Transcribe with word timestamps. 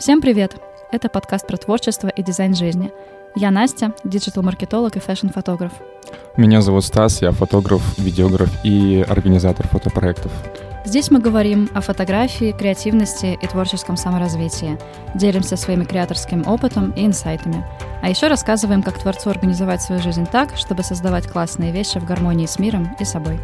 Всем 0.00 0.22
привет! 0.22 0.56
Это 0.90 1.10
подкаст 1.10 1.46
про 1.46 1.58
творчество 1.58 2.08
и 2.08 2.22
дизайн 2.22 2.54
жизни. 2.54 2.90
Я 3.36 3.50
Настя, 3.50 3.92
диджитал-маркетолог 4.02 4.96
и 4.96 4.98
фэшн-фотограф. 4.98 5.72
Меня 6.38 6.62
зовут 6.62 6.86
Стас, 6.86 7.20
я 7.20 7.32
фотограф, 7.32 7.82
видеограф 7.98 8.48
и 8.64 9.04
организатор 9.06 9.68
фотопроектов. 9.68 10.32
Здесь 10.86 11.10
мы 11.10 11.20
говорим 11.20 11.68
о 11.74 11.82
фотографии, 11.82 12.52
креативности 12.52 13.38
и 13.42 13.46
творческом 13.46 13.98
саморазвитии. 13.98 14.78
Делимся 15.14 15.56
своими 15.58 15.84
креаторским 15.84 16.48
опытом 16.48 16.92
и 16.92 17.04
инсайтами. 17.04 17.62
А 18.00 18.08
еще 18.08 18.28
рассказываем, 18.28 18.82
как 18.82 18.98
творцу 18.98 19.28
организовать 19.28 19.82
свою 19.82 20.00
жизнь 20.00 20.26
так, 20.32 20.56
чтобы 20.56 20.82
создавать 20.82 21.28
классные 21.28 21.72
вещи 21.72 21.98
в 21.98 22.06
гармонии 22.06 22.46
с 22.46 22.58
миром 22.58 22.96
и 22.98 23.04
собой. 23.04 23.38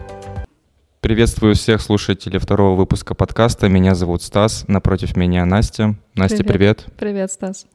Приветствую 1.01 1.55
всех 1.55 1.81
слушателей 1.83 2.41
второго 2.41 2.75
выпуска 2.75 3.15
подкаста. 3.15 3.69
Меня 3.69 3.95
зовут 3.95 4.23
Стас, 4.23 4.65
напротив 4.67 5.17
меня 5.17 5.45
Настя. 5.45 5.95
Настя, 6.15 6.43
привет. 6.43 6.85
Привет, 6.85 6.97
привет 6.97 7.33
Стас. 7.33 7.67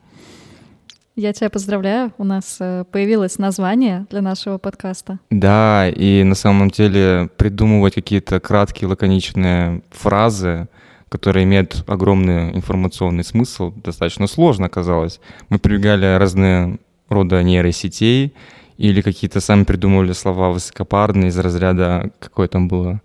Я 1.16 1.32
тебя 1.34 1.50
поздравляю, 1.50 2.14
у 2.18 2.24
нас 2.24 2.58
э, 2.60 2.84
появилось 2.92 3.38
название 3.38 4.06
для 4.10 4.22
нашего 4.22 4.58
подкаста. 4.58 5.20
Да, 5.30 5.90
и 5.90 6.24
на 6.24 6.36
самом 6.36 6.72
деле 6.72 7.30
придумывать 7.38 7.96
какие-то 7.96 8.40
краткие, 8.40 8.90
лаконичные 8.90 9.82
фразы, 9.92 10.68
которые 11.10 11.44
имеют 11.44 11.84
огромный 11.88 12.56
информационный 12.56 13.24
смысл, 13.24 13.72
достаточно 13.76 14.28
сложно 14.28 14.66
оказалось. 14.68 15.20
Мы 15.50 15.60
прибегали 15.60 16.18
разные 16.18 16.80
рода 17.08 17.44
нейросетей 17.44 18.34
или 18.78 19.02
какие-то 19.02 19.42
сами 19.42 19.64
придумывали 19.64 20.14
слова 20.14 20.50
высокопарные 20.50 21.28
из 21.28 21.38
разряда, 21.38 22.12
какое 22.20 22.48
там 22.48 22.68
было, 22.68 23.02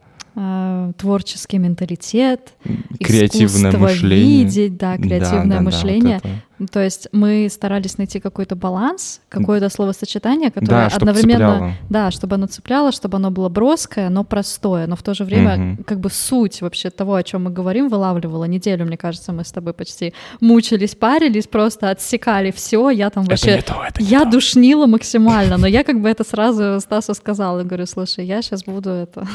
творческий 0.98 1.56
менталитет, 1.56 2.52
креативное 3.00 3.72
мышление. 3.72 4.44
видеть, 4.44 4.76
да, 4.76 4.98
креативное 4.98 5.46
да, 5.46 5.56
да, 5.56 5.60
мышление. 5.62 6.20
Да, 6.22 6.30
вот 6.58 6.70
То 6.70 6.84
есть 6.84 7.08
мы 7.12 7.48
старались 7.50 7.96
найти 7.96 8.20
какой-то 8.20 8.54
баланс, 8.54 9.22
какое-то 9.30 9.70
словосочетание, 9.70 10.50
которое 10.50 10.90
да, 10.90 10.96
одновременно, 10.96 11.52
цепляло. 11.52 11.72
да, 11.88 12.10
чтобы 12.10 12.34
оно 12.34 12.46
цепляло, 12.48 12.92
чтобы 12.92 13.16
оно 13.16 13.30
было 13.30 13.48
броское, 13.48 14.10
но 14.10 14.24
простое, 14.24 14.86
но 14.86 14.94
в 14.94 15.02
то 15.02 15.14
же 15.14 15.24
время 15.24 15.74
угу. 15.74 15.84
как 15.84 16.00
бы 16.00 16.10
суть 16.10 16.60
вообще 16.60 16.90
того, 16.90 17.14
о 17.14 17.22
чем 17.22 17.44
мы 17.44 17.50
говорим, 17.50 17.88
вылавливала. 17.88 18.44
Неделю, 18.44 18.84
мне 18.84 18.98
кажется, 18.98 19.32
мы 19.32 19.42
с 19.42 19.52
тобой 19.52 19.72
почти 19.72 20.12
мучились, 20.40 20.94
парились, 20.94 21.46
просто 21.46 21.88
отсекали 21.88 22.50
все. 22.50 22.90
Я 22.90 23.08
там 23.08 23.24
вообще, 23.24 23.52
это 23.52 23.72
то, 23.72 23.84
это 23.88 24.02
я 24.02 24.24
то. 24.24 24.32
душнила 24.32 24.86
максимально, 24.86 25.56
но 25.56 25.66
я 25.66 25.82
как 25.82 26.02
бы 26.02 26.10
это 26.10 26.24
сразу 26.24 26.78
Стасу 26.80 27.14
сказала, 27.14 27.62
говорю, 27.62 27.86
слушай, 27.86 28.26
я 28.26 28.42
сейчас 28.42 28.64
буду 28.64 28.90
это 28.90 29.26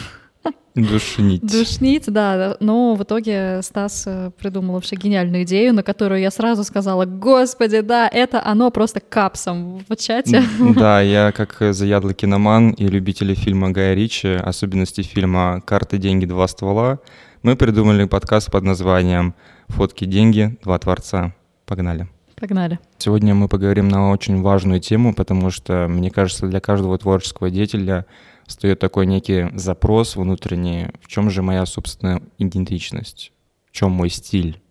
Душнить. 0.73 1.41
Душнить, 1.41 2.05
да. 2.07 2.55
Но 2.61 2.95
в 2.95 3.03
итоге 3.03 3.59
Стас 3.61 4.05
э, 4.07 4.31
придумал 4.39 4.75
вообще 4.75 4.95
гениальную 4.95 5.43
идею, 5.43 5.73
на 5.73 5.83
которую 5.83 6.21
я 6.21 6.31
сразу 6.31 6.63
сказала, 6.63 7.03
господи, 7.03 7.81
да, 7.81 8.07
это 8.07 8.41
оно 8.45 8.71
просто 8.71 9.01
капсом 9.01 9.83
в 9.89 9.95
чате. 9.97 10.43
Да, 10.59 11.01
я 11.01 11.33
как 11.33 11.57
заядлый 11.73 12.13
киноман 12.13 12.71
и 12.71 12.87
любитель 12.87 13.35
фильма 13.35 13.71
Гая 13.71 13.93
Ричи, 13.95 14.29
особенности 14.29 15.01
фильма 15.01 15.61
«Карты, 15.65 15.97
деньги, 15.97 16.25
два 16.25 16.47
ствола», 16.47 16.99
мы 17.43 17.57
придумали 17.57 18.05
подкаст 18.05 18.49
под 18.49 18.63
названием 18.63 19.35
«Фотки, 19.67 20.05
деньги, 20.05 20.57
два 20.63 20.79
творца». 20.79 21.33
Погнали. 21.65 22.07
Погнали. 22.39 22.79
Сегодня 22.97 23.35
мы 23.35 23.49
поговорим 23.49 23.89
на 23.89 24.11
очень 24.11 24.41
важную 24.41 24.79
тему, 24.79 25.13
потому 25.13 25.51
что, 25.51 25.87
мне 25.89 26.11
кажется, 26.11 26.47
для 26.47 26.61
каждого 26.61 26.97
творческого 26.97 27.49
деятеля— 27.49 28.05
встает 28.51 28.79
такой 28.79 29.05
некий 29.05 29.49
запрос 29.57 30.15
внутренний, 30.15 30.89
в 31.01 31.07
чем 31.07 31.29
же 31.29 31.41
моя 31.41 31.65
собственная 31.65 32.21
идентичность, 32.37 33.31
в 33.65 33.71
чем 33.71 33.91
мой 33.91 34.09
стиль, 34.09 34.61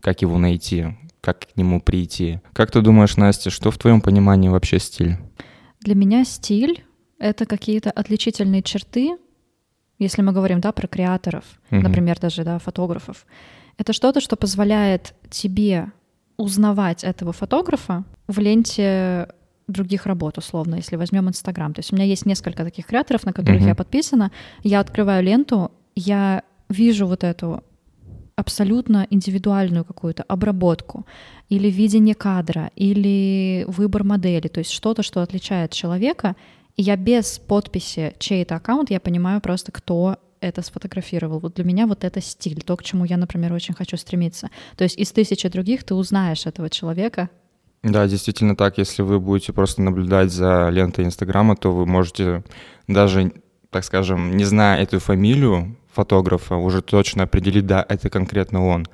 как 0.00 0.22
его 0.22 0.38
найти, 0.38 0.96
как 1.20 1.40
к 1.40 1.56
нему 1.56 1.80
прийти. 1.80 2.40
Как 2.52 2.70
ты 2.70 2.80
думаешь, 2.80 3.16
Настя, 3.16 3.50
что 3.50 3.70
в 3.70 3.78
твоем 3.78 4.00
понимании 4.00 4.48
вообще 4.48 4.78
стиль? 4.78 5.16
Для 5.80 5.94
меня 5.94 6.24
стиль— 6.24 6.84
это 7.18 7.46
какие-то 7.46 7.90
отличительные 7.90 8.62
черты, 8.62 9.16
если 9.98 10.22
мы 10.22 10.32
говорим, 10.32 10.60
да, 10.60 10.72
про 10.72 10.86
креаторов, 10.86 11.44
угу. 11.70 11.80
например, 11.80 12.18
даже, 12.18 12.44
да, 12.44 12.58
фотографов. 12.58 13.26
Это 13.76 13.92
что-то, 13.92 14.20
что 14.20 14.36
позволяет 14.36 15.14
тебе 15.30 15.92
узнавать 16.36 17.04
этого 17.04 17.32
фотографа 17.32 18.04
в 18.26 18.38
ленте 18.38 19.28
других 19.68 20.06
работ, 20.06 20.38
условно, 20.38 20.76
если 20.76 20.96
возьмем 20.96 21.28
Инстаграм. 21.28 21.72
То 21.72 21.80
есть 21.80 21.92
у 21.92 21.96
меня 21.96 22.06
есть 22.06 22.26
несколько 22.26 22.64
таких 22.64 22.86
креаторов, 22.86 23.24
на 23.24 23.32
которых 23.32 23.62
mm-hmm. 23.62 23.68
я 23.68 23.74
подписана. 23.74 24.32
Я 24.62 24.80
открываю 24.80 25.22
ленту, 25.22 25.70
я 25.94 26.42
вижу 26.68 27.06
вот 27.06 27.22
эту 27.24 27.62
абсолютно 28.36 29.06
индивидуальную 29.10 29.84
какую-то 29.84 30.22
обработку 30.22 31.06
или 31.48 31.68
видение 31.70 32.14
кадра, 32.14 32.70
или 32.76 33.64
выбор 33.66 34.04
модели, 34.04 34.46
то 34.46 34.60
есть 34.60 34.70
что-то, 34.70 35.02
что 35.02 35.22
отличает 35.22 35.72
человека, 35.72 36.36
и 36.76 36.82
я 36.82 36.96
без 36.96 37.40
подписи 37.40 38.14
чей-то 38.20 38.54
аккаунт, 38.54 38.90
я 38.90 39.00
понимаю 39.00 39.40
просто, 39.40 39.72
кто 39.72 40.18
это 40.40 40.62
сфотографировал. 40.62 41.40
Вот 41.40 41.54
для 41.54 41.64
меня 41.64 41.88
вот 41.88 42.04
это 42.04 42.20
стиль, 42.20 42.62
то, 42.62 42.76
к 42.76 42.84
чему 42.84 43.04
я, 43.04 43.16
например, 43.16 43.52
очень 43.52 43.74
хочу 43.74 43.96
стремиться. 43.96 44.50
То 44.76 44.84
есть 44.84 44.96
из 44.96 45.10
тысячи 45.10 45.48
других 45.48 45.82
ты 45.82 45.94
узнаешь 45.94 46.46
этого 46.46 46.70
человека, 46.70 47.30
да, 47.82 48.06
действительно 48.06 48.56
так. 48.56 48.78
Если 48.78 49.02
вы 49.02 49.20
будете 49.20 49.52
просто 49.52 49.82
наблюдать 49.82 50.32
за 50.32 50.68
лентой 50.70 51.04
Инстаграма, 51.04 51.56
то 51.56 51.72
вы 51.72 51.86
можете 51.86 52.42
даже, 52.86 53.32
так 53.70 53.84
скажем, 53.84 54.36
не 54.36 54.44
зная 54.44 54.82
эту 54.82 54.98
фамилию 54.98 55.76
фотографа, 55.92 56.56
уже 56.56 56.82
точно 56.82 57.24
определить, 57.24 57.66
да, 57.66 57.84
это 57.88 58.10
конкретно 58.10 58.66
он. 58.66 58.86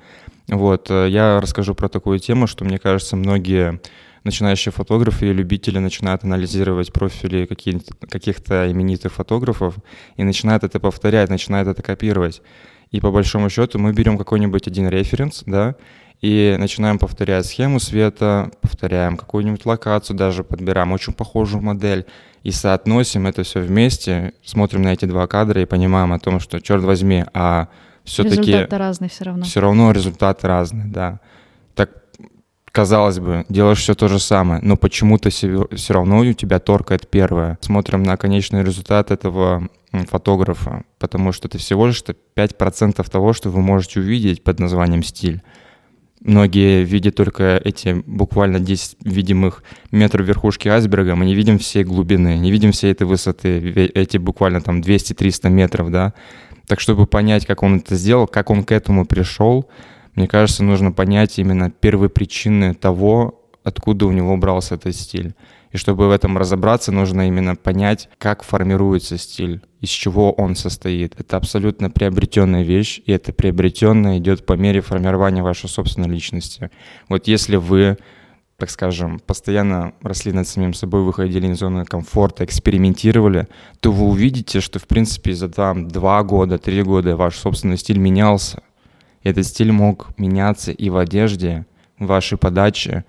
Вот, 0.47 0.89
э, 0.89 1.07
я 1.09 1.39
расскажу 1.41 1.73
про 1.75 1.89
такую 1.89 2.19
тему, 2.19 2.47
что, 2.47 2.65
мне 2.65 2.77
кажется, 2.77 3.15
многие 3.15 3.79
начинающие 4.23 4.71
фотографы 4.71 5.29
и 5.29 5.33
любители 5.33 5.77
начинают 5.77 6.23
анализировать 6.23 6.91
профили 6.91 7.45
каких-то 7.45 8.71
именитых 8.71 9.13
фотографов 9.13 9.75
и 10.17 10.23
начинают 10.23 10.63
это 10.63 10.79
повторять, 10.79 11.29
начинают 11.29 11.67
это 11.67 11.81
копировать. 11.83 12.41
И 12.91 12.99
по 12.99 13.11
большому 13.11 13.49
счету 13.49 13.77
мы 13.77 13.93
берем 13.93 14.17
какой-нибудь 14.17 14.67
один 14.67 14.89
референс, 14.89 15.43
да, 15.45 15.75
и 16.25 16.55
начинаем 16.57 16.97
повторять 16.97 17.45
схему 17.45 17.79
света, 17.79 18.49
повторяем 18.59 19.15
какую-нибудь 19.15 19.63
локацию, 19.63 20.17
даже 20.17 20.43
подбираем 20.43 20.91
очень 20.91 21.13
похожую 21.13 21.61
модель 21.61 22.07
и 22.41 22.49
соотносим 22.49 23.27
это 23.27 23.43
все 23.43 23.59
вместе, 23.59 24.33
смотрим 24.43 24.81
на 24.81 24.93
эти 24.93 25.05
два 25.05 25.27
кадра 25.27 25.61
и 25.61 25.65
понимаем 25.65 26.13
о 26.13 26.19
том, 26.19 26.39
что, 26.39 26.59
черт 26.59 26.83
возьми, 26.83 27.25
а 27.35 27.67
все-таки... 28.03 28.53
Результаты 28.53 28.77
разные 28.79 29.09
все 29.09 29.23
равно. 29.23 29.43
Все 29.43 29.59
равно 29.59 29.91
результаты 29.91 30.47
разные, 30.47 30.87
да. 30.87 31.19
Так, 31.75 31.91
казалось 32.71 33.19
бы, 33.19 33.45
делаешь 33.47 33.81
все 33.81 33.93
то 33.93 34.07
же 34.07 34.17
самое, 34.17 34.61
но 34.63 34.77
почему-то 34.77 35.29
все 35.29 35.93
равно 35.93 36.21
у 36.21 36.33
тебя 36.33 36.57
торкает 36.57 37.07
первое. 37.07 37.59
Смотрим 37.61 38.01
на 38.01 38.17
конечный 38.17 38.63
результат 38.63 39.11
этого 39.11 39.69
фотографа, 40.09 40.85
потому 40.97 41.31
что 41.33 41.47
это 41.47 41.59
всего 41.59 41.85
лишь 41.85 42.01
5% 42.01 43.11
того, 43.11 43.33
что 43.33 43.51
вы 43.51 43.61
можете 43.61 43.99
увидеть 43.99 44.43
под 44.43 44.59
названием 44.59 45.03
стиль. 45.03 45.43
Многие 46.21 46.83
видят 46.83 47.15
только 47.15 47.61
эти 47.63 48.01
буквально 48.05 48.59
10 48.59 48.97
видимых 49.03 49.63
метров 49.91 50.25
верхушки 50.25 50.67
айсберга, 50.67 51.15
мы 51.15 51.25
не 51.25 51.35
видим 51.35 51.59
всей 51.59 51.83
глубины, 51.83 52.37
не 52.37 52.51
видим 52.51 52.71
всей 52.71 52.91
этой 52.91 53.05
высоты, 53.05 53.59
эти 53.93 54.17
буквально 54.17 54.61
там 54.61 54.81
200-300 54.81 55.49
метров, 55.49 55.91
да. 55.91 56.13
Так 56.67 56.79
чтобы 56.79 57.05
понять, 57.05 57.45
как 57.45 57.61
он 57.61 57.77
это 57.77 57.95
сделал, 57.95 58.27
как 58.27 58.49
он 58.49 58.63
к 58.63 58.71
этому 58.71 59.05
пришел, 59.05 59.69
мне 60.15 60.27
кажется, 60.27 60.63
нужно 60.63 60.91
понять 60.91 61.37
именно 61.37 61.69
первые 61.69 62.09
причины 62.09 62.73
того, 62.73 63.43
откуда 63.63 64.05
у 64.05 64.11
него 64.11 64.35
брался 64.37 64.75
этот 64.75 64.95
стиль. 64.95 65.35
И 65.75 65.77
чтобы 65.77 66.07
в 66.07 66.11
этом 66.11 66.37
разобраться, 66.37 66.93
нужно 66.93 67.27
именно 67.27 67.57
понять, 67.57 68.07
как 68.17 68.43
формируется 68.43 69.17
стиль, 69.17 69.59
из 69.81 69.89
чего 69.89 70.31
он 70.31 70.55
состоит. 70.55 71.19
Это 71.19 71.35
абсолютно 71.35 71.89
приобретенная 71.89 72.63
вещь, 72.63 73.01
и 73.05 73.11
это 73.11 73.33
приобретенное 73.33 74.19
идет 74.19 74.45
по 74.45 74.53
мере 74.53 74.79
формирования 74.79 75.43
вашей 75.43 75.67
собственной 75.67 76.07
личности. 76.07 76.71
Вот 77.09 77.27
если 77.27 77.57
вы 77.57 77.97
так 78.55 78.69
скажем, 78.69 79.19
постоянно 79.19 79.91
росли 80.01 80.31
над 80.31 80.47
самим 80.47 80.73
собой, 80.73 81.01
выходили 81.01 81.51
из 81.51 81.59
зоны 81.59 81.83
комфорта, 81.83 82.45
экспериментировали, 82.45 83.49
то 83.81 83.91
вы 83.91 84.05
увидите, 84.05 84.61
что, 84.61 84.79
в 84.79 84.87
принципе, 84.87 85.33
за 85.33 85.49
там 85.49 85.89
два 85.89 86.23
года, 86.23 86.57
три 86.57 86.83
года 86.83 87.17
ваш 87.17 87.35
собственный 87.35 87.77
стиль 87.77 87.97
менялся. 87.97 88.63
Этот 89.23 89.45
стиль 89.45 89.73
мог 89.73 90.17
меняться 90.17 90.71
и 90.71 90.89
в 90.89 90.95
одежде, 90.95 91.65
в 91.99 92.05
вашей 92.05 92.37
подаче, 92.37 93.03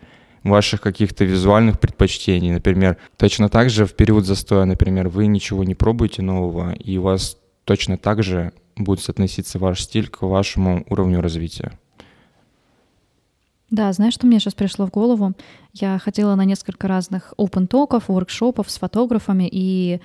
ваших 0.51 0.81
каких-то 0.81 1.25
визуальных 1.25 1.81
предпочтений. 1.81 2.53
Например, 2.53 2.97
точно 3.17 3.49
так 3.49 3.71
же 3.71 3.87
в 3.87 3.95
период 3.95 4.25
застоя, 4.25 4.65
например, 4.65 5.09
вы 5.09 5.27
ничего 5.27 5.65
не 5.65 5.75
пробуете 5.75 6.23
нового, 6.23 6.73
и 6.73 6.97
у 6.99 7.03
вас 7.03 7.37
точно 7.65 7.99
так 7.99 8.23
же 8.23 8.53
будет 8.77 9.01
соотноситься 9.01 9.59
ваш 9.59 9.83
стиль 9.83 10.09
к 10.09 10.23
вашему 10.23 10.85
уровню 10.89 11.21
развития. 11.21 11.79
Да, 13.71 13.93
знаешь, 13.93 14.15
что 14.15 14.27
мне 14.27 14.39
сейчас 14.39 14.55
пришло 14.55 14.87
в 14.87 14.91
голову? 14.91 15.33
Я 15.73 15.99
ходила 15.99 16.35
на 16.37 16.45
несколько 16.45 16.87
разных 16.87 17.35
open 17.37 17.67
токов 17.67 18.09
воркшопов 18.09 18.71
с 18.71 18.79
фотографами, 18.79 19.49
и 19.51 20.01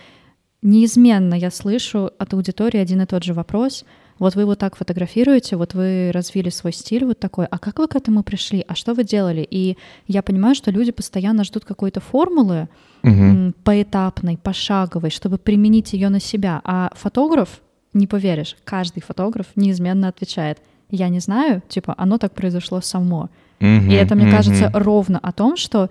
неизменно 0.62 1.34
я 1.34 1.52
слышу 1.52 2.12
от 2.18 2.34
аудитории 2.34 2.80
один 2.80 3.02
и 3.02 3.06
тот 3.06 3.24
же 3.24 3.34
вопрос. 3.34 3.86
Вот 4.20 4.36
вы 4.36 4.46
вот 4.46 4.60
так 4.60 4.76
фотографируете, 4.76 5.56
вот 5.56 5.74
вы 5.74 6.12
развили 6.14 6.50
свой 6.50 6.74
стиль 6.74 7.06
вот 7.06 7.20
такой, 7.20 7.48
а 7.48 7.58
как 7.58 7.80
вы 7.80 7.88
к 7.88 7.96
этому 7.96 8.22
пришли, 8.22 8.64
а 8.68 8.76
что 8.76 8.94
вы 8.94 9.04
делали? 9.04 9.46
И 9.50 9.78
я 10.08 10.22
понимаю, 10.22 10.54
что 10.54 10.70
люди 10.70 10.92
постоянно 10.92 11.44
ждут 11.44 11.66
какой-то 11.66 12.02
формулы 12.02 12.70
угу. 13.02 13.54
поэтапной, 13.64 14.38
пошаговой, 14.38 15.10
чтобы 15.10 15.40
применить 15.40 15.94
ее 15.94 16.10
на 16.10 16.20
себя. 16.20 16.62
А 16.64 16.92
фотограф, 16.96 17.62
не 17.94 18.06
поверишь, 18.06 18.58
каждый 18.64 19.02
фотограф 19.02 19.48
неизменно 19.56 20.08
отвечает, 20.10 20.60
я 20.92 21.10
не 21.10 21.20
знаю, 21.20 21.64
типа, 21.68 21.96
оно 21.98 22.20
так 22.20 22.34
произошло 22.34 22.80
само. 22.82 23.30
Угу, 23.60 23.90
И 23.90 23.94
это, 23.94 24.14
мне 24.14 24.26
угу. 24.26 24.36
кажется, 24.36 24.70
ровно 24.72 25.18
о 25.18 25.32
том, 25.32 25.58
что 25.58 25.90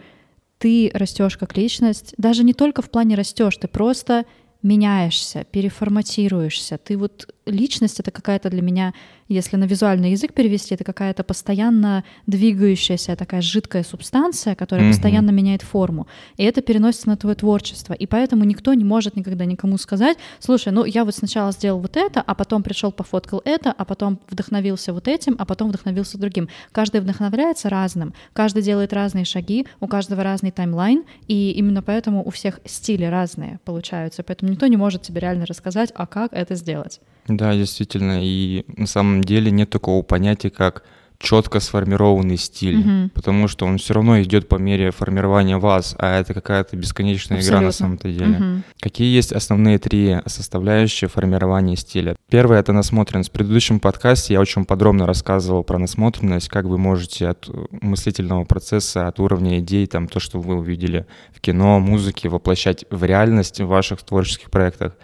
ты 0.58 0.90
растешь 0.92 1.38
как 1.38 1.56
личность, 1.56 2.14
даже 2.18 2.44
не 2.44 2.52
только 2.52 2.82
в 2.82 2.90
плане 2.90 3.16
растешь, 3.16 3.56
ты 3.56 3.66
просто 3.66 4.26
меняешься, 4.62 5.44
переформатируешься. 5.44 6.78
Ты 6.78 6.96
вот 6.96 7.34
личность— 7.50 8.00
это 8.00 8.10
какая-то 8.10 8.50
для 8.50 8.62
меня, 8.62 8.94
если 9.28 9.56
на 9.56 9.64
визуальный 9.64 10.12
язык 10.12 10.32
перевести, 10.32 10.74
это 10.74 10.84
какая-то 10.84 11.24
постоянно 11.24 12.04
двигающаяся 12.26 13.16
такая 13.16 13.42
жидкая 13.42 13.82
субстанция, 13.82 14.54
которая 14.54 14.86
mm-hmm. 14.86 14.92
постоянно 14.92 15.30
меняет 15.30 15.62
форму. 15.62 16.06
И 16.36 16.44
это 16.44 16.62
переносится 16.62 17.08
на 17.08 17.16
твое 17.16 17.36
творчество. 17.36 17.92
И 17.92 18.06
поэтому 18.06 18.44
никто 18.44 18.74
не 18.74 18.84
может 18.84 19.16
никогда 19.16 19.44
никому 19.44 19.78
сказать, 19.78 20.18
слушай, 20.38 20.72
ну 20.72 20.84
я 20.84 21.04
вот 21.04 21.14
сначала 21.14 21.52
сделал 21.52 21.80
вот 21.80 21.96
это, 21.96 22.20
а 22.20 22.34
потом 22.34 22.62
пришел 22.62 22.92
пофоткал 22.92 23.42
это, 23.44 23.72
а 23.72 23.84
потом 23.84 24.18
вдохновился 24.28 24.92
вот 24.92 25.08
этим, 25.08 25.36
а 25.38 25.44
потом 25.44 25.68
вдохновился 25.68 26.18
другим. 26.18 26.48
Каждый 26.72 27.00
вдохновляется 27.00 27.68
разным, 27.68 28.14
каждый 28.32 28.62
делает 28.62 28.92
разные 28.92 29.24
шаги, 29.24 29.66
у 29.80 29.86
каждого 29.86 30.22
разный 30.22 30.50
таймлайн, 30.50 31.04
и 31.28 31.52
именно 31.52 31.82
поэтому 31.82 32.24
у 32.24 32.30
всех 32.30 32.60
стили 32.64 33.04
разные 33.04 33.60
получаются. 33.64 34.22
Поэтому 34.22 34.52
никто 34.52 34.66
не 34.66 34.76
может 34.76 35.02
тебе 35.02 35.20
реально 35.20 35.46
рассказать, 35.46 35.92
а 35.94 36.06
как 36.06 36.32
это 36.32 36.54
сделать. 36.54 37.00
Да, 37.36 37.54
действительно. 37.54 38.20
И 38.22 38.64
на 38.76 38.86
самом 38.86 39.22
деле 39.22 39.50
нет 39.50 39.70
такого 39.70 40.02
понятия, 40.02 40.50
как 40.50 40.84
четко 41.20 41.60
сформированный 41.60 42.38
стиль, 42.38 42.78
угу. 42.78 43.10
потому 43.14 43.46
что 43.46 43.66
он 43.66 43.76
все 43.76 43.92
равно 43.92 44.20
идет 44.22 44.48
по 44.48 44.56
мере 44.56 44.90
формирования 44.90 45.58
вас, 45.58 45.94
а 45.98 46.18
это 46.18 46.32
какая-то 46.32 46.76
бесконечная 46.76 47.38
Абсолютно. 47.38 47.58
игра 47.58 47.66
на 47.66 47.72
самом-то 47.72 48.08
деле. 48.10 48.36
Угу. 48.38 48.62
Какие 48.80 49.14
есть 49.14 49.32
основные 49.32 49.78
три 49.78 50.16
составляющие 50.24 51.08
формирования 51.08 51.76
стиля? 51.76 52.16
Первое— 52.30 52.58
это 52.60 52.72
насмотренность. 52.72 53.28
В 53.28 53.32
предыдущем 53.32 53.80
подкасте 53.80 54.32
я 54.32 54.40
очень 54.40 54.64
подробно 54.64 55.06
рассказывал 55.06 55.62
про 55.62 55.78
насмотренность, 55.78 56.48
как 56.48 56.64
вы 56.64 56.78
можете 56.78 57.28
от 57.28 57.50
мыслительного 57.70 58.44
процесса, 58.44 59.06
от 59.06 59.20
уровня 59.20 59.58
идей, 59.58 59.86
там, 59.86 60.08
то, 60.08 60.20
что 60.20 60.40
вы 60.40 60.54
увидели 60.54 61.06
в 61.34 61.42
кино, 61.42 61.80
музыке, 61.80 62.30
воплощать 62.30 62.86
в 62.90 63.04
реальность 63.04 63.60
в 63.60 63.66
ваших 63.66 64.02
творческих 64.02 64.50
проектах. 64.50 64.96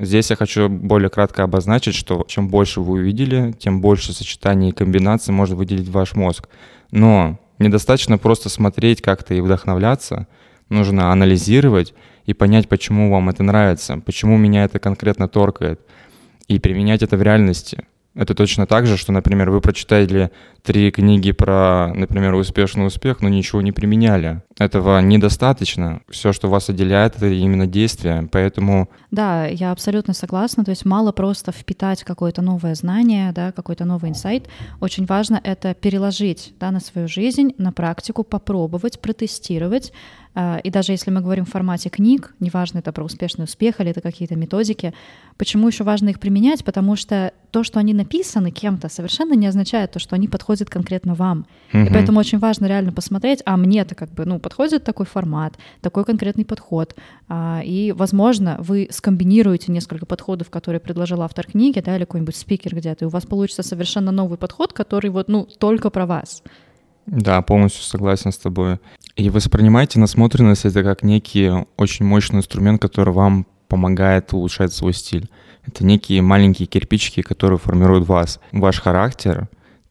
Здесь 0.00 0.30
я 0.30 0.36
хочу 0.36 0.68
более 0.68 1.10
кратко 1.10 1.42
обозначить, 1.42 1.96
что 1.96 2.24
чем 2.28 2.48
больше 2.48 2.80
вы 2.80 3.00
увидели, 3.00 3.50
тем 3.58 3.80
больше 3.80 4.12
сочетаний 4.12 4.68
и 4.68 4.72
комбинаций 4.72 5.34
может 5.34 5.56
выделить 5.56 5.88
ваш 5.88 6.14
мозг. 6.14 6.48
Но 6.92 7.40
недостаточно 7.58 8.16
просто 8.16 8.48
смотреть 8.48 9.02
как-то 9.02 9.34
и 9.34 9.40
вдохновляться, 9.40 10.28
нужно 10.68 11.10
анализировать 11.10 11.94
и 12.26 12.32
понять, 12.32 12.68
почему 12.68 13.10
вам 13.10 13.28
это 13.28 13.42
нравится, 13.42 14.00
почему 14.06 14.36
меня 14.36 14.62
это 14.62 14.78
конкретно 14.78 15.26
торкает, 15.26 15.80
и 16.46 16.60
применять 16.60 17.02
это 17.02 17.16
в 17.16 17.22
реальности. 17.22 17.84
Это 18.14 18.34
точно 18.34 18.66
так 18.66 18.86
же, 18.86 18.96
что, 18.96 19.12
например, 19.12 19.50
вы 19.50 19.60
прочитали 19.60 20.30
три 20.62 20.90
книги 20.90 21.30
про, 21.32 21.92
например, 21.94 22.34
успешный 22.34 22.86
успех, 22.86 23.20
но 23.20 23.28
ничего 23.28 23.62
не 23.62 23.70
применяли. 23.70 24.42
Этого 24.58 25.00
недостаточно. 25.00 26.02
Все, 26.08 26.32
что 26.32 26.48
вас 26.48 26.68
отделяет, 26.68 27.16
это 27.16 27.26
именно 27.26 27.66
действие. 27.66 28.28
Поэтому... 28.32 28.88
Да, 29.10 29.46
я 29.46 29.70
абсолютно 29.70 30.14
согласна. 30.14 30.64
То 30.64 30.70
есть 30.70 30.84
мало 30.84 31.12
просто 31.12 31.52
впитать 31.52 32.02
какое-то 32.02 32.42
новое 32.42 32.74
знание, 32.74 33.32
да, 33.32 33.52
какой-то 33.52 33.84
новый 33.84 34.10
инсайт. 34.10 34.48
Очень 34.80 35.06
важно 35.06 35.40
это 35.42 35.74
переложить 35.74 36.54
да, 36.58 36.70
на 36.70 36.80
свою 36.80 37.06
жизнь, 37.06 37.54
на 37.56 37.72
практику, 37.72 38.24
попробовать, 38.24 39.00
протестировать, 39.00 39.92
и 40.62 40.70
даже 40.70 40.92
если 40.92 41.10
мы 41.10 41.20
говорим 41.20 41.44
в 41.44 41.50
формате 41.50 41.88
книг, 41.88 42.34
неважно, 42.38 42.78
это 42.78 42.92
про 42.92 43.04
успешный 43.04 43.44
успех 43.44 43.80
или 43.80 43.90
это 43.90 44.00
какие-то 44.00 44.36
методики, 44.36 44.94
почему 45.36 45.66
еще 45.66 45.82
важно 45.82 46.10
их 46.10 46.20
применять? 46.20 46.64
Потому 46.64 46.94
что 46.94 47.32
то, 47.50 47.64
что 47.64 47.80
они 47.80 47.92
написаны 47.92 48.52
кем-то, 48.52 48.88
совершенно 48.88 49.34
не 49.34 49.48
означает 49.48 49.90
то, 49.90 49.98
что 49.98 50.14
они 50.14 50.28
подходят 50.28 50.70
конкретно 50.70 51.14
вам. 51.14 51.46
Угу. 51.72 51.82
И 51.82 51.92
поэтому 51.92 52.20
очень 52.20 52.38
важно 52.38 52.66
реально 52.66 52.92
посмотреть, 52.92 53.42
а 53.46 53.56
мне 53.56 53.80
это 53.80 53.96
как 53.96 54.10
бы, 54.10 54.26
ну, 54.26 54.38
подходит 54.38 54.84
такой 54.84 55.06
формат, 55.06 55.58
такой 55.80 56.04
конкретный 56.04 56.44
подход. 56.44 56.94
А, 57.28 57.60
и, 57.64 57.90
возможно, 57.90 58.56
вы 58.60 58.86
скомбинируете 58.92 59.72
несколько 59.72 60.06
подходов, 60.06 60.50
которые 60.50 60.80
предложил 60.80 61.22
автор 61.22 61.46
книги, 61.46 61.80
да, 61.80 61.96
или 61.96 62.04
какой-нибудь 62.04 62.36
спикер 62.36 62.76
где-то, 62.76 63.06
и 63.06 63.08
у 63.08 63.10
вас 63.10 63.26
получится 63.26 63.64
совершенно 63.64 64.12
новый 64.12 64.38
подход, 64.38 64.72
который 64.72 65.10
вот, 65.10 65.28
ну, 65.28 65.48
только 65.58 65.90
про 65.90 66.06
вас. 66.06 66.42
Да, 67.10 67.40
полностью 67.40 67.82
согласен 67.84 68.32
с 68.32 68.38
тобой. 68.38 68.78
И 69.18 69.30
воспринимайте 69.30 69.98
насмотренность 69.98 70.64
это 70.64 70.84
как 70.84 71.02
некий 71.02 71.50
очень 71.76 72.04
мощный 72.04 72.36
инструмент, 72.36 72.80
который 72.80 73.12
вам 73.12 73.48
помогает 73.66 74.32
улучшать 74.32 74.72
свой 74.72 74.92
стиль. 74.92 75.28
Это 75.66 75.84
некие 75.84 76.22
маленькие 76.22 76.66
кирпичики, 76.68 77.22
которые 77.22 77.58
формируют 77.58 78.06
вас, 78.06 78.38
ваш 78.52 78.80
характер, 78.80 79.48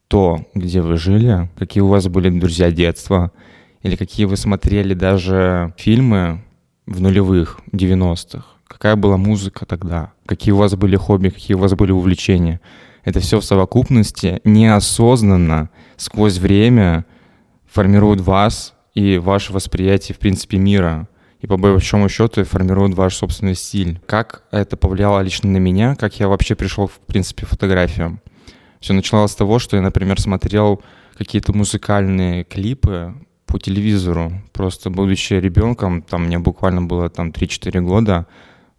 то, 0.08 0.46
где 0.54 0.82
вы 0.82 0.96
жили, 0.96 1.50
какие 1.60 1.82
у 1.82 1.88
вас 1.88 2.08
были 2.08 2.30
друзья 2.40 2.72
детства, 2.72 3.34
или 3.82 3.98
какие 3.98 4.26
вы 4.26 4.38
смотрели 4.38 4.94
даже 4.94 5.74
фильмы 5.78 6.42
в 6.86 7.02
нулевых, 7.02 7.60
90-х, 7.74 8.46
какая 8.66 8.96
была 8.96 9.18
музыка 9.18 9.66
тогда, 9.66 10.14
какие 10.26 10.54
у 10.54 10.58
вас 10.58 10.74
были 10.76 10.96
хобби, 10.96 11.28
какие 11.28 11.58
у 11.58 11.60
вас 11.60 11.74
были 11.74 11.92
увлечения. 11.92 12.62
Это 13.04 13.20
все 13.20 13.42
в 13.42 13.44
совокупности 13.44 14.40
неосознанно 14.46 15.70
сквозь 15.98 16.38
время 16.38 17.06
формирует 17.70 18.22
вас 18.22 18.74
и 18.98 19.20
ваше 19.20 19.54
восприятие, 19.54 20.16
в 20.16 20.18
принципе, 20.18 20.58
мира. 20.58 21.08
И 21.40 21.46
по 21.46 21.56
большому 21.56 22.10
счету 22.10 22.44
формирует 22.44 22.96
ваш 22.96 23.16
собственный 23.16 23.54
стиль. 23.54 24.02
Как 24.08 24.42
это 24.50 24.76
повлияло 24.76 25.22
лично 25.22 25.52
на 25.52 25.58
меня, 25.58 25.96
как 25.96 26.20
я 26.20 26.28
вообще 26.28 26.56
пришел, 26.56 26.88
в 26.88 26.98
принципе, 27.06 27.46
к 27.46 27.50
фотографиям. 27.50 28.22
Все 28.80 28.94
начиналось 28.94 29.34
с 29.34 29.36
того, 29.36 29.60
что 29.60 29.76
я, 29.76 29.84
например, 29.84 30.20
смотрел 30.20 30.82
какие-то 31.16 31.54
музыкальные 31.56 32.44
клипы 32.44 33.14
по 33.46 33.60
телевизору. 33.60 34.32
Просто 34.52 34.90
будучи 34.90 35.34
ребенком, 35.34 36.02
там 36.02 36.26
мне 36.26 36.40
буквально 36.40 36.82
было 36.82 37.08
там 37.12 37.30
3-4 37.30 37.80
года, 37.82 38.26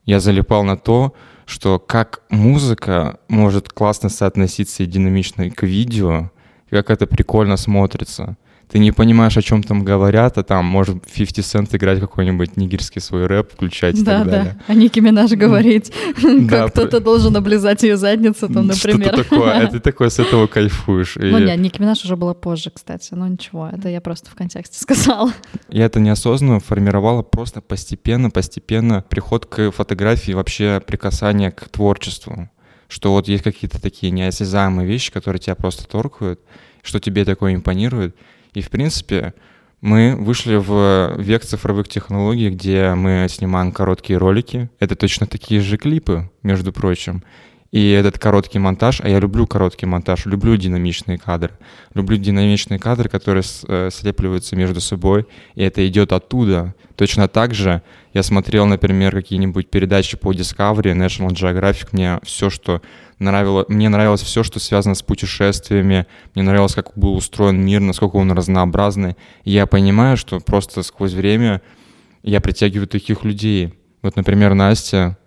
я 0.04 0.18
залипал 0.18 0.64
на 0.64 0.76
то, 0.76 1.14
что 1.46 1.78
как 1.78 2.22
музыка 2.28 3.20
может 3.28 3.68
классно 3.68 4.08
соотноситься 4.08 4.82
и 4.82 4.86
динамично 4.86 5.48
к 5.48 5.62
видео, 5.62 6.32
и 6.66 6.70
как 6.70 6.90
это 6.90 7.06
прикольно 7.06 7.56
смотрится 7.56 8.36
ты 8.68 8.78
не 8.78 8.92
понимаешь, 8.92 9.36
о 9.36 9.42
чем 9.42 9.62
там 9.62 9.82
говорят, 9.82 10.36
а 10.36 10.42
там 10.42 10.66
может 10.66 11.02
50 11.10 11.38
Cent 11.38 11.76
играть 11.76 12.00
какой-нибудь 12.00 12.56
нигерский 12.56 13.00
свой 13.00 13.26
рэп, 13.26 13.52
включать 13.52 13.98
и 13.98 14.02
да, 14.02 14.18
так 14.18 14.30
далее. 14.30 14.38
Да, 14.58 14.64
а 14.72 14.74
Ники 14.74 15.00
Минаж 15.00 15.30
говорить, 15.32 15.92
как 16.48 16.72
кто-то 16.72 17.00
должен 17.00 17.34
облизать 17.36 17.82
ее 17.82 17.96
задницу, 17.96 18.48
там, 18.52 18.66
например. 18.66 19.14
Что 19.14 19.24
такое, 19.24 19.52
а 19.52 19.66
ты 19.70 19.80
такой 19.80 20.10
с 20.10 20.18
этого 20.18 20.46
кайфуешь. 20.46 21.16
Ну 21.16 21.38
нет, 21.38 21.58
Ники 21.58 21.80
Минаж 21.80 22.04
уже 22.04 22.16
было 22.16 22.34
позже, 22.34 22.70
кстати, 22.70 23.14
но 23.14 23.26
ничего, 23.26 23.68
это 23.72 23.88
я 23.88 24.00
просто 24.00 24.30
в 24.30 24.34
контексте 24.34 24.78
сказала. 24.78 25.32
Я 25.68 25.84
это 25.84 26.00
неосознанно 26.00 26.60
формировала 26.60 27.22
просто 27.22 27.60
постепенно, 27.60 28.30
постепенно 28.30 29.04
приход 29.08 29.46
к 29.46 29.70
фотографии, 29.70 30.32
вообще 30.32 30.82
прикасание 30.86 31.50
к 31.50 31.68
творчеству 31.68 32.48
что 32.88 33.12
вот 33.12 33.28
есть 33.28 33.44
какие-то 33.44 33.80
такие 33.80 34.10
неосязаемые 34.10 34.88
вещи, 34.88 35.12
которые 35.12 35.40
тебя 35.40 35.54
просто 35.54 35.86
торкают, 35.86 36.40
что 36.82 36.98
тебе 36.98 37.24
такое 37.24 37.54
импонирует, 37.54 38.16
и, 38.58 38.60
в 38.60 38.70
принципе, 38.70 39.34
мы 39.80 40.16
вышли 40.16 40.56
в 40.56 41.14
век 41.16 41.44
цифровых 41.44 41.88
технологий, 41.88 42.50
где 42.50 42.94
мы 42.94 43.28
снимаем 43.30 43.70
короткие 43.70 44.18
ролики. 44.18 44.68
Это 44.80 44.96
точно 44.96 45.26
такие 45.26 45.60
же 45.60 45.76
клипы, 45.76 46.28
между 46.42 46.72
прочим. 46.72 47.22
И 47.70 47.90
этот 47.90 48.18
короткий 48.18 48.58
монтаж, 48.58 49.02
а 49.02 49.08
я 49.08 49.20
люблю 49.20 49.46
короткий 49.46 49.84
монтаж, 49.84 50.24
люблю 50.24 50.56
динамичные 50.56 51.18
кадры. 51.18 51.58
Люблю 51.92 52.16
динамичные 52.16 52.78
кадры, 52.78 53.10
которые 53.10 53.44
э, 53.66 53.90
слепливаются 53.92 54.56
между 54.56 54.80
собой, 54.80 55.26
и 55.54 55.62
это 55.62 55.86
идет 55.86 56.12
оттуда. 56.12 56.74
Точно 56.96 57.28
так 57.28 57.54
же 57.54 57.82
я 58.14 58.22
смотрел, 58.22 58.64
например, 58.64 59.12
какие-нибудь 59.12 59.68
передачи 59.68 60.16
по 60.16 60.32
Discovery, 60.32 60.94
National 60.94 61.28
Geographic, 61.28 61.88
мне 61.92 62.20
все, 62.22 62.48
что 62.48 62.80
нравилось, 63.18 63.66
мне 63.68 63.90
нравилось 63.90 64.22
все, 64.22 64.42
что 64.42 64.60
связано 64.60 64.94
с 64.94 65.02
путешествиями, 65.02 66.06
мне 66.34 66.44
нравилось, 66.44 66.74
как 66.74 66.92
был 66.96 67.14
устроен 67.16 67.60
мир, 67.60 67.80
насколько 67.82 68.16
он 68.16 68.32
разнообразный. 68.32 69.16
И 69.44 69.50
я 69.50 69.66
понимаю, 69.66 70.16
что 70.16 70.40
просто 70.40 70.82
сквозь 70.82 71.12
время 71.12 71.60
я 72.22 72.40
притягиваю 72.40 72.88
таких 72.88 73.24
людей. 73.24 73.74
Вот, 74.00 74.16
например, 74.16 74.54
Настя, 74.54 75.18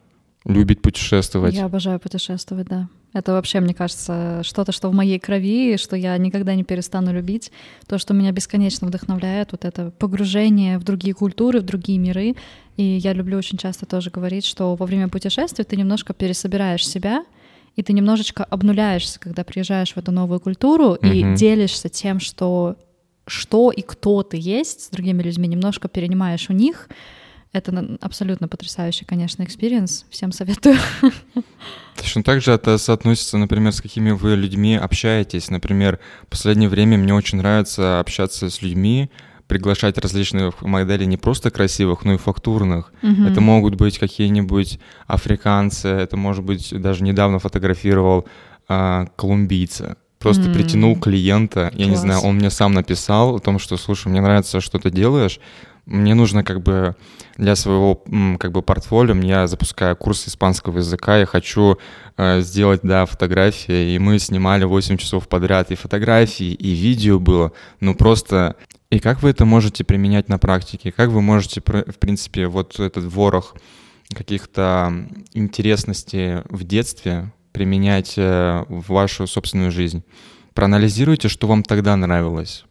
любит 0.46 0.82
путешествовать. 0.82 1.54
Я 1.54 1.66
обожаю 1.66 2.00
путешествовать, 2.00 2.68
да. 2.68 2.90
Это 3.14 3.34
вообще, 3.34 3.60
мне 3.60 3.74
кажется, 3.74 4.42
что-то, 4.44 4.72
что 4.72 4.90
в 4.90 4.94
моей 4.94 5.20
крови, 5.20 5.76
что 5.78 5.98
я 5.98 6.18
никогда 6.18 6.56
не 6.56 6.64
перестану 6.64 7.14
любить. 7.14 7.52
То, 7.88 7.98
что 7.98 8.14
меня 8.14 8.32
бесконечно 8.32 8.88
вдохновляет, 8.88 9.52
вот 9.52 9.66
это 9.66 9.92
погружение 9.92 10.80
в 10.80 10.84
другие 10.84 11.14
культуры, 11.14 11.60
в 11.60 11.64
другие 11.64 12.00
миры. 12.00 12.36
И 12.78 12.84
я 12.84 13.14
люблю 13.14 13.38
очень 13.38 13.58
часто 13.58 13.86
тоже 13.86 14.10
говорить, 14.10 14.46
что 14.46 14.76
во 14.76 14.86
время 14.86 15.10
путешествия 15.10 15.66
ты 15.66 15.76
немножко 15.76 16.14
пересобираешь 16.14 16.88
себя, 16.88 17.26
и 17.76 17.84
ты 17.84 17.94
немножечко 17.94 18.44
обнуляешься, 18.46 19.20
когда 19.20 19.44
приезжаешь 19.44 19.94
в 19.94 19.98
эту 19.98 20.12
новую 20.12 20.40
культуру 20.40 20.96
mm-hmm. 20.96 21.34
и 21.34 21.36
делишься 21.36 21.90
тем, 21.90 22.20
что 22.20 22.78
что 23.28 23.72
и 23.72 23.82
кто 23.82 24.24
ты 24.24 24.38
есть 24.38 24.86
с 24.86 24.90
другими 24.90 25.22
людьми, 25.22 25.48
немножко 25.48 25.88
перенимаешь 25.88 26.50
у 26.50 26.54
них. 26.54 26.90
Это 27.54 27.98
абсолютно 28.00 28.48
потрясающий, 28.48 29.04
конечно, 29.04 29.44
experience. 29.44 30.06
Всем 30.10 30.32
советую. 30.32 30.78
Точно 31.98 32.24
так 32.24 32.42
же 32.42 32.52
это 32.52 32.78
соотносится, 32.78 33.38
например, 33.38 33.74
с 33.74 33.82
какими 33.82 34.12
вы 34.12 34.38
людьми 34.38 34.76
общаетесь. 34.76 35.50
Например, 35.50 36.00
в 36.24 36.28
последнее 36.28 36.70
время 36.70 36.98
мне 36.98 37.14
очень 37.14 37.40
нравится 37.40 38.00
общаться 38.00 38.50
с 38.50 38.62
людьми, 38.62 39.12
приглашать 39.48 39.98
различных 39.98 40.62
моделей 40.62 41.06
не 41.06 41.18
просто 41.18 41.52
красивых, 41.52 42.06
но 42.06 42.14
и 42.14 42.18
фактурных. 42.18 42.94
Угу. 43.04 43.24
Это 43.24 43.42
могут 43.42 43.76
быть 43.76 44.00
какие-нибудь 44.00 44.80
африканцы, 45.08 45.90
это 45.90 46.16
может 46.16 46.46
быть 46.46 46.74
даже 46.82 47.04
недавно 47.04 47.40
фотографировал 47.40 48.28
а, 48.70 49.08
колумбийца. 49.18 49.98
Просто 50.20 50.44
mm. 50.44 50.54
притянул 50.54 51.00
клиента, 51.00 51.72
я 51.74 51.86
Класс. 51.86 51.90
не 51.90 51.96
знаю, 51.96 52.22
он 52.22 52.36
мне 52.36 52.52
сам 52.52 52.74
написал 52.74 53.38
о 53.38 53.40
том, 53.40 53.58
что, 53.58 53.76
слушай, 53.76 54.08
мне 54.08 54.22
нравится, 54.22 54.62
что 54.62 54.78
ты 54.78 54.92
делаешь, 54.92 55.40
мне 55.86 56.14
нужно 56.14 56.44
как 56.44 56.62
бы 56.62 56.96
для 57.38 57.56
своего 57.56 58.04
как 58.40 58.52
бы 58.52 58.62
портфолио, 58.62 59.16
я 59.16 59.48
запускаю 59.48 59.96
курс 59.96 60.28
испанского 60.28 60.78
языка, 60.78 61.18
я 61.18 61.26
хочу 61.26 61.78
э, 62.18 62.42
сделать, 62.42 62.82
да, 62.84 63.06
фотографии, 63.06 63.96
и 63.96 64.00
мы 64.00 64.20
снимали 64.20 64.64
8 64.64 64.98
часов 64.98 65.28
подряд 65.28 65.72
и 65.72 65.76
фотографии, 65.76 66.54
и 66.54 66.72
видео 66.72 67.20
было, 67.20 67.52
ну 67.80 67.96
просто 67.96 68.56
и 68.92 69.00
как 69.00 69.24
вы 69.24 69.30
это 69.30 69.46
можете 69.46 69.86
применять 69.86 70.28
на 70.28 70.38
практике? 70.38 70.92
Как 70.92 71.10
вы 71.10 71.22
можете, 71.22 71.62
в 71.62 71.98
принципе, 71.98 72.48
вот 72.48 72.78
этот 72.80 73.06
ворох 73.06 73.56
каких-то 74.14 75.08
интересностей 75.34 76.42
в 76.50 76.66
детстве 76.66 77.32
применять 77.54 78.16
э, 78.18 78.66
в 78.68 78.90
вашу 78.90 79.28
собственную 79.28 79.72
жизнь? 79.72 80.04
Проанализируйте, 80.54 81.30
что 81.30 81.48
вам 81.48 81.64
тогда 81.64 81.96
нравилось. 81.96 82.66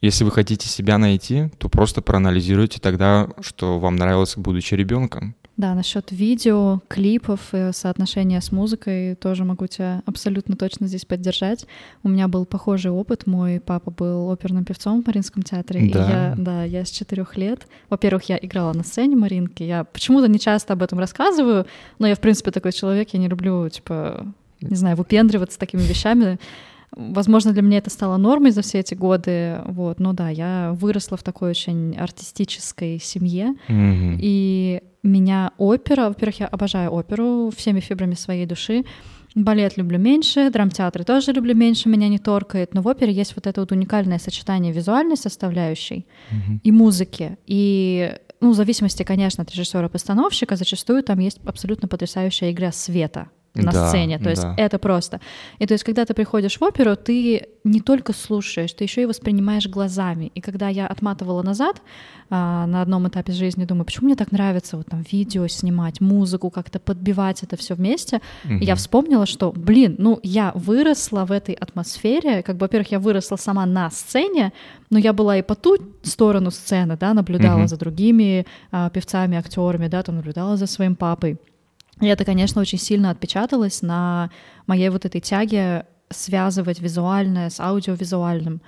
Если 0.00 0.24
вы 0.24 0.30
хотите 0.30 0.68
себя 0.68 0.98
найти, 0.98 1.48
то 1.58 1.68
просто 1.68 2.02
проанализируйте 2.02 2.80
тогда, 2.80 3.28
что 3.40 3.78
вам 3.78 3.96
нравилось, 3.96 4.36
будучи 4.36 4.74
ребенком. 4.74 5.34
Да, 5.56 5.74
насчет 5.74 6.12
видео, 6.12 6.82
клипов 6.86 7.54
и 7.54 7.70
соотношения 7.72 8.42
с 8.42 8.52
музыкой 8.52 9.14
тоже 9.14 9.44
могу 9.44 9.66
тебя 9.66 10.02
абсолютно 10.04 10.54
точно 10.54 10.86
здесь 10.86 11.06
поддержать. 11.06 11.66
У 12.02 12.10
меня 12.10 12.28
был 12.28 12.44
похожий 12.44 12.90
опыт. 12.90 13.26
Мой 13.26 13.58
папа 13.58 13.90
был 13.90 14.28
оперным 14.28 14.66
певцом 14.66 15.02
в 15.02 15.06
Мариинском 15.06 15.42
театре. 15.42 15.90
Да. 15.90 16.04
И 16.04 16.10
я, 16.10 16.34
да, 16.36 16.64
я 16.64 16.84
с 16.84 16.90
четырех 16.90 17.38
лет. 17.38 17.66
Во-первых, 17.88 18.24
я 18.24 18.38
играла 18.40 18.74
на 18.74 18.84
сцене 18.84 19.16
Маринки. 19.16 19.62
Я 19.62 19.84
почему-то 19.84 20.28
не 20.28 20.38
часто 20.38 20.74
об 20.74 20.82
этом 20.82 20.98
рассказываю, 20.98 21.66
но 21.98 22.06
я, 22.06 22.16
в 22.16 22.20
принципе, 22.20 22.50
такой 22.50 22.72
человек, 22.72 23.08
я 23.14 23.18
не 23.18 23.28
люблю, 23.28 23.66
типа, 23.70 24.26
не 24.60 24.76
знаю, 24.76 24.96
выпендриваться 24.96 25.58
такими 25.58 25.80
вещами. 25.80 26.38
Возможно, 26.92 27.52
для 27.52 27.62
меня 27.62 27.78
это 27.78 27.90
стало 27.90 28.16
нормой 28.16 28.52
за 28.52 28.62
все 28.62 28.78
эти 28.78 28.94
годы, 28.94 29.60
вот, 29.66 30.00
но 30.00 30.12
да, 30.12 30.28
я 30.28 30.72
выросла 30.74 31.16
в 31.16 31.22
такой 31.22 31.50
очень 31.50 31.96
артистической 31.96 32.98
семье, 33.00 33.54
mm-hmm. 33.68 34.18
и 34.20 34.82
меня 35.02 35.52
опера, 35.58 36.08
во-первых, 36.08 36.40
я 36.40 36.46
обожаю 36.46 36.92
оперу 36.92 37.52
всеми 37.54 37.80
фибрами 37.80 38.14
своей 38.14 38.46
души, 38.46 38.84
балет 39.34 39.76
люблю 39.76 39.98
меньше, 39.98 40.50
драмтеатры 40.50 41.04
тоже 41.04 41.32
люблю 41.32 41.54
меньше, 41.54 41.88
меня 41.88 42.08
не 42.08 42.18
торкает, 42.18 42.72
но 42.72 42.82
в 42.82 42.86
опере 42.86 43.12
есть 43.12 43.34
вот 43.36 43.46
это 43.46 43.60
вот 43.60 43.72
уникальное 43.72 44.18
сочетание 44.18 44.72
визуальной 44.72 45.16
составляющей 45.16 46.06
mm-hmm. 46.30 46.60
и 46.62 46.72
музыки, 46.72 47.36
и 47.46 48.16
ну, 48.40 48.52
в 48.52 48.54
зависимости, 48.54 49.02
конечно, 49.02 49.42
от 49.42 49.50
режиссера-постановщика, 49.50 50.56
зачастую 50.56 51.02
там 51.02 51.18
есть 51.18 51.40
абсолютно 51.44 51.88
потрясающая 51.88 52.50
игра 52.50 52.72
света, 52.72 53.28
на 53.62 53.72
да, 53.72 53.88
сцене. 53.88 54.18
То 54.18 54.30
есть 54.30 54.42
да. 54.42 54.54
это 54.56 54.78
просто. 54.78 55.20
И 55.58 55.66
то 55.66 55.74
есть, 55.74 55.84
когда 55.84 56.04
ты 56.04 56.14
приходишь 56.14 56.58
в 56.58 56.62
оперу, 56.62 56.96
ты 56.96 57.48
не 57.66 57.80
только 57.80 58.12
слушаешь, 58.12 58.72
ты 58.72 58.84
еще 58.84 59.02
и 59.02 59.06
воспринимаешь 59.06 59.66
глазами. 59.68 60.30
И 60.34 60.40
когда 60.40 60.68
я 60.68 60.86
отматывала 60.86 61.42
назад 61.42 61.82
а, 62.30 62.66
на 62.66 62.80
одном 62.82 63.08
этапе 63.08 63.32
жизни, 63.32 63.64
думаю, 63.64 63.84
почему 63.84 64.06
мне 64.06 64.16
так 64.16 64.32
нравится 64.32 64.76
вот 64.76 64.86
там 64.86 65.04
видео 65.10 65.46
снимать, 65.48 66.00
музыку, 66.00 66.50
как-то 66.50 66.78
подбивать 66.78 67.42
это 67.42 67.56
все 67.56 67.74
вместе, 67.74 68.20
угу. 68.44 68.54
я 68.60 68.74
вспомнила, 68.76 69.26
что, 69.26 69.52
блин, 69.52 69.96
ну 69.98 70.20
я 70.22 70.52
выросла 70.54 71.24
в 71.24 71.32
этой 71.32 71.54
атмосфере, 71.54 72.42
как 72.42 72.56
бы, 72.56 72.64
во-первых, 72.64 72.92
я 72.92 73.00
выросла 73.00 73.36
сама 73.36 73.66
на 73.66 73.90
сцене, 73.90 74.52
но 74.90 74.98
я 74.98 75.12
была 75.12 75.36
и 75.36 75.42
по 75.42 75.54
ту 75.54 75.76
сторону 76.02 76.50
сцены, 76.50 76.96
да, 76.96 77.14
наблюдала 77.14 77.60
угу. 77.60 77.68
за 77.68 77.76
другими 77.76 78.46
а, 78.70 78.90
певцами, 78.90 79.36
актерами, 79.36 79.88
да, 79.88 80.02
там 80.02 80.16
наблюдала 80.16 80.56
за 80.56 80.66
своим 80.66 80.94
папой. 80.94 81.38
И 82.00 82.06
это, 82.06 82.24
конечно, 82.24 82.60
очень 82.60 82.78
сильно 82.78 83.10
отпечаталось 83.10 83.82
на 83.82 84.30
моей 84.66 84.90
вот 84.90 85.04
этой 85.04 85.20
тяге 85.20 85.86
связывать 86.10 86.80
визуальное 86.80 87.50
с 87.50 87.58
аудиовизуальным. 87.58 88.60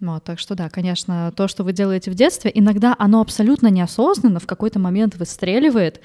Вот, 0.00 0.24
так 0.24 0.38
что 0.38 0.54
да, 0.54 0.68
конечно, 0.68 1.32
то, 1.34 1.48
что 1.48 1.64
вы 1.64 1.72
делаете 1.72 2.10
в 2.10 2.14
детстве, 2.14 2.50
иногда 2.54 2.94
оно 2.98 3.20
абсолютно 3.20 3.68
неосознанно 3.68 4.40
в 4.40 4.46
какой-то 4.46 4.78
момент 4.78 5.16
выстреливает, 5.16 6.02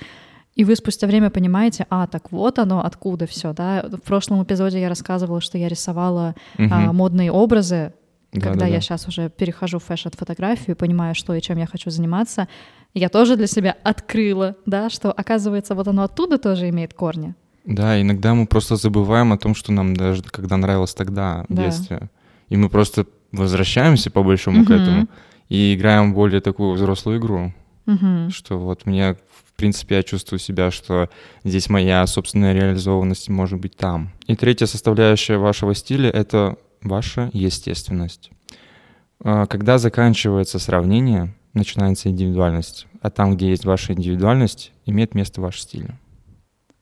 и 0.56 0.64
вы 0.66 0.76
спустя 0.76 1.08
время 1.08 1.30
понимаете, 1.30 1.86
а, 1.90 2.08
так 2.08 2.32
вот 2.32 2.60
оно, 2.60 2.84
откуда 2.84 3.26
все, 3.26 3.54
да. 3.54 3.86
В 3.90 4.02
прошлом 4.02 4.44
эпизоде 4.44 4.82
я 4.82 4.90
рассказывала, 4.90 5.40
что 5.40 5.58
я 5.58 5.68
рисовала 5.68 6.36
угу. 6.58 6.68
а, 6.70 6.92
модные 6.92 7.32
образы, 7.32 7.94
да, 8.32 8.42
когда 8.42 8.62
да, 8.62 8.68
я 8.68 8.76
да. 8.76 8.82
сейчас 8.82 9.08
уже 9.08 9.30
перехожу 9.30 9.80
в 9.80 9.84
фэшн-фотографию, 9.84 10.76
понимаю, 10.76 11.16
что 11.16 11.34
и 11.34 11.42
чем 11.42 11.58
я 11.58 11.66
хочу 11.66 11.90
заниматься, 11.90 12.48
я 12.94 13.10
тоже 13.10 13.36
для 13.36 13.48
себя 13.48 13.76
открыла, 13.84 14.56
да, 14.66 14.90
что, 14.90 15.12
оказывается, 15.12 15.76
вот 15.76 15.88
оно 15.88 16.04
оттуда 16.04 16.38
тоже 16.38 16.70
имеет 16.70 16.94
корни. 16.94 17.36
Да, 17.66 18.02
иногда 18.02 18.34
мы 18.34 18.48
просто 18.48 18.76
забываем 18.76 19.34
о 19.34 19.38
том, 19.38 19.54
что 19.54 19.72
нам 19.72 19.96
даже 19.96 20.24
когда 20.24 20.58
нравилось 20.58 20.94
тогда, 20.94 21.46
в 21.48 21.54
да. 21.54 21.66
детстве. 21.66 22.10
И 22.50 22.58
мы 22.58 22.70
просто 22.70 23.06
возвращаемся 23.32 24.10
по 24.12 24.24
большому 24.24 24.62
угу. 24.62 24.68
к 24.68 24.72
этому 24.72 25.08
и 25.48 25.76
играем 25.76 26.14
более 26.14 26.42
такую 26.42 26.74
взрослую 26.74 27.20
игру. 27.20 27.54
Угу. 27.86 28.32
Что 28.32 28.58
вот 28.58 28.86
мне, 28.86 29.16
в 29.46 29.54
принципе, 29.58 29.96
я 29.96 30.04
чувствую 30.04 30.40
себя, 30.40 30.72
что 30.72 31.10
здесь 31.44 31.70
моя 31.70 32.06
собственная 32.08 32.54
реализованность 32.54 33.30
может 33.30 33.60
быть 33.60 33.76
там. 33.76 34.12
И 34.28 34.36
третья 34.36 34.66
составляющая 34.66 35.38
вашего 35.38 35.76
стиля— 35.76 36.10
это 36.12 36.58
ваша 36.82 37.30
естественность. 37.34 38.32
А, 39.24 39.46
когда 39.46 39.78
заканчивается 39.78 40.60
сравнение, 40.60 41.34
начинается 41.54 42.10
индивидуальность. 42.10 42.88
А 43.02 43.10
там, 43.10 43.36
где 43.36 43.50
есть 43.50 43.66
ваша 43.66 43.94
индивидуальность, 43.94 44.72
имеет 44.86 45.16
место 45.16 45.42
ваш 45.42 45.62
стиль. 45.62 45.92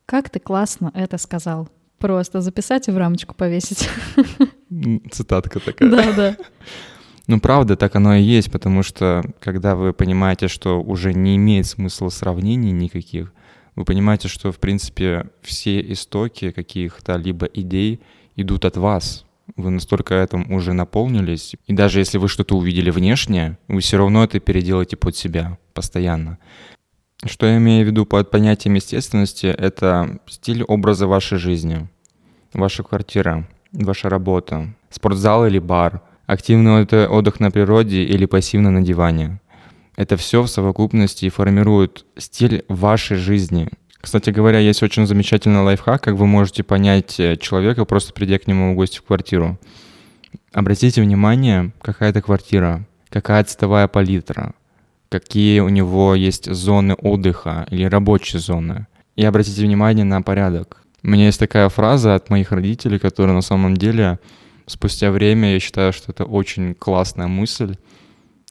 Как 0.05 0.29
ты 0.29 0.39
классно 0.39 0.91
это 0.93 1.17
сказал. 1.17 1.69
Просто 1.97 2.41
записать 2.41 2.87
и 2.87 2.91
в 2.91 2.97
рамочку 2.97 3.35
повесить. 3.35 3.89
Цитатка 5.11 5.59
такая. 5.59 5.89
Да, 5.89 6.13
да. 6.13 6.37
Ну, 7.27 7.39
правда, 7.39 7.75
так 7.75 7.95
оно 7.95 8.15
и 8.15 8.23
есть, 8.23 8.51
потому 8.51 8.81
что 8.81 9.23
когда 9.39 9.75
вы 9.75 9.93
понимаете, 9.93 10.47
что 10.47 10.81
уже 10.81 11.13
не 11.13 11.35
имеет 11.35 11.67
смысла 11.67 12.09
сравнений 12.09 12.71
никаких, 12.71 13.33
вы 13.75 13.85
понимаете, 13.85 14.27
что, 14.27 14.51
в 14.51 14.57
принципе, 14.57 15.29
все 15.41 15.79
истоки 15.91 16.51
каких-то 16.51 17.17
либо 17.17 17.45
идей 17.45 18.01
идут 18.35 18.65
от 18.65 18.77
вас, 18.77 19.25
вы 19.55 19.69
настолько 19.69 20.15
этим 20.15 20.51
уже 20.51 20.73
наполнились, 20.73 21.55
и 21.67 21.73
даже 21.73 21.99
если 21.99 22.17
вы 22.17 22.27
что-то 22.27 22.55
увидели 22.55 22.89
внешне, 22.89 23.57
вы 23.67 23.81
все 23.81 23.97
равно 23.97 24.23
это 24.23 24.39
переделаете 24.39 24.97
под 24.97 25.15
себя 25.15 25.57
постоянно. 25.73 26.37
Что 27.25 27.45
я 27.45 27.57
имею 27.57 27.85
в 27.85 27.87
виду 27.87 28.05
под 28.05 28.31
понятием 28.31 28.75
естественности, 28.75 29.47
это 29.47 30.19
стиль 30.27 30.63
образа 30.63 31.07
вашей 31.07 31.37
жизни, 31.37 31.87
ваша 32.53 32.83
квартира, 32.83 33.47
ваша 33.73 34.09
работа, 34.09 34.73
спортзал 34.89 35.45
или 35.45 35.59
бар, 35.59 36.01
активный 36.25 36.83
отдых 37.07 37.39
на 37.39 37.51
природе 37.51 38.03
или 38.03 38.25
пассивно 38.25 38.71
на 38.71 38.81
диване. 38.81 39.41
Это 39.97 40.15
все 40.15 40.43
в 40.43 40.47
совокупности 40.47 41.27
формирует 41.29 42.05
стиль 42.17 42.63
вашей 42.69 43.17
жизни, 43.17 43.67
кстати 44.01 44.29
говоря, 44.29 44.59
есть 44.59 44.81
очень 44.81 45.05
замечательный 45.05 45.61
лайфхак, 45.61 46.01
как 46.01 46.15
вы 46.15 46.25
можете 46.25 46.63
понять 46.63 47.19
э, 47.19 47.35
человека, 47.35 47.85
просто 47.85 48.13
придя 48.13 48.39
к 48.39 48.47
нему 48.47 48.73
в 48.73 48.75
гости 48.75 48.99
в 48.99 49.03
квартиру. 49.03 49.59
Обратите 50.53 51.01
внимание, 51.01 51.71
какая 51.81 52.11
это 52.11 52.21
квартира, 52.21 52.85
какая 53.09 53.43
цветовая 53.43 53.87
палитра, 53.87 54.53
какие 55.09 55.59
у 55.59 55.69
него 55.69 56.15
есть 56.15 56.51
зоны 56.51 56.93
отдыха 56.93 57.67
или 57.69 57.83
рабочие 57.83 58.39
зоны. 58.39 58.87
И 59.15 59.25
обратите 59.25 59.61
внимание 59.63 60.05
на 60.05 60.21
порядок. 60.21 60.81
У 61.03 61.09
меня 61.09 61.25
есть 61.25 61.39
такая 61.39 61.67
фраза 61.69 62.15
от 62.15 62.29
моих 62.29 62.51
родителей, 62.51 62.99
которая 62.99 63.35
на 63.35 63.41
самом 63.41 63.75
деле 63.75 64.19
спустя 64.65 65.11
время, 65.11 65.53
я 65.53 65.59
считаю, 65.59 65.91
что 65.91 66.11
это 66.11 66.23
очень 66.23 66.73
классная 66.73 67.27
мысль. 67.27 67.75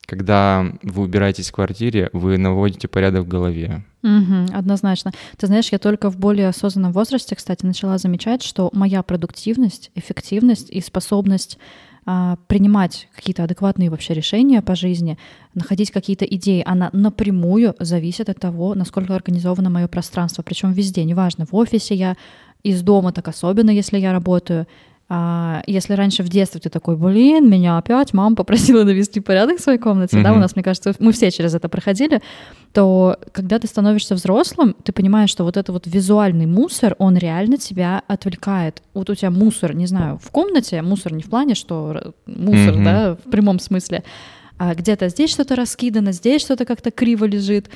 Когда 0.09 0.65
вы 0.83 1.03
убираетесь 1.03 1.51
в 1.51 1.53
квартире, 1.53 2.09
вы 2.15 2.39
наводите 2.39 2.89
порядок 2.89 3.25
в 3.27 3.29
голове. 3.29 3.85
Угу, 4.03 4.55
однозначно. 4.55 5.13
Ты 5.37 5.47
знаешь, 5.49 5.69
я 5.71 5.79
только 5.79 6.11
в 6.11 6.17
более 6.17 6.49
осознанном 6.49 6.93
возрасте, 6.93 7.37
кстати, 7.37 7.67
начала 7.67 7.99
замечать, 7.99 8.43
что 8.43 8.71
моя 8.73 9.03
продуктивность, 9.03 9.91
эффективность 9.95 10.71
и 10.71 10.81
способность 10.81 11.59
а, 12.07 12.39
принимать 12.47 13.07
какие-то 13.15 13.45
адекватные 13.45 13.91
вообще 13.91 14.15
решения 14.15 14.63
по 14.63 14.75
жизни, 14.75 15.19
находить 15.53 15.91
какие-то 15.91 16.25
идеи, 16.25 16.63
она 16.65 16.89
напрямую 16.95 17.75
зависит 17.79 18.31
от 18.31 18.41
того, 18.41 18.75
насколько 18.75 19.15
организовано 19.15 19.69
мое 19.69 19.89
пространство. 19.89 20.43
Причем 20.43 20.73
везде, 20.73 21.05
неважно, 21.05 21.45
в 21.45 21.55
офисе 21.55 21.95
я, 21.95 22.17
из 22.63 22.81
дома 22.81 23.13
так 23.13 23.29
особенно, 23.29 23.71
если 23.71 23.99
я 23.99 24.13
работаю, 24.13 24.67
если 25.67 25.95
раньше 25.95 26.23
в 26.23 26.29
детстве 26.29 26.61
ты 26.61 26.69
такой, 26.69 26.97
блин, 26.97 27.49
меня 27.49 27.79
опять 27.79 28.13
мама 28.13 28.37
попросила 28.37 28.85
навести 28.85 29.21
порядок 29.21 29.59
в 29.59 29.63
своей 29.63 29.79
комнате, 29.79 30.19
mm-hmm. 30.19 30.23
да, 30.23 30.33
у 30.35 30.37
нас, 30.37 30.55
мне 30.55 30.63
кажется, 30.63 30.95
мы 30.99 31.13
все 31.13 31.31
через 31.31 31.55
это 31.55 31.71
проходили, 31.71 32.21
то 32.75 33.19
когда 33.33 33.59
ты 33.59 33.67
становишься 33.67 34.15
взрослым, 34.15 34.77
ты 34.85 34.93
понимаешь, 34.93 35.31
что 35.31 35.45
вот 35.45 35.57
это 35.57 35.73
вот 35.73 35.87
визуальный 35.87 36.45
мусор, 36.45 36.95
он 36.99 37.17
реально 37.17 37.57
тебя 37.57 38.03
отвлекает. 38.07 38.83
Вот 38.93 39.09
у 39.09 39.15
тебя 39.15 39.31
мусор, 39.31 39.75
не 39.75 39.87
знаю, 39.87 40.19
в 40.23 40.31
комнате, 40.31 40.83
мусор 40.83 41.15
не 41.15 41.23
в 41.23 41.31
плане, 41.31 41.55
что 41.55 42.13
мусор, 42.27 42.75
mm-hmm. 42.75 42.85
да, 42.85 43.17
в 43.25 43.31
прямом 43.31 43.61
смысле, 43.61 44.05
а 44.59 44.75
где-то 44.75 45.09
здесь 45.09 45.31
что-то 45.31 45.57
раскидано, 45.57 46.13
здесь 46.13 46.43
что-то 46.43 46.67
как-то 46.67 46.91
криво 46.91 47.25
лежит, 47.25 47.71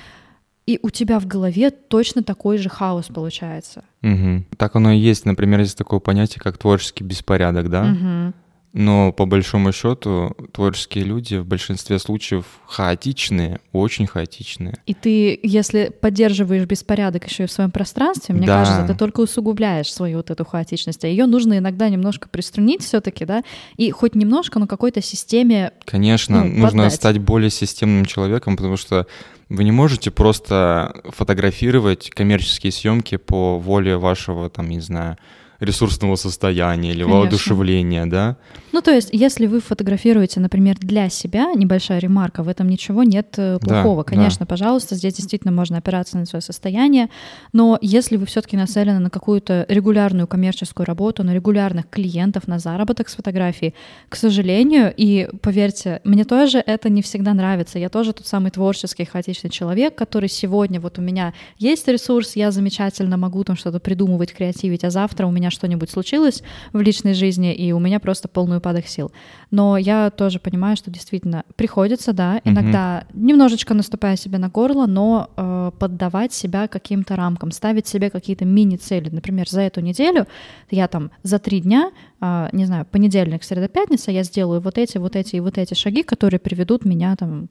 и 0.66 0.78
у 0.82 0.90
тебя 0.90 1.18
в 1.18 1.26
голове 1.26 1.70
точно 1.70 2.22
такой 2.22 2.58
же 2.58 2.68
хаос 2.68 3.06
получается. 3.06 3.84
Угу. 4.02 4.44
Так 4.56 4.76
оно 4.76 4.92
и 4.92 4.98
есть. 4.98 5.26
Например, 5.26 5.60
есть 5.60 5.76
такое 5.76 6.00
понятие, 6.00 6.40
как 6.40 6.58
творческий 6.58 7.04
беспорядок, 7.04 7.68
да? 7.68 7.84
Угу. 7.84 8.34
Но 8.72 9.12
по 9.12 9.26
большому 9.26 9.70
счету 9.72 10.34
творческие 10.52 11.04
люди 11.04 11.36
в 11.36 11.44
большинстве 11.44 11.98
случаев 11.98 12.46
хаотичные, 12.66 13.60
очень 13.72 14.06
хаотичные. 14.06 14.78
И 14.86 14.94
ты, 14.94 15.38
если 15.42 15.92
поддерживаешь 16.00 16.64
беспорядок 16.64 17.28
еще 17.28 17.44
и 17.44 17.46
в 17.46 17.52
своем 17.52 17.70
пространстве, 17.70 18.34
мне 18.34 18.46
да. 18.46 18.64
кажется, 18.64 18.86
ты 18.86 18.98
только 18.98 19.20
усугубляешь 19.20 19.92
свою 19.92 20.18
вот 20.18 20.30
эту 20.30 20.46
хаотичность. 20.46 21.04
А 21.04 21.08
ее 21.08 21.26
нужно 21.26 21.58
иногда 21.58 21.90
немножко 21.90 22.28
приструнить 22.30 22.82
все-таки, 22.82 23.26
да, 23.26 23.42
и 23.76 23.90
хоть 23.90 24.14
немножко, 24.14 24.58
но 24.58 24.66
какой-то 24.66 25.02
системе. 25.02 25.72
Конечно, 25.84 26.42
ну, 26.42 26.62
нужно 26.62 26.84
поддать. 26.84 26.94
стать 26.94 27.18
более 27.18 27.50
системным 27.50 28.06
человеком, 28.06 28.56
потому 28.56 28.78
что 28.78 29.06
вы 29.50 29.64
не 29.64 29.72
можете 29.72 30.10
просто 30.10 31.02
фотографировать 31.10 32.08
коммерческие 32.08 32.72
съемки 32.72 33.16
по 33.16 33.58
воле 33.58 33.98
вашего, 33.98 34.48
там, 34.48 34.70
не 34.70 34.80
знаю, 34.80 35.18
ресурсного 35.62 36.16
состояния 36.16 36.90
или 36.90 37.02
Конечно. 37.02 37.20
воодушевления, 37.20 38.06
да? 38.06 38.36
Ну, 38.72 38.80
то 38.80 38.90
есть, 38.90 39.10
если 39.12 39.46
вы 39.46 39.60
фотографируете, 39.60 40.40
например, 40.40 40.76
для 40.78 41.08
себя, 41.08 41.52
небольшая 41.54 41.98
ремарка, 41.98 42.42
в 42.42 42.48
этом 42.48 42.68
ничего 42.68 43.02
нет 43.02 43.34
э, 43.36 43.58
плохого. 43.60 44.02
Да, 44.02 44.10
Конечно, 44.10 44.40
да. 44.40 44.46
пожалуйста, 44.46 44.94
здесь 44.94 45.14
действительно 45.14 45.52
можно 45.52 45.78
опираться 45.78 46.18
на 46.18 46.26
свое 46.26 46.42
состояние, 46.42 47.08
но 47.52 47.78
если 47.80 48.16
вы 48.16 48.26
все-таки 48.26 48.56
нацелены 48.56 48.98
на 48.98 49.10
какую-то 49.10 49.66
регулярную 49.68 50.26
коммерческую 50.26 50.86
работу, 50.86 51.22
на 51.22 51.32
регулярных 51.34 51.88
клиентов, 51.88 52.48
на 52.48 52.58
заработок 52.58 53.08
с 53.08 53.14
фотографией, 53.14 53.74
к 54.08 54.16
сожалению, 54.16 54.92
и 54.96 55.28
поверьте, 55.42 56.00
мне 56.04 56.24
тоже 56.24 56.58
это 56.58 56.88
не 56.88 57.02
всегда 57.02 57.34
нравится. 57.34 57.78
Я 57.78 57.88
тоже 57.88 58.12
тот 58.12 58.26
самый 58.26 58.50
творческий, 58.50 59.04
хаотичный 59.04 59.50
человек, 59.50 59.94
который 59.94 60.28
сегодня 60.28 60.80
вот 60.80 60.98
у 60.98 61.02
меня 61.02 61.34
есть 61.58 61.86
ресурс, 61.88 62.36
я 62.36 62.50
замечательно 62.50 63.16
могу 63.16 63.44
там 63.44 63.54
что-то 63.56 63.78
придумывать, 63.78 64.32
креативить, 64.32 64.82
а 64.84 64.90
завтра 64.90 65.26
у 65.26 65.30
меня 65.30 65.51
что-нибудь 65.52 65.90
случилось 65.90 66.42
в 66.72 66.80
личной 66.80 67.14
жизни, 67.14 67.54
и 67.54 67.72
у 67.72 67.78
меня 67.78 68.00
просто 68.00 68.28
полный 68.28 68.58
упадок 68.58 68.86
сил. 68.86 69.12
Но 69.50 69.76
я 69.76 70.10
тоже 70.10 70.38
понимаю, 70.38 70.76
что 70.76 70.90
действительно 70.90 71.44
приходится, 71.56 72.12
да, 72.12 72.40
иногда 72.44 73.04
угу. 73.10 73.24
немножечко 73.24 73.74
наступая 73.74 74.16
себе 74.16 74.38
на 74.38 74.48
горло, 74.48 74.86
но 74.86 75.30
э, 75.36 75.70
поддавать 75.78 76.32
себя 76.32 76.68
каким-то 76.68 77.16
рамкам, 77.16 77.50
ставить 77.50 77.86
себе 77.86 78.10
какие-то 78.10 78.44
мини-цели. 78.44 79.10
Например, 79.10 79.48
за 79.48 79.60
эту 79.60 79.80
неделю 79.80 80.26
я 80.70 80.88
там 80.88 81.10
за 81.22 81.38
три 81.38 81.60
дня, 81.60 81.92
э, 82.20 82.48
не 82.52 82.64
знаю, 82.64 82.86
понедельник, 82.86 83.44
среда, 83.44 83.68
пятница, 83.68 84.10
я 84.10 84.22
сделаю 84.22 84.60
вот 84.60 84.78
эти, 84.78 84.98
вот 84.98 85.16
эти 85.16 85.36
и 85.36 85.40
вот 85.40 85.58
эти 85.58 85.74
шаги, 85.74 86.02
которые 86.02 86.40
приведут 86.40 86.84
меня 86.84 87.14
там 87.16 87.48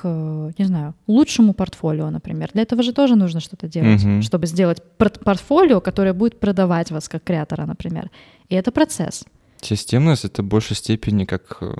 к, 0.00 0.52
не 0.58 0.64
знаю, 0.64 0.94
лучшему 1.08 1.54
портфолио, 1.54 2.10
например. 2.10 2.50
Для 2.52 2.62
этого 2.62 2.82
же 2.82 2.92
тоже 2.92 3.16
нужно 3.16 3.40
что-то 3.40 3.66
делать, 3.66 4.04
uh-huh. 4.04 4.22
чтобы 4.22 4.46
сделать 4.46 4.80
портфолио, 4.96 5.80
которое 5.80 6.12
будет 6.12 6.38
продавать 6.38 6.90
вас 6.92 7.08
как 7.08 7.24
креатора, 7.24 7.66
например. 7.66 8.10
И 8.48 8.54
это 8.54 8.70
процесс. 8.70 9.24
Системность— 9.60 10.24
это 10.24 10.42
в 10.42 10.46
большей 10.46 10.76
степени 10.76 11.24
как 11.24 11.58
э, 11.62 11.74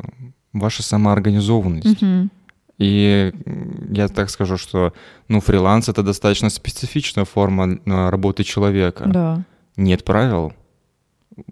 ваша 0.52 0.82
самоорганизованность. 0.82 2.02
Uh-huh. 2.02 2.28
И 2.78 3.32
я 3.90 4.08
так 4.08 4.30
скажу, 4.30 4.56
что 4.56 4.92
ну, 5.28 5.40
фриланс— 5.40 5.88
это 5.90 6.02
достаточно 6.02 6.50
специфичная 6.50 7.24
форма 7.24 7.78
работы 7.86 8.42
человека. 8.42 9.04
Да. 9.06 9.44
Нет 9.76 10.04
правил. 10.04 10.52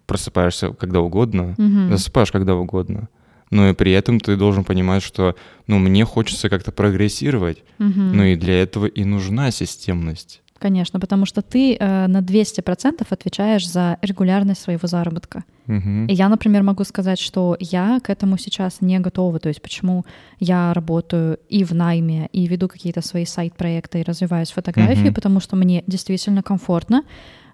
Просыпаешься 0.07 0.73
когда 0.73 1.01
угодно, 1.01 1.55
угу. 1.59 1.91
засыпаешь 1.91 2.33
когда 2.33 2.57
угодно 2.57 3.09
но 3.51 3.69
и 3.69 3.75
при 3.75 3.93
этом 3.93 4.21
ты 4.21 4.37
должен 4.37 4.65
понимать, 4.65 5.03
что, 5.03 5.37
ну, 5.67 5.79
мне 5.79 6.05
хочется 6.05 6.49
как-то 6.49 6.73
прогрессировать, 6.73 7.63
угу. 7.79 8.01
ну 8.01 8.25
и 8.25 8.37
для 8.37 8.63
этого 8.63 8.87
и 8.87 9.05
нужна 9.05 9.51
системность. 9.51 10.43
Конечно, 10.59 10.99
потому 11.01 11.27
что 11.27 11.43
ты 11.43 11.77
э, 11.77 12.07
на 12.07 12.21
200% 12.21 13.07
отвечаешь 13.11 13.69
за 13.69 13.99
регулярность 14.01 14.63
своего 14.63 14.89
заработка. 14.89 15.45
Угу. 15.69 16.07
И 16.09 16.15
я, 16.15 16.29
например, 16.29 16.63
могу 16.63 16.85
сказать, 16.85 17.19
что 17.19 17.57
я 17.61 18.01
к 18.01 18.09
этому 18.09 18.39
сейчас 18.39 18.81
не 18.81 18.99
готова. 18.99 19.39
То 19.39 19.49
есть 19.49 19.61
почему 19.61 20.07
я 20.41 20.73
работаю 20.73 21.39
и 21.51 21.63
в 21.65 21.73
найме, 21.73 22.29
и 22.33 22.47
веду 22.47 22.69
какие-то 22.69 23.03
свои 23.03 23.27
сайт-проекты, 23.27 24.01
и 24.01 24.03
развиваюсь 24.03 24.51
в 24.51 24.55
фотографии, 24.55 25.09
угу. 25.09 25.15
потому 25.15 25.41
что 25.41 25.57
мне 25.57 25.85
действительно 25.87 26.43
комфортно 26.43 27.03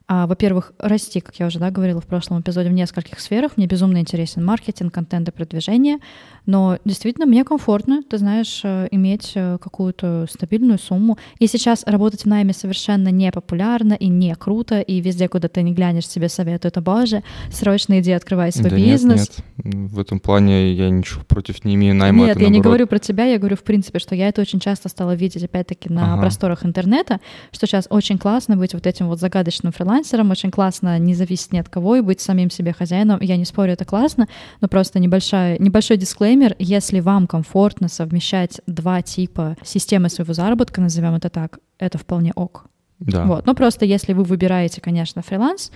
а, 0.06 0.26
во-первых, 0.26 0.72
расти, 0.78 1.20
как 1.20 1.36
я 1.36 1.46
уже 1.46 1.58
да, 1.58 1.70
говорила 1.70 2.00
в 2.00 2.06
прошлом 2.06 2.40
эпизоде, 2.40 2.68
в 2.68 2.72
нескольких 2.72 3.20
сферах. 3.20 3.56
Мне 3.56 3.66
безумно 3.66 3.98
интересен 3.98 4.44
маркетинг, 4.44 4.92
контент 4.92 5.28
и 5.28 5.32
продвижение. 5.32 5.98
Но 6.44 6.78
действительно 6.84 7.26
мне 7.26 7.44
комфортно, 7.44 8.02
ты 8.02 8.18
знаешь, 8.18 8.60
э, 8.64 8.88
иметь 8.90 9.32
э, 9.34 9.58
какую-то 9.60 10.26
стабильную 10.28 10.78
сумму. 10.78 11.18
И 11.38 11.46
сейчас 11.46 11.84
работать 11.86 12.22
в 12.22 12.26
найме 12.26 12.52
совершенно 12.52 13.08
не 13.08 13.30
популярно 13.30 13.94
и 13.94 14.08
не 14.08 14.34
круто, 14.34 14.80
и 14.80 15.00
везде, 15.00 15.28
куда 15.28 15.48
ты 15.48 15.62
не 15.62 15.72
глянешь, 15.72 16.08
себе 16.08 16.28
советуют, 16.28 16.76
о 16.76 16.80
боже, 16.80 17.22
срочно 17.50 18.00
иди 18.00 18.10
открывай 18.12 18.50
свой 18.50 18.70
да 18.70 18.76
бизнес. 18.76 19.30
Нет, 19.58 19.74
нет. 19.74 19.90
В 19.92 20.00
этом 20.00 20.18
плане 20.18 20.72
я 20.72 20.90
ничего 20.90 21.22
против 21.24 21.64
не 21.64 21.76
имею 21.76 21.94
найма. 21.94 22.26
Нет, 22.26 22.28
я 22.28 22.34
наоборот. 22.34 22.52
не 22.52 22.60
говорю 22.60 22.86
про 22.88 22.98
тебя, 22.98 23.24
я 23.24 23.38
говорю 23.38 23.56
в 23.56 23.62
принципе, 23.62 24.00
что 24.00 24.14
я 24.16 24.28
это 24.28 24.40
очень 24.40 24.58
часто 24.58 24.88
стала 24.88 25.14
видеть, 25.14 25.44
опять-таки, 25.44 25.88
на 25.88 26.14
ага. 26.14 26.22
просторах 26.22 26.66
интернета, 26.66 27.20
что 27.52 27.66
сейчас 27.66 27.86
очень 27.88 28.18
классно 28.18 28.56
быть 28.56 28.74
вот 28.74 28.86
этим 28.86 29.06
вот 29.06 29.20
загадочным 29.20 29.72
фрилансером, 29.72 29.91
очень 30.00 30.50
классно 30.50 30.98
не 30.98 31.14
зависеть 31.14 31.52
ни 31.52 31.58
от 31.58 31.68
кого 31.68 31.96
и 31.96 32.00
быть 32.00 32.20
самим 32.20 32.50
себе 32.50 32.72
хозяином. 32.72 33.20
Я 33.20 33.36
не 33.36 33.44
спорю, 33.44 33.72
это 33.72 33.84
классно, 33.84 34.28
но 34.60 34.68
просто 34.68 34.98
небольшой, 34.98 35.58
небольшой 35.58 35.96
дисклеймер 35.96 36.22
дисклеймер, 36.22 36.56
если 36.58 37.00
вам 37.00 37.26
комфортно 37.26 37.88
совмещать 37.88 38.60
два 38.66 39.02
типа 39.02 39.56
системы 39.64 40.08
своего 40.08 40.34
заработка, 40.34 40.80
назовем 40.80 41.14
это 41.14 41.30
так, 41.30 41.58
это 41.78 41.98
вполне 41.98 42.32
ок. 42.34 42.66
Да. 43.00 43.24
Вот. 43.24 43.46
Но 43.46 43.54
просто 43.54 43.84
если 43.84 44.12
вы 44.12 44.24
выбираете, 44.24 44.80
конечно, 44.80 45.22
фриланс, 45.22 45.72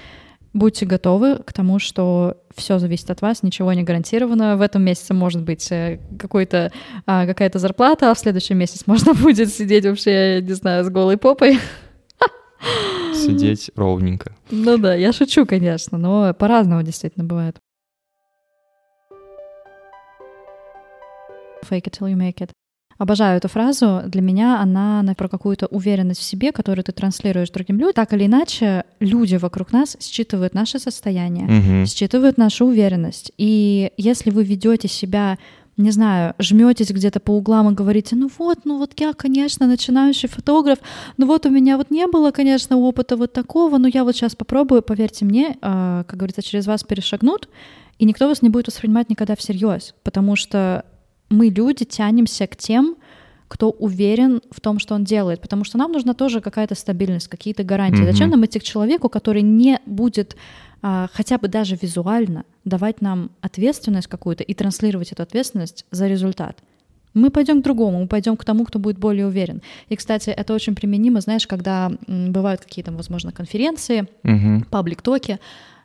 будьте 0.52 0.86
готовы 0.86 1.36
к 1.36 1.52
тому, 1.52 1.78
что 1.78 2.36
все 2.54 2.78
зависит 2.78 3.10
от 3.10 3.20
вас, 3.22 3.42
ничего 3.42 3.72
не 3.72 3.82
гарантировано. 3.82 4.56
В 4.56 4.60
этом 4.60 4.82
месяце 4.82 5.12
может 5.12 5.42
быть 5.42 5.70
э, 5.72 5.98
какой-то, 6.18 6.72
а, 7.04 7.26
какая-то 7.26 7.58
зарплата, 7.58 8.10
а 8.10 8.14
в 8.14 8.18
следующем 8.18 8.56
месяце 8.58 8.84
можно 8.86 9.14
будет 9.22 9.52
сидеть 9.52 9.84
вообще, 9.84 10.40
не 10.42 10.52
знаю, 10.52 10.84
с 10.84 10.88
голой 10.88 11.16
попой. 11.16 11.58
Сидеть 13.16 13.70
ровненько. 13.74 14.32
Ну 14.50 14.78
да, 14.78 14.94
я 14.94 15.12
шучу, 15.12 15.46
конечно, 15.46 15.98
но 15.98 16.34
по-разному 16.34 16.82
действительно 16.82 17.24
бывает. 17.24 17.56
fake 21.68 21.88
it 21.88 21.98
till 21.98 22.08
you 22.08 22.16
make 22.16 22.40
it. 22.40 22.50
Обожаю 22.98 23.36
эту 23.36 23.48
фразу. 23.48 24.02
Для 24.06 24.22
меня 24.22 24.60
она, 24.60 25.00
она 25.00 25.14
про 25.14 25.28
какую-то 25.28 25.66
уверенность 25.66 26.20
в 26.20 26.24
себе, 26.24 26.50
которую 26.50 26.82
ты 26.82 26.92
транслируешь 26.92 27.50
другим 27.50 27.78
людям. 27.78 27.92
Так 27.92 28.14
или 28.14 28.24
иначе, 28.24 28.84
люди 29.00 29.36
вокруг 29.36 29.72
нас 29.72 29.98
считывают 30.00 30.54
наше 30.54 30.78
состояние, 30.78 31.44
угу. 31.44 31.86
считывают 31.86 32.38
нашу 32.38 32.64
уверенность. 32.66 33.32
И 33.36 33.92
если 33.98 34.30
вы 34.30 34.44
ведете 34.44 34.88
себя 34.88 35.36
не 35.76 35.90
знаю, 35.90 36.34
жметесь 36.38 36.90
где-то 36.90 37.20
по 37.20 37.32
углам 37.32 37.70
и 37.70 37.74
говорите, 37.74 38.16
ну 38.16 38.30
вот, 38.38 38.60
ну 38.64 38.78
вот 38.78 38.92
я, 38.98 39.12
конечно, 39.12 39.66
начинающий 39.66 40.28
фотограф, 40.28 40.78
ну 41.18 41.26
вот 41.26 41.44
у 41.46 41.50
меня 41.50 41.76
вот 41.76 41.90
не 41.90 42.06
было, 42.06 42.30
конечно, 42.30 42.78
опыта 42.78 43.16
вот 43.16 43.32
такого, 43.32 43.76
но 43.78 43.88
я 43.88 44.04
вот 44.04 44.16
сейчас 44.16 44.34
попробую, 44.34 44.82
поверьте 44.82 45.24
мне, 45.24 45.58
э, 45.60 46.04
как 46.06 46.18
говорится, 46.18 46.42
через 46.42 46.66
вас 46.66 46.82
перешагнут, 46.82 47.48
и 47.98 48.06
никто 48.06 48.26
вас 48.26 48.42
не 48.42 48.48
будет 48.48 48.68
воспринимать 48.68 49.10
никогда 49.10 49.36
всерьез, 49.36 49.94
потому 50.02 50.34
что 50.36 50.84
мы, 51.28 51.48
люди, 51.48 51.84
тянемся 51.84 52.46
к 52.46 52.56
тем, 52.56 52.96
кто 53.48 53.70
уверен 53.70 54.40
в 54.50 54.60
том, 54.60 54.78
что 54.78 54.94
он 54.94 55.04
делает, 55.04 55.40
потому 55.40 55.64
что 55.64 55.78
нам 55.78 55.92
нужна 55.92 56.14
тоже 56.14 56.40
какая-то 56.40 56.74
стабильность, 56.74 57.28
какие-то 57.28 57.62
гарантии. 57.62 58.02
Mm-hmm. 58.02 58.12
Зачем 58.12 58.30
нам 58.30 58.44
идти 58.44 58.58
к 58.58 58.62
человеку, 58.62 59.08
который 59.08 59.42
не 59.42 59.80
будет 59.86 60.36
а, 60.82 61.08
хотя 61.12 61.38
бы 61.38 61.48
даже 61.48 61.78
визуально 61.80 62.44
давать 62.64 63.00
нам 63.00 63.30
ответственность 63.40 64.08
какую-то 64.08 64.42
и 64.42 64.54
транслировать 64.54 65.12
эту 65.12 65.22
ответственность 65.22 65.86
за 65.90 66.08
результат? 66.08 66.58
Мы 67.14 67.30
пойдем 67.30 67.62
к 67.62 67.64
другому, 67.64 68.00
мы 68.00 68.08
пойдем 68.08 68.36
к 68.36 68.44
тому, 68.44 68.64
кто 68.66 68.78
будет 68.78 68.98
более 68.98 69.26
уверен. 69.26 69.62
И, 69.88 69.96
кстати, 69.96 70.28
это 70.28 70.52
очень 70.52 70.74
применимо, 70.74 71.20
знаешь, 71.20 71.46
когда 71.46 71.90
бывают 72.06 72.60
какие-то, 72.60 72.92
возможно, 72.92 73.32
конференции, 73.32 74.06
паблик-токи, 74.70 75.32
uh-huh 75.32 75.38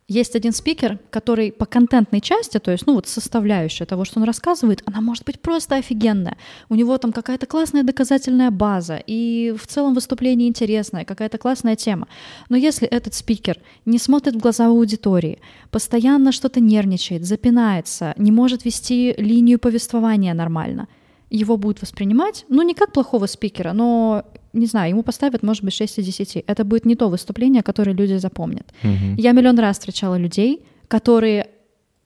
есть 0.07 0.35
один 0.35 0.51
спикер, 0.51 0.99
который 1.09 1.51
по 1.51 1.65
контентной 1.65 2.19
части, 2.19 2.57
то 2.59 2.71
есть, 2.71 2.85
ну 2.85 2.95
вот 2.95 3.07
составляющая 3.07 3.85
того, 3.85 4.03
что 4.03 4.19
он 4.19 4.25
рассказывает, 4.25 4.81
она 4.85 4.99
может 4.99 5.25
быть 5.25 5.39
просто 5.39 5.75
офигенная. 5.75 6.37
У 6.69 6.75
него 6.75 6.97
там 6.97 7.13
какая-то 7.13 7.45
классная 7.45 7.83
доказательная 7.83 8.51
база, 8.51 9.01
и 9.07 9.55
в 9.57 9.67
целом 9.67 9.93
выступление 9.93 10.49
интересное, 10.49 11.05
какая-то 11.05 11.37
классная 11.37 11.75
тема. 11.75 12.07
Но 12.49 12.57
если 12.57 12.87
этот 12.87 13.13
спикер 13.13 13.57
не 13.85 13.97
смотрит 13.97 14.35
в 14.35 14.39
глаза 14.39 14.67
аудитории, 14.67 15.39
постоянно 15.69 16.31
что-то 16.31 16.59
нервничает, 16.59 17.25
запинается, 17.25 18.13
не 18.17 18.31
может 18.31 18.65
вести 18.65 19.13
линию 19.17 19.59
повествования 19.59 20.33
нормально, 20.33 20.87
его 21.29 21.55
будут 21.55 21.81
воспринимать, 21.81 22.45
ну, 22.49 22.61
не 22.63 22.73
как 22.73 22.91
плохого 22.91 23.27
спикера, 23.27 23.71
но 23.71 24.25
не 24.53 24.65
знаю, 24.65 24.89
ему 24.89 25.03
поставят, 25.03 25.43
может 25.43 25.63
быть, 25.63 25.73
6 25.73 25.99
из 25.99 26.05
10. 26.05 26.43
Это 26.47 26.63
будет 26.63 26.85
не 26.85 26.95
то 26.95 27.09
выступление, 27.09 27.63
которое 27.63 27.93
люди 27.93 28.15
запомнят. 28.15 28.67
Угу. 28.83 29.15
Я 29.17 29.31
миллион 29.31 29.59
раз 29.59 29.77
встречала 29.77 30.15
людей, 30.15 30.63
которые 30.87 31.47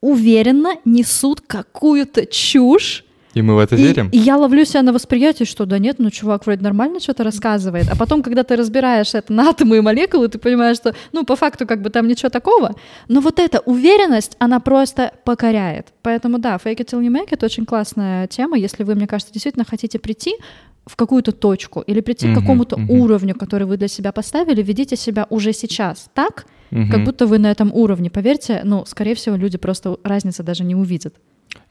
уверенно 0.02 0.76
несут 0.86 1.42
какую-то 1.42 2.26
чушь, 2.26 3.06
и 3.36 3.42
мы 3.42 3.56
в 3.56 3.60
это 3.60 3.76
и, 3.76 3.84
верим? 3.84 4.10
И 4.14 4.18
я 4.18 4.38
ловлю 4.38 4.64
себя 4.64 4.82
на 4.82 4.94
восприятии, 4.94 5.44
что 5.44 5.66
да 5.66 5.78
нет, 5.78 6.00
ну 6.00 6.10
чувак 6.10 6.46
вроде 6.46 6.64
нормально 6.64 7.02
что-то 7.02 7.26
рассказывает. 7.26 7.86
А 7.92 7.96
потом, 7.98 8.24
когда 8.24 8.44
ты 8.44 8.56
разбираешь 8.56 9.14
это 9.14 9.34
на 9.34 9.50
атомы 9.50 9.78
и 9.78 9.82
молекулы, 9.82 10.30
ты 10.30 10.40
понимаешь, 10.40 10.78
что, 10.78 10.96
ну, 11.12 11.26
по 11.26 11.36
факту, 11.36 11.68
как 11.68 11.82
бы 11.82 11.90
там 11.90 12.08
ничего 12.08 12.30
такого. 12.30 12.76
Но 13.10 13.20
вот 13.20 13.40
эта 13.40 13.60
уверенность, 13.60 14.38
она 14.40 14.62
просто 14.62 15.12
покоряет. 15.26 15.88
Поэтому 16.02 16.40
да, 16.40 16.56
fake 16.56 16.78
it 16.78 16.86
till 16.86 17.02
you 17.02 17.10
make 17.10 17.30
it 17.32 17.44
очень 17.44 17.66
классная 17.66 18.28
тема. 18.28 18.58
Если 18.58 18.84
вы, 18.84 18.96
мне 18.96 19.06
кажется, 19.06 19.34
действительно 19.34 19.66
хотите 19.66 20.00
прийти 20.00 20.36
в 20.86 20.96
какую-то 20.96 21.32
точку 21.32 21.82
или 21.82 22.02
прийти 22.02 22.28
uh-huh, 22.28 22.36
к 22.36 22.40
какому-то 22.40 22.76
uh-huh. 22.76 23.00
уровню, 23.00 23.36
который 23.36 23.66
вы 23.66 23.78
для 23.78 23.88
себя 23.88 24.12
поставили, 24.12 24.62
ведите 24.62 24.96
себя 24.96 25.26
уже 25.30 25.54
сейчас 25.54 26.10
так, 26.14 26.46
uh-huh. 26.72 26.92
как 26.92 27.04
будто 27.04 27.26
вы 27.26 27.40
на 27.40 27.52
этом 27.52 27.74
уровне. 27.74 28.10
Поверьте, 28.10 28.62
ну, 28.64 28.86
скорее 28.86 29.16
всего, 29.16 29.36
люди 29.36 29.58
просто 29.58 29.98
разницы 30.04 30.44
даже 30.44 30.64
не 30.64 30.76
увидят. 30.76 31.16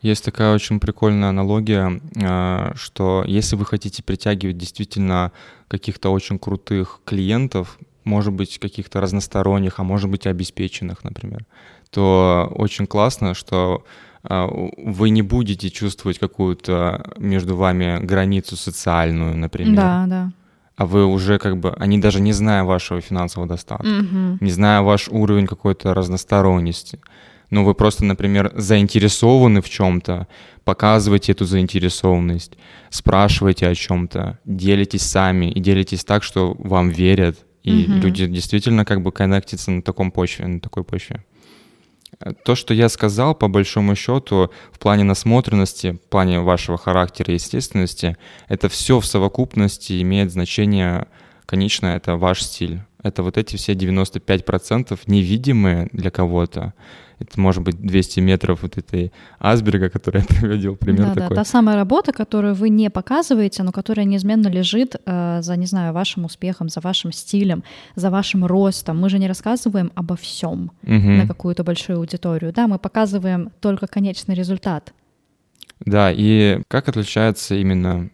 Есть 0.02 0.24
такая 0.24 0.54
очень 0.54 0.80
прикольная 0.80 1.28
аналогия, 1.28 2.00
а, 2.22 2.72
что 2.74 3.24
если 3.26 3.56
вы 3.56 3.64
хотите 3.64 4.02
притягивать 4.02 4.58
действительно 4.58 5.32
каких-то 5.68 6.10
очень 6.10 6.38
крутых 6.38 7.00
клиентов, 7.04 7.78
может 8.04 8.32
быть, 8.32 8.58
каких-то 8.58 9.00
разносторонних, 9.00 9.80
а 9.80 9.82
может 9.82 10.10
быть, 10.10 10.26
обеспеченных, 10.26 11.04
например, 11.04 11.46
то 11.90 12.52
очень 12.54 12.86
классно, 12.86 13.34
что 13.34 13.84
вы 14.28 15.10
не 15.10 15.22
будете 15.22 15.70
чувствовать 15.70 16.18
какую-то 16.18 17.12
между 17.18 17.56
вами 17.56 17.98
границу 18.02 18.56
социальную, 18.56 19.36
например. 19.36 19.76
Да, 19.76 20.04
да. 20.06 20.32
А 20.76 20.86
вы 20.86 21.06
уже 21.06 21.38
как 21.38 21.58
бы, 21.58 21.72
они 21.78 21.98
даже 21.98 22.20
не 22.20 22.32
зная 22.32 22.64
вашего 22.64 23.00
финансового 23.00 23.48
достатка, 23.48 23.86
угу. 23.86 24.38
не 24.40 24.50
зная 24.50 24.80
ваш 24.80 25.08
уровень 25.08 25.46
какой-то 25.46 25.94
разносторонности, 25.94 26.98
но 27.50 27.64
вы 27.64 27.74
просто, 27.74 28.04
например, 28.04 28.50
заинтересованы 28.56 29.60
в 29.62 29.68
чем-то, 29.68 30.26
показываете 30.64 31.32
эту 31.32 31.44
заинтересованность, 31.44 32.56
спрашиваете 32.90 33.68
о 33.68 33.74
чем-то, 33.74 34.40
делитесь 34.44 35.02
сами 35.02 35.52
и 35.52 35.60
делитесь 35.60 36.04
так, 36.04 36.24
что 36.24 36.56
вам 36.58 36.88
верят, 36.88 37.38
и 37.62 37.84
угу. 37.84 37.92
люди 38.00 38.26
действительно 38.26 38.84
как 38.84 39.02
бы 39.02 39.12
коннектятся 39.12 39.70
на 39.70 39.82
таком 39.82 40.10
почве, 40.10 40.46
на 40.46 40.60
такой 40.60 40.82
почве. 40.82 41.24
То, 42.44 42.54
что 42.54 42.74
я 42.74 42.88
сказал, 42.88 43.34
по 43.34 43.48
большому 43.48 43.94
счету, 43.96 44.50
в 44.72 44.78
плане 44.78 45.04
насмотренности, 45.04 45.92
в 45.92 46.08
плане 46.08 46.40
вашего 46.40 46.78
характера 46.78 47.32
и 47.32 47.34
естественности, 47.34 48.16
это 48.48 48.68
все 48.68 49.00
в 49.00 49.06
совокупности 49.06 50.00
имеет 50.02 50.32
значение, 50.32 51.06
конечно, 51.46 51.86
это 51.86 52.16
ваш 52.16 52.42
стиль. 52.42 52.80
Это 53.04 53.22
вот 53.22 53.38
эти 53.38 53.56
все 53.56 53.74
95% 53.74 54.98
невидимые 55.06 55.88
для 55.92 56.10
кого-то, 56.10 56.74
это 57.20 57.40
может 57.40 57.62
быть 57.62 57.76
200 57.80 58.20
метров 58.20 58.62
вот 58.62 58.76
этой 58.76 59.12
Асберга, 59.38 59.88
который 59.88 60.22
я 60.22 60.26
приводил 60.40 60.76
пример 60.76 61.06
да, 61.06 61.14
такой. 61.14 61.28
Да, 61.28 61.34
та 61.36 61.44
самая 61.44 61.76
работа, 61.76 62.12
которую 62.12 62.54
вы 62.54 62.70
не 62.70 62.90
показываете, 62.90 63.62
но 63.62 63.72
которая 63.72 64.06
неизменно 64.06 64.48
лежит 64.48 64.96
э, 65.06 65.38
за, 65.42 65.56
не 65.56 65.66
знаю, 65.66 65.92
вашим 65.92 66.24
успехом, 66.24 66.68
за 66.68 66.80
вашим 66.80 67.12
стилем, 67.12 67.62
за 67.94 68.10
вашим 68.10 68.44
ростом. 68.44 69.00
Мы 69.00 69.08
же 69.10 69.18
не 69.18 69.28
рассказываем 69.28 69.92
обо 69.94 70.16
всем 70.16 70.72
угу. 70.82 70.92
на 70.92 71.26
какую-то 71.26 71.62
большую 71.62 71.98
аудиторию. 71.98 72.52
Да, 72.52 72.66
мы 72.66 72.78
показываем 72.78 73.50
только 73.60 73.86
конечный 73.86 74.34
результат. 74.34 74.92
Да, 75.80 76.10
и 76.10 76.62
как 76.68 76.88
отличается 76.88 77.54
именно 77.54 78.10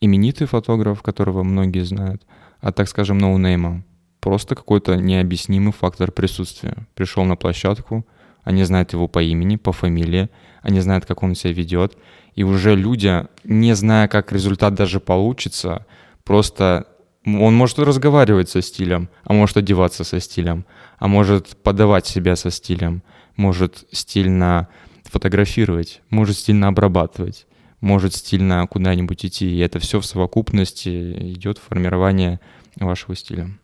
именитый 0.00 0.46
фотограф, 0.46 1.02
которого 1.02 1.42
многие 1.42 1.84
знают, 1.84 2.22
от, 2.60 2.76
так 2.76 2.88
скажем, 2.88 3.18
ноунейма? 3.18 3.82
Просто 4.26 4.56
какой-то 4.56 4.96
необъяснимый 4.96 5.72
фактор 5.72 6.10
присутствия. 6.10 6.74
Пришел 6.96 7.22
на 7.24 7.36
площадку, 7.36 8.04
они 8.42 8.64
знают 8.64 8.92
его 8.92 9.06
по 9.06 9.22
имени, 9.22 9.54
по 9.54 9.70
фамилии, 9.70 10.30
они 10.62 10.80
знают, 10.80 11.06
как 11.06 11.22
он 11.22 11.36
себя 11.36 11.52
ведет. 11.52 11.96
И 12.34 12.42
уже 12.42 12.74
люди, 12.74 13.24
не 13.44 13.76
зная, 13.76 14.08
как 14.08 14.32
результат 14.32 14.74
даже 14.74 14.98
получится, 14.98 15.86
просто 16.24 16.88
он 17.24 17.54
может 17.54 17.78
разговаривать 17.78 18.48
со 18.48 18.62
стилем, 18.62 19.10
а 19.22 19.32
может 19.32 19.58
одеваться 19.58 20.02
со 20.02 20.18
стилем, 20.18 20.66
а 20.98 21.06
может 21.06 21.56
подавать 21.62 22.08
себя 22.08 22.34
со 22.34 22.50
стилем, 22.50 23.04
может 23.36 23.84
стильно 23.92 24.66
фотографировать, 25.04 26.02
может 26.10 26.36
стильно 26.36 26.66
обрабатывать, 26.66 27.46
может 27.80 28.12
стильно 28.12 28.66
куда-нибудь 28.66 29.24
идти. 29.24 29.48
И 29.48 29.60
это 29.60 29.78
все 29.78 30.00
в 30.00 30.04
совокупности 30.04 31.32
идет 31.32 31.58
формирование 31.58 32.40
вашего 32.74 33.14
стиля. 33.14 33.56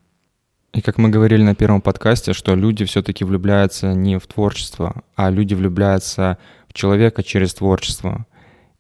И 0.73 0.81
как 0.81 0.97
мы 0.97 1.11
говорили 1.11 1.43
на 1.43 1.55
первом 1.55 1.83
подкасте, 1.83 2.33
что 2.33 2.55
люди 2.55 2.87
все-таки 2.87 3.25
влюбляются 3.25 3.93
не 3.93 4.19
в 4.19 4.27
творчество, 4.27 5.03
а 5.15 5.29
люди 5.29 5.53
влюбляются 5.53 6.39
в 6.67 6.73
человека 6.73 7.23
через 7.23 7.53
творчество. 7.53 8.25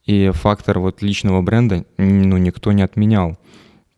И 0.07 0.31
фактор 0.33 0.79
вот 0.79 1.03
личного 1.03 1.43
бренда 1.43 1.85
ну, 1.99 2.39
никто 2.39 2.73
не 2.73 2.83
отменял. 2.83 3.37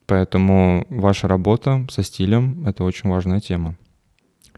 Поэтому 0.07 0.87
ваша 0.91 1.29
работа 1.29 1.87
со 1.89 2.03
стилем— 2.03 2.65
это 2.67 2.83
очень 2.83 3.09
важная 3.09 3.39
тема. 3.39 3.77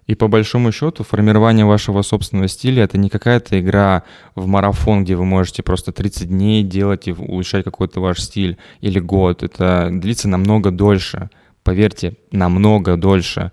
И 0.07 0.15
по 0.15 0.29
большому 0.29 0.73
счету 0.73 1.05
формирование 1.05 1.67
вашего 1.67 2.01
собственного 2.01 2.49
стиля— 2.49 2.85
это 2.85 2.97
не 2.97 3.11
какая-то 3.11 3.61
игра 3.61 4.05
в 4.35 4.47
марафон, 4.47 5.05
где 5.05 5.15
вы 5.15 5.27
можете 5.27 5.63
просто 5.63 5.93
30 5.93 6.29
дней 6.29 6.63
делать 6.63 7.07
и 7.07 7.13
улучшать 7.13 7.65
какой-то 7.65 8.01
ваш 8.01 8.21
стиль 8.21 8.57
или 8.81 8.99
год. 8.99 9.43
Это 9.43 9.91
длится 9.93 10.27
намного 10.27 10.71
дольше— 10.71 11.29
поверьте, 11.67 12.15
намного 12.31 12.97
дольше. 12.97 13.51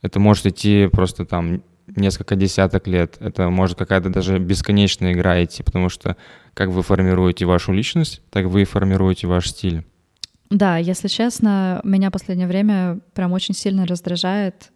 Это 0.00 0.20
может 0.20 0.46
идти 0.46 0.88
просто 0.92 1.26
там 1.26 1.62
несколько 1.88 2.36
десяток 2.36 2.86
лет. 2.86 3.16
Это 3.18 3.50
может 3.50 3.76
какая-то 3.76 4.10
даже 4.10 4.38
бесконечная 4.38 5.12
игра 5.12 5.42
идти, 5.42 5.64
потому 5.64 5.88
что 5.88 6.16
как 6.54 6.70
вы 6.70 6.82
формируете 6.82 7.46
вашу 7.46 7.72
личность, 7.72 8.22
так 8.30 8.46
вы 8.46 8.62
и 8.62 8.64
формируете 8.64 9.26
ваш 9.26 9.48
стиль. 9.48 9.84
Да, 10.50 10.78
если 10.78 11.08
честно, 11.08 11.80
меня 11.82 12.12
последнее 12.12 12.46
время 12.46 13.00
прям 13.12 13.32
очень 13.32 13.54
сильно 13.54 13.86
раздражает 13.86 14.70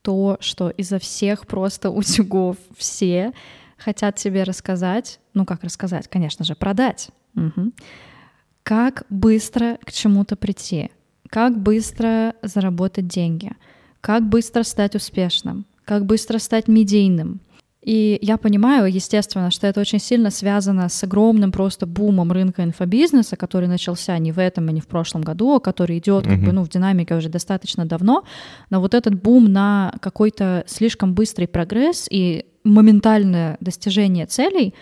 то, 0.00 0.38
что 0.40 0.70
изо 0.70 0.98
всех 0.98 1.46
просто 1.46 1.90
утюгов 1.90 2.56
все 2.78 3.32
хотят 3.76 4.16
тебе 4.16 4.42
рассказать, 4.44 5.20
ну 5.34 5.44
как 5.44 5.64
рассказать, 5.64 6.08
конечно 6.08 6.46
же, 6.46 6.54
продать. 6.54 7.10
Угу. 7.34 7.72
Как 8.62 9.04
быстро 9.10 9.76
к 9.84 9.92
чему-то 9.92 10.34
прийти, 10.34 10.90
как 11.36 11.58
быстро 11.58 12.32
заработать 12.40 13.08
деньги, 13.08 13.50
как 14.00 14.26
быстро 14.26 14.62
стать 14.62 14.94
успешным, 14.94 15.66
как 15.84 16.06
быстро 16.06 16.38
стать 16.38 16.66
медийным. 16.66 17.40
И 17.82 18.18
я 18.22 18.38
понимаю, 18.38 18.90
естественно, 18.90 19.50
что 19.50 19.66
это 19.66 19.82
очень 19.82 19.98
сильно 19.98 20.30
связано 20.30 20.88
с 20.88 21.04
огромным 21.04 21.52
просто 21.52 21.84
бумом 21.84 22.32
рынка 22.32 22.64
инфобизнеса, 22.64 23.36
который 23.36 23.68
начался 23.68 24.16
не 24.16 24.32
в 24.32 24.38
этом 24.38 24.70
и 24.70 24.72
не 24.72 24.80
в 24.80 24.86
прошлом 24.86 25.20
году, 25.20 25.56
а 25.56 25.60
который 25.60 25.98
идет 25.98 26.24
как 26.24 26.40
бы 26.40 26.52
ну 26.52 26.64
в 26.64 26.70
динамике 26.70 27.14
уже 27.14 27.28
достаточно 27.28 27.84
давно. 27.84 28.24
Но 28.70 28.80
вот 28.80 28.94
этот 28.94 29.22
бум 29.22 29.52
на 29.52 29.92
какой-то 30.00 30.64
слишком 30.66 31.12
быстрый 31.12 31.48
прогресс 31.48 32.08
и 32.10 32.46
моментальное 32.64 33.58
достижение 33.60 34.24
целей, 34.24 34.72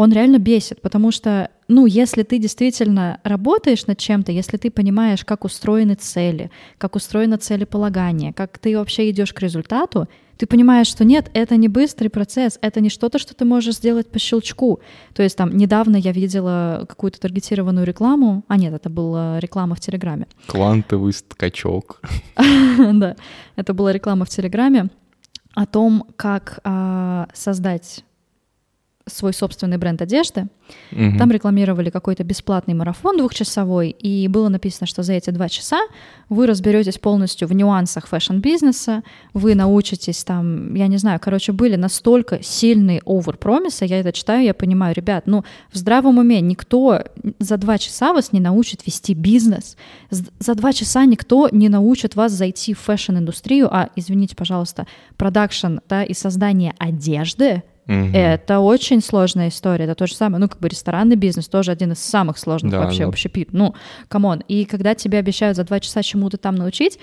он 0.00 0.14
реально 0.14 0.38
бесит, 0.38 0.80
потому 0.80 1.10
что, 1.10 1.50
ну, 1.68 1.84
если 1.84 2.22
ты 2.22 2.38
действительно 2.38 3.20
работаешь 3.22 3.86
над 3.86 3.98
чем-то, 3.98 4.32
если 4.32 4.56
ты 4.56 4.70
понимаешь, 4.70 5.26
как 5.26 5.44
устроены 5.44 5.94
цели, 5.94 6.50
как 6.78 6.96
устроено 6.96 7.36
целеполагание, 7.36 8.32
как 8.32 8.58
ты 8.58 8.78
вообще 8.78 9.10
идешь 9.10 9.34
к 9.34 9.40
результату, 9.40 10.08
ты 10.38 10.46
понимаешь, 10.46 10.86
что 10.86 11.04
нет, 11.04 11.30
это 11.34 11.56
не 11.56 11.68
быстрый 11.68 12.08
процесс, 12.08 12.58
это 12.62 12.80
не 12.80 12.88
что-то, 12.88 13.18
что 13.18 13.34
ты 13.34 13.44
можешь 13.44 13.74
сделать 13.74 14.10
по 14.10 14.18
щелчку. 14.18 14.80
То 15.12 15.22
есть 15.22 15.36
там 15.36 15.54
недавно 15.54 15.96
я 15.98 16.12
видела 16.12 16.86
какую-то 16.88 17.20
таргетированную 17.20 17.84
рекламу, 17.84 18.42
а 18.48 18.56
нет, 18.56 18.72
это 18.72 18.88
была 18.88 19.38
реклама 19.38 19.74
в 19.74 19.80
Телеграме. 19.80 20.28
Квантовый 20.46 21.12
скачок. 21.12 22.00
Да, 22.94 23.16
это 23.54 23.74
была 23.74 23.92
реклама 23.92 24.24
в 24.24 24.30
Телеграме 24.30 24.88
о 25.52 25.66
том, 25.66 26.06
как 26.16 26.60
а, 26.64 27.28
создать 27.34 28.02
свой 29.10 29.32
собственный 29.32 29.76
бренд 29.76 30.02
одежды. 30.02 30.48
Угу. 30.92 31.18
Там 31.18 31.30
рекламировали 31.30 31.90
какой-то 31.90 32.24
бесплатный 32.24 32.74
марафон 32.74 33.16
двухчасовой, 33.16 33.90
и 33.90 34.28
было 34.28 34.48
написано, 34.48 34.86
что 34.86 35.02
за 35.02 35.14
эти 35.14 35.30
два 35.30 35.48
часа 35.48 35.80
вы 36.28 36.46
разберетесь 36.46 36.98
полностью 36.98 37.48
в 37.48 37.52
нюансах 37.52 38.06
фэшн-бизнеса, 38.06 39.02
вы 39.34 39.54
научитесь 39.54 40.24
там, 40.24 40.74
я 40.74 40.86
не 40.86 40.96
знаю, 40.96 41.18
короче, 41.20 41.52
были 41.52 41.76
настолько 41.76 42.42
сильные 42.42 43.02
overpromise 43.04 43.72
ы, 43.72 43.84
я 43.84 44.00
это 44.00 44.12
читаю, 44.12 44.44
я 44.44 44.54
понимаю, 44.54 44.94
ребят, 44.94 45.24
ну, 45.26 45.44
в 45.72 45.76
здравом 45.76 46.18
уме 46.18 46.40
никто 46.40 47.02
за 47.38 47.56
два 47.56 47.78
часа 47.78 48.12
вас 48.12 48.32
не 48.32 48.40
научит 48.40 48.86
вести 48.86 49.14
бизнес, 49.14 49.76
за 50.10 50.54
два 50.54 50.72
часа 50.72 51.04
никто 51.04 51.48
не 51.50 51.68
научит 51.68 52.16
вас 52.16 52.32
зайти 52.32 52.74
в 52.74 52.80
фэшн-индустрию, 52.80 53.68
а, 53.70 53.90
извините, 53.96 54.36
пожалуйста, 54.36 54.86
продакшн, 55.16 55.78
да, 55.88 56.04
и 56.04 56.14
создание 56.14 56.74
одежды, 56.78 57.62
Угу. 57.90 58.10
Это 58.14 58.60
очень 58.60 59.02
сложная 59.02 59.48
история. 59.48 59.84
Это 59.84 59.96
то 59.96 60.06
же 60.06 60.14
самое, 60.14 60.40
ну, 60.40 60.48
как 60.48 60.60
бы 60.60 60.68
ресторанный 60.68 61.16
бизнес 61.16 61.48
тоже 61.48 61.72
один 61.72 61.92
из 61.92 61.98
самых 61.98 62.38
сложных 62.38 62.70
да, 62.70 62.80
вообще 62.80 63.02
да. 63.02 63.08
общепит. 63.08 63.48
Ну, 63.52 63.74
come 64.06 64.28
on. 64.28 64.44
И 64.46 64.64
когда 64.64 64.94
тебе 64.94 65.18
обещают 65.18 65.56
за 65.56 65.64
два 65.64 65.80
часа 65.80 66.02
чему-то 66.02 66.36
там 66.36 66.54
научить, 66.54 67.00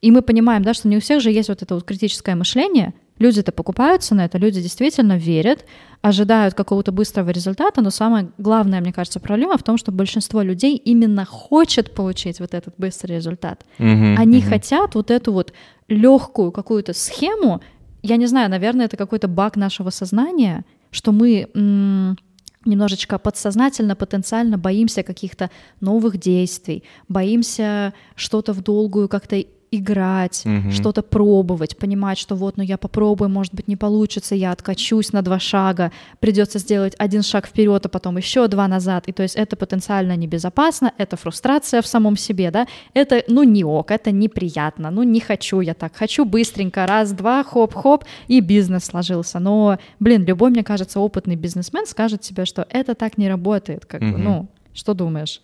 и 0.00 0.10
мы 0.10 0.22
понимаем, 0.22 0.62
да, 0.62 0.72
что 0.72 0.88
не 0.88 0.96
у 0.96 1.00
всех 1.00 1.20
же 1.20 1.30
есть 1.30 1.50
вот 1.50 1.60
это 1.60 1.74
вот 1.74 1.84
критическое 1.84 2.34
мышление, 2.34 2.94
люди-то 3.18 3.52
покупаются 3.52 4.14
на 4.14 4.24
это, 4.24 4.38
люди 4.38 4.62
действительно 4.62 5.18
верят, 5.18 5.66
ожидают 6.00 6.54
какого-то 6.54 6.90
быстрого 6.90 7.28
результата, 7.28 7.82
но 7.82 7.90
самое 7.90 8.30
главное, 8.38 8.80
мне 8.80 8.94
кажется, 8.94 9.20
проблема 9.20 9.58
в 9.58 9.62
том, 9.62 9.76
что 9.76 9.92
большинство 9.92 10.40
людей 10.40 10.74
именно 10.76 11.26
хочет 11.26 11.94
получить 11.94 12.40
вот 12.40 12.54
этот 12.54 12.72
быстрый 12.78 13.16
результат. 13.16 13.66
Mm-hmm, 13.78 14.16
Они 14.16 14.38
mm-hmm. 14.38 14.48
хотят 14.48 14.94
вот 14.94 15.10
эту 15.10 15.34
вот 15.34 15.52
легкую 15.88 16.50
какую-то 16.50 16.94
схему, 16.94 17.60
я 18.02 18.16
не 18.16 18.26
знаю, 18.26 18.50
наверное, 18.50 18.86
это 18.86 18.96
какой-то 18.96 19.28
баг 19.28 19.56
нашего 19.56 19.90
сознания, 19.90 20.64
что 20.90 21.12
мы 21.12 21.48
м- 21.54 22.16
немножечко 22.64 23.18
подсознательно, 23.18 23.96
потенциально 23.96 24.58
боимся 24.58 25.02
каких-то 25.02 25.50
новых 25.80 26.18
действий, 26.18 26.82
боимся 27.08 27.94
что-то 28.16 28.52
в 28.52 28.62
долгую 28.62 29.08
как-то 29.08 29.44
играть, 29.70 30.44
угу. 30.44 30.72
что-то 30.72 31.02
пробовать, 31.02 31.76
понимать, 31.76 32.18
что 32.18 32.34
вот, 32.34 32.56
ну 32.56 32.62
я 32.62 32.76
попробую, 32.76 33.28
может 33.28 33.54
быть, 33.54 33.68
не 33.68 33.76
получится, 33.76 34.34
я 34.34 34.52
откачусь 34.52 35.12
на 35.12 35.22
два 35.22 35.38
шага, 35.38 35.92
придется 36.18 36.58
сделать 36.58 36.94
один 36.98 37.22
шаг 37.22 37.46
вперед, 37.46 37.86
а 37.86 37.88
потом 37.88 38.16
еще 38.16 38.48
два 38.48 38.66
назад. 38.68 39.08
И 39.08 39.12
то 39.12 39.22
есть 39.22 39.36
это 39.36 39.56
потенциально 39.56 40.16
небезопасно, 40.16 40.92
это 40.98 41.16
фрустрация 41.16 41.82
в 41.82 41.86
самом 41.86 42.16
себе, 42.16 42.50
да, 42.50 42.66
это, 42.94 43.22
ну, 43.28 43.42
не 43.44 43.64
ок, 43.64 43.90
это 43.90 44.10
неприятно, 44.10 44.90
ну, 44.90 45.02
не 45.02 45.20
хочу 45.20 45.60
я 45.60 45.74
так, 45.74 45.94
хочу 45.94 46.24
быстренько, 46.24 46.86
раз, 46.86 47.12
два, 47.12 47.44
хоп-хоп, 47.44 48.04
и 48.28 48.40
бизнес 48.40 48.84
сложился. 48.84 49.38
Но, 49.38 49.78
блин, 50.00 50.24
любой, 50.24 50.50
мне 50.50 50.64
кажется, 50.64 51.00
опытный 51.00 51.36
бизнесмен 51.36 51.86
скажет 51.86 52.22
тебе, 52.22 52.44
что 52.44 52.66
это 52.70 52.94
так 52.94 53.18
не 53.18 53.28
работает, 53.28 53.86
как 53.86 54.02
угу. 54.02 54.12
бы, 54.12 54.18
ну, 54.18 54.48
что 54.72 54.94
думаешь? 54.94 55.40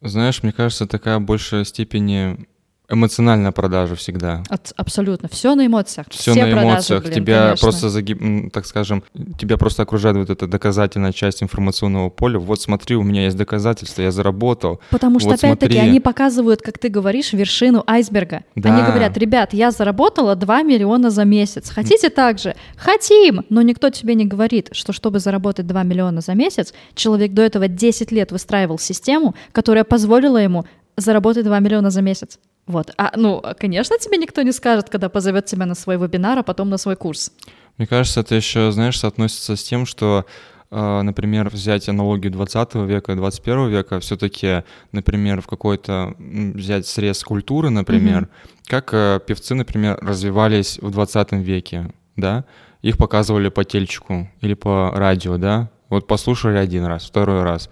Знаешь, 0.00 0.42
мне 0.42 0.52
кажется, 0.52 0.86
такая 0.86 1.20
большая 1.20 1.64
степени 1.64 2.46
эмоциональная 2.92 3.52
продажа 3.52 3.96
всегда. 3.96 4.42
От, 4.48 4.72
абсолютно. 4.76 5.28
Все 5.28 5.54
на 5.54 5.66
эмоциях. 5.66 6.06
Все, 6.10 6.32
Все 6.32 6.44
на 6.44 6.52
продажи, 6.52 6.66
эмоциях. 6.66 7.02
Блин, 7.02 7.14
тебя 7.14 7.42
конечно. 7.44 7.66
просто 7.66 7.88
загиб, 7.88 8.52
так 8.52 8.66
скажем, 8.66 9.02
тебя 9.38 9.56
просто 9.56 9.82
окружает 9.82 10.16
вот 10.16 10.30
эта 10.30 10.46
доказательная 10.46 11.12
часть 11.12 11.42
информационного 11.42 12.10
поля. 12.10 12.38
Вот 12.38 12.60
смотри, 12.60 12.96
у 12.96 13.02
меня 13.02 13.24
есть 13.24 13.36
доказательства, 13.36 14.02
я 14.02 14.10
заработал. 14.10 14.80
Потому 14.90 15.18
что, 15.18 15.30
вот 15.30 15.38
опять-таки, 15.38 15.78
они 15.78 16.00
показывают, 16.00 16.62
как 16.62 16.78
ты 16.78 16.88
говоришь, 16.88 17.32
вершину 17.32 17.82
айсберга. 17.86 18.44
Да. 18.54 18.74
Они 18.74 18.82
говорят, 18.86 19.16
ребят, 19.16 19.54
я 19.54 19.70
заработала 19.70 20.36
2 20.36 20.62
миллиона 20.62 21.10
за 21.10 21.24
месяц. 21.24 21.70
Хотите 21.70 22.10
так 22.10 22.38
же? 22.38 22.54
Хотим! 22.76 23.44
Но 23.48 23.62
никто 23.62 23.90
тебе 23.90 24.14
не 24.14 24.26
говорит, 24.26 24.68
что 24.72 24.92
чтобы 24.92 25.18
заработать 25.18 25.66
2 25.66 25.82
миллиона 25.82 26.20
за 26.20 26.34
месяц, 26.34 26.74
человек 26.94 27.32
до 27.32 27.42
этого 27.42 27.68
10 27.68 28.12
лет 28.12 28.32
выстраивал 28.32 28.78
систему, 28.78 29.34
которая 29.52 29.84
позволила 29.84 30.36
ему 30.36 30.66
заработать 30.96 31.44
2 31.44 31.58
миллиона 31.60 31.90
за 31.90 32.02
месяц. 32.02 32.38
Вот. 32.66 32.92
А, 32.96 33.12
ну, 33.16 33.42
конечно, 33.58 33.98
тебе 33.98 34.18
никто 34.18 34.42
не 34.42 34.52
скажет, 34.52 34.88
когда 34.88 35.08
позовет 35.08 35.46
тебя 35.46 35.66
на 35.66 35.74
свой 35.74 35.96
вебинар, 35.96 36.38
а 36.38 36.42
потом 36.42 36.70
на 36.70 36.78
свой 36.78 36.96
курс. 36.96 37.32
Мне 37.76 37.86
кажется, 37.86 38.20
это 38.20 38.34
еще, 38.34 38.70
знаешь, 38.70 38.98
соотносится 38.98 39.56
с 39.56 39.62
тем, 39.62 39.86
что 39.86 40.26
э, 40.70 41.02
например, 41.02 41.48
взять 41.48 41.88
аналогию 41.88 42.30
20 42.32 42.74
века 42.74 43.12
и 43.12 43.16
21 43.16 43.68
века, 43.68 43.98
все-таки, 44.00 44.62
например, 44.92 45.40
в 45.40 45.46
какой-то 45.46 46.14
взять 46.18 46.86
срез 46.86 47.24
культуры, 47.24 47.70
например, 47.70 48.24
mm-hmm. 48.24 48.68
как 48.68 48.94
э, 48.94 49.20
певцы, 49.26 49.54
например, 49.54 49.98
развивались 50.00 50.78
в 50.80 50.90
20 50.90 51.32
веке, 51.32 51.92
да, 52.16 52.44
их 52.82 52.98
показывали 52.98 53.48
по 53.48 53.64
тельчику 53.64 54.28
или 54.40 54.54
по 54.54 54.90
радио, 54.94 55.36
да, 55.38 55.70
вот 55.88 56.06
послушали 56.06 56.58
один 56.58 56.84
раз, 56.84 57.04
второй 57.04 57.42
раз. 57.42 57.68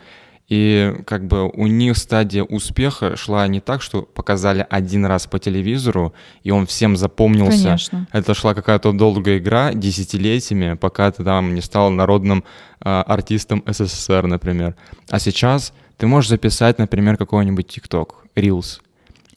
И 0.51 0.97
как 1.07 1.29
бы 1.29 1.49
у 1.49 1.69
них 1.69 1.97
стадия 1.97 2.43
успеха 2.43 3.17
шла 3.17 3.47
не 3.47 3.61
так, 3.61 3.83
что 3.83 4.03
показали 4.03 4.67
один 4.69 5.07
раз 5.07 5.29
по 5.29 5.39
телевизору, 5.39 6.13
и 6.43 6.51
он 6.51 6.67
всем 6.67 6.97
запомнился. 6.97 7.65
Конечно. 7.65 8.09
Это 8.13 8.35
шла 8.35 8.53
какая-то 8.55 8.93
долгая 8.93 9.39
игра 9.39 9.73
десятилетиями, 9.73 10.75
пока 10.75 11.13
ты 11.13 11.23
там 11.23 11.55
не 11.55 11.61
стал 11.61 11.91
народным 11.91 12.43
э, 12.85 12.89
артистом 12.89 13.63
СССР, 13.65 14.27
например. 14.27 14.75
А 15.09 15.21
сейчас 15.21 15.73
ты 15.99 16.09
можешь 16.09 16.31
записать, 16.31 16.79
например, 16.79 17.17
какой-нибудь 17.17 17.69
ТикТок, 17.69 18.25
Reels, 18.35 18.81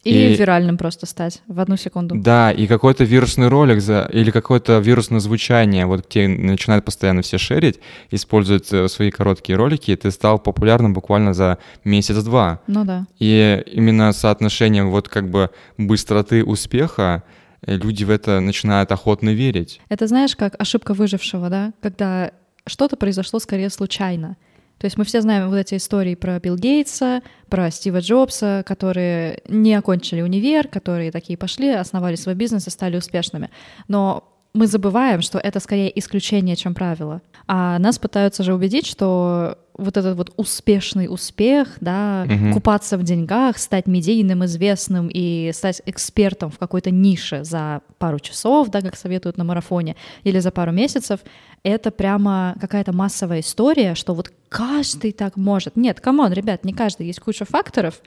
и, 0.04 0.32
и 0.32 0.36
виральным 0.36 0.76
просто 0.76 1.06
стать 1.06 1.42
в 1.46 1.58
одну 1.58 1.76
секунду. 1.76 2.14
Да, 2.16 2.52
и 2.52 2.66
какой-то 2.66 3.04
вирусный 3.04 3.48
ролик 3.48 3.80
за, 3.80 4.08
или 4.12 4.30
какое-то 4.30 4.78
вирусное 4.78 5.20
звучание, 5.20 5.86
вот 5.86 6.08
те 6.08 6.28
начинают 6.28 6.84
постоянно 6.84 7.22
все 7.22 7.38
шерить, 7.38 7.80
используют 8.10 8.72
э, 8.72 8.88
свои 8.88 9.10
короткие 9.10 9.56
ролики, 9.56 9.90
и 9.90 9.96
ты 9.96 10.10
стал 10.10 10.38
популярным 10.38 10.92
буквально 10.92 11.34
за 11.34 11.58
месяц-два. 11.84 12.60
Ну 12.66 12.84
да. 12.84 13.06
И 13.18 13.62
именно 13.66 14.12
соотношение 14.12 14.84
вот 14.84 15.08
как 15.08 15.30
бы 15.30 15.50
быстроты 15.78 16.44
успеха, 16.44 17.22
э, 17.66 17.76
люди 17.76 18.04
в 18.04 18.10
это 18.10 18.40
начинают 18.40 18.92
охотно 18.92 19.30
верить. 19.30 19.80
Это 19.88 20.06
знаешь, 20.06 20.36
как 20.36 20.54
ошибка 20.60 20.94
выжившего, 20.94 21.48
да? 21.48 21.72
Когда 21.80 22.32
что-то 22.66 22.96
произошло 22.96 23.38
скорее 23.38 23.70
случайно. 23.70 24.36
То 24.78 24.86
есть 24.86 24.98
мы 24.98 25.04
все 25.04 25.20
знаем 25.20 25.48
вот 25.48 25.56
эти 25.56 25.76
истории 25.76 26.14
про 26.14 26.38
Билл 26.40 26.56
Гейтса, 26.56 27.22
про 27.48 27.70
Стива 27.70 28.00
Джобса, 28.00 28.62
которые 28.66 29.42
не 29.48 29.74
окончили 29.74 30.20
универ, 30.20 30.68
которые 30.68 31.10
такие 31.10 31.38
пошли, 31.38 31.70
основали 31.70 32.16
свой 32.16 32.34
бизнес 32.34 32.66
и 32.66 32.70
стали 32.70 32.96
успешными. 32.96 33.50
Но 33.88 34.33
мы 34.54 34.68
забываем, 34.68 35.20
что 35.20 35.38
это 35.38 35.58
скорее 35.58 35.96
исключение, 35.98 36.54
чем 36.54 36.74
правило. 36.74 37.20
А 37.48 37.78
нас 37.80 37.98
пытаются 37.98 38.44
же 38.44 38.54
убедить, 38.54 38.86
что 38.86 39.58
вот 39.76 39.96
этот 39.96 40.16
вот 40.16 40.32
успешный 40.36 41.12
успех, 41.12 41.76
да, 41.80 42.24
угу. 42.26 42.54
купаться 42.54 42.96
в 42.96 43.02
деньгах, 43.02 43.58
стать 43.58 43.88
медийным, 43.88 44.44
известным 44.44 45.08
и 45.12 45.50
стать 45.52 45.82
экспертом 45.86 46.52
в 46.52 46.58
какой-то 46.58 46.92
нише 46.92 47.42
за 47.42 47.82
пару 47.98 48.20
часов, 48.20 48.68
да, 48.70 48.80
как 48.80 48.94
советуют 48.94 49.36
на 49.36 49.42
марафоне, 49.42 49.96
или 50.22 50.38
за 50.38 50.52
пару 50.52 50.70
месяцев, 50.70 51.20
это 51.64 51.90
прямо 51.90 52.54
какая-то 52.60 52.92
массовая 52.92 53.40
история, 53.40 53.96
что 53.96 54.14
вот 54.14 54.30
каждый 54.48 55.10
так 55.10 55.36
может. 55.36 55.74
Нет, 55.74 56.00
come 56.00 56.18
on, 56.18 56.32
ребят, 56.32 56.64
не 56.64 56.72
каждый, 56.72 57.06
есть 57.06 57.18
куча 57.18 57.44
факторов, 57.44 58.00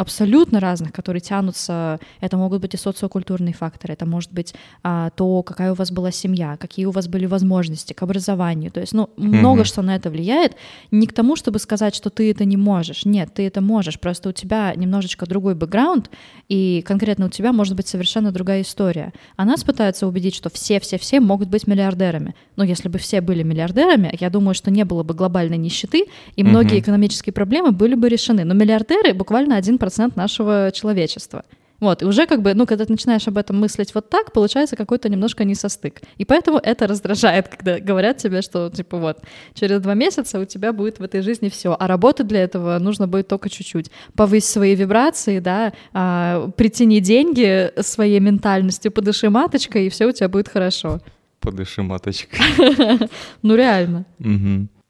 абсолютно 0.00 0.60
разных, 0.60 0.92
которые 0.92 1.20
тянутся. 1.20 2.00
Это 2.20 2.38
могут 2.38 2.62
быть 2.62 2.72
и 2.72 2.78
социокультурные 2.78 3.52
факторы, 3.52 3.92
это 3.92 4.06
может 4.06 4.32
быть 4.32 4.54
а, 4.82 5.10
то, 5.10 5.42
какая 5.42 5.72
у 5.72 5.74
вас 5.74 5.90
была 5.92 6.10
семья, 6.10 6.56
какие 6.56 6.86
у 6.86 6.90
вас 6.90 7.06
были 7.06 7.26
возможности 7.26 7.92
к 7.92 8.02
образованию. 8.02 8.70
То 8.70 8.80
есть, 8.80 8.94
ну, 8.94 9.04
mm-hmm. 9.04 9.22
много 9.22 9.64
что 9.64 9.82
на 9.82 9.96
это 9.96 10.08
влияет. 10.08 10.56
Не 10.90 11.06
к 11.06 11.12
тому, 11.12 11.36
чтобы 11.36 11.58
сказать, 11.58 11.94
что 11.94 12.08
ты 12.08 12.30
это 12.30 12.46
не 12.46 12.56
можешь. 12.56 13.04
Нет, 13.04 13.34
ты 13.34 13.46
это 13.46 13.60
можешь. 13.60 14.00
Просто 14.00 14.30
у 14.30 14.32
тебя 14.32 14.72
немножечко 14.74 15.26
другой 15.26 15.54
бэкграунд, 15.54 16.10
и 16.48 16.82
конкретно 16.86 17.26
у 17.26 17.28
тебя 17.28 17.52
может 17.52 17.76
быть 17.76 17.86
совершенно 17.86 18.32
другая 18.32 18.62
история. 18.62 19.12
А 19.36 19.44
нас 19.44 19.64
пытаются 19.64 20.06
убедить, 20.06 20.34
что 20.34 20.48
все-все-все 20.48 21.20
могут 21.20 21.50
быть 21.50 21.66
миллиардерами. 21.66 22.34
Но 22.56 22.64
если 22.64 22.88
бы 22.88 22.98
все 22.98 23.20
были 23.20 23.42
миллиардерами, 23.42 24.16
я 24.18 24.30
думаю, 24.30 24.54
что 24.54 24.70
не 24.70 24.84
было 24.84 25.02
бы 25.02 25.12
глобальной 25.12 25.58
нищеты, 25.58 26.06
и 26.36 26.42
многие 26.42 26.78
mm-hmm. 26.78 26.80
экономические 26.80 27.32
проблемы 27.34 27.72
были 27.72 27.94
бы 27.94 28.08
решены. 28.08 28.44
Но 28.44 28.54
миллиардеры 28.54 29.12
буквально 29.12 29.58
1% 29.58 29.89
1% 29.90 30.12
нашего 30.16 30.70
человечества. 30.72 31.44
Вот, 31.80 32.02
и 32.02 32.04
уже 32.04 32.26
как 32.26 32.42
бы, 32.42 32.52
ну, 32.54 32.66
когда 32.66 32.84
ты 32.84 32.92
начинаешь 32.92 33.26
об 33.26 33.38
этом 33.38 33.58
мыслить 33.58 33.94
вот 33.94 34.10
так, 34.10 34.32
получается 34.32 34.76
какой-то 34.76 35.08
немножко 35.08 35.44
несостык. 35.44 36.02
И 36.18 36.26
поэтому 36.26 36.58
это 36.58 36.86
раздражает, 36.86 37.48
когда 37.48 37.80
говорят 37.80 38.18
тебе, 38.18 38.42
что, 38.42 38.68
типа, 38.68 38.98
вот, 38.98 39.20
через 39.54 39.80
два 39.80 39.94
месяца 39.94 40.38
у 40.38 40.44
тебя 40.44 40.74
будет 40.74 40.98
в 40.98 41.02
этой 41.02 41.22
жизни 41.22 41.48
все, 41.48 41.74
а 41.78 41.86
работать 41.86 42.26
для 42.26 42.42
этого 42.42 42.78
нужно 42.78 43.08
будет 43.08 43.28
только 43.28 43.48
чуть-чуть. 43.48 43.90
Повысь 44.14 44.44
свои 44.44 44.74
вибрации, 44.74 45.38
да, 45.38 45.72
а, 45.94 46.50
притяни 46.56 47.00
деньги 47.00 47.72
своей 47.80 48.20
ментальностью, 48.20 48.92
подыши 48.92 49.30
маточкой, 49.30 49.86
и 49.86 49.90
все 49.90 50.06
у 50.06 50.12
тебя 50.12 50.28
будет 50.28 50.48
хорошо. 50.48 51.00
Подыши 51.40 51.82
маточкой. 51.82 52.40
Ну, 53.42 53.54
реально. 53.56 54.04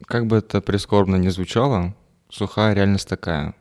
Как 0.07 0.27
бы 0.27 0.39
это 0.39 0.61
прискорбно 0.61 1.17
не 1.17 1.29
звучало, 1.29 1.95
сухая 2.31 2.75
реальность 2.75 3.09
такая 3.09 3.55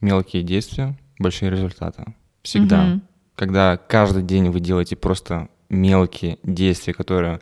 мелкие 0.00 0.42
действия, 0.42 0.96
большие 1.18 1.50
результаты. 1.50 2.04
Всегда. 2.42 2.84
Угу. 2.84 3.00
Когда 3.36 3.76
каждый 3.76 4.22
день 4.22 4.50
вы 4.50 4.60
делаете 4.60 4.96
просто 4.96 5.48
мелкие 5.68 6.38
действия, 6.42 6.94
которые 6.94 7.40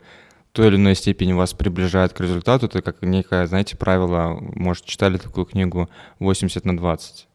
той 0.57 0.69
или 0.69 0.75
иной 0.75 0.95
степени 0.95 1.33
вас 1.33 1.53
приближает 1.53 2.13
к 2.13 2.19
результату. 2.19 2.65
Это 2.65 2.81
как 2.81 3.03
некое, 3.03 3.45
знаете, 3.45 3.77
правило, 3.77 4.39
может, 4.55 4.85
читали 4.85 5.17
такую 5.17 5.45
книгу 5.45 5.87
80 6.19 6.65
на 6.65 6.75
20. 6.75 7.27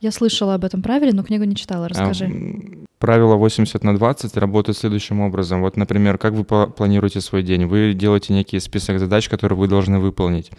Я 0.00 0.12
слышала 0.12 0.54
об 0.54 0.64
этом 0.64 0.82
правиле, 0.82 1.12
но 1.12 1.22
книгу 1.22 1.44
не 1.44 1.56
читала. 1.56 1.88
Расскажи. 1.88 2.26
А, 2.26 2.84
правило 2.98 3.36
80 3.36 3.82
на 3.82 3.96
20 3.96 4.36
работает 4.36 4.76
следующим 4.76 5.20
образом. 5.20 5.62
Вот, 5.62 5.78
например, 5.78 6.18
как 6.18 6.34
вы 6.34 6.44
планируете 6.44 7.22
свой 7.22 7.42
день? 7.42 7.64
Вы 7.64 7.94
делаете 7.94 8.34
некий 8.34 8.60
список 8.60 8.98
задач, 8.98 9.28
которые 9.30 9.58
вы 9.58 9.68
должны 9.68 9.98
выполнить. 9.98 10.50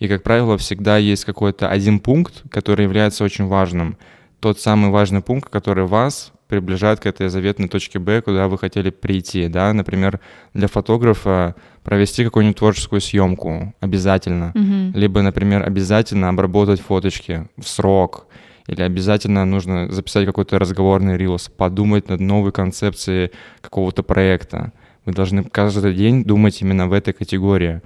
И, 0.00 0.08
как 0.08 0.22
правило, 0.22 0.56
всегда 0.56 0.96
есть 0.96 1.24
какой-то 1.24 1.68
один 1.68 2.00
пункт, 2.00 2.42
который 2.50 2.84
является 2.84 3.22
очень 3.22 3.46
важным. 3.46 3.96
Тот 4.40 4.58
самый 4.58 4.90
важный 4.90 5.20
пункт, 5.20 5.50
который 5.50 5.84
вас 5.86 6.32
приближает 6.48 6.98
к 6.98 7.06
этой 7.06 7.28
заветной 7.28 7.68
точке 7.68 7.98
Б, 7.98 8.22
куда 8.22 8.48
вы 8.48 8.58
хотели 8.58 8.90
прийти, 8.90 9.46
да, 9.46 9.72
например, 9.72 10.18
для 10.54 10.66
фотографа 10.66 11.54
провести 11.84 12.24
какую-нибудь 12.24 12.58
творческую 12.58 13.00
съемку 13.00 13.74
обязательно, 13.80 14.52
mm-hmm. 14.54 14.92
либо, 14.94 15.22
например, 15.22 15.62
обязательно 15.62 16.28
обработать 16.28 16.80
фоточки 16.80 17.46
в 17.56 17.68
срок, 17.68 18.26
или 18.66 18.82
обязательно 18.82 19.44
нужно 19.44 19.92
записать 19.92 20.26
какой-то 20.26 20.58
разговорный 20.58 21.16
рилс, 21.16 21.48
подумать 21.48 22.08
над 22.08 22.20
новой 22.20 22.52
концепцией 22.52 23.30
какого-то 23.60 24.02
проекта. 24.02 24.72
Вы 25.04 25.12
должны 25.12 25.44
каждый 25.44 25.94
день 25.94 26.24
думать 26.24 26.60
именно 26.62 26.88
в 26.88 26.92
этой 26.92 27.12
категории 27.12 27.80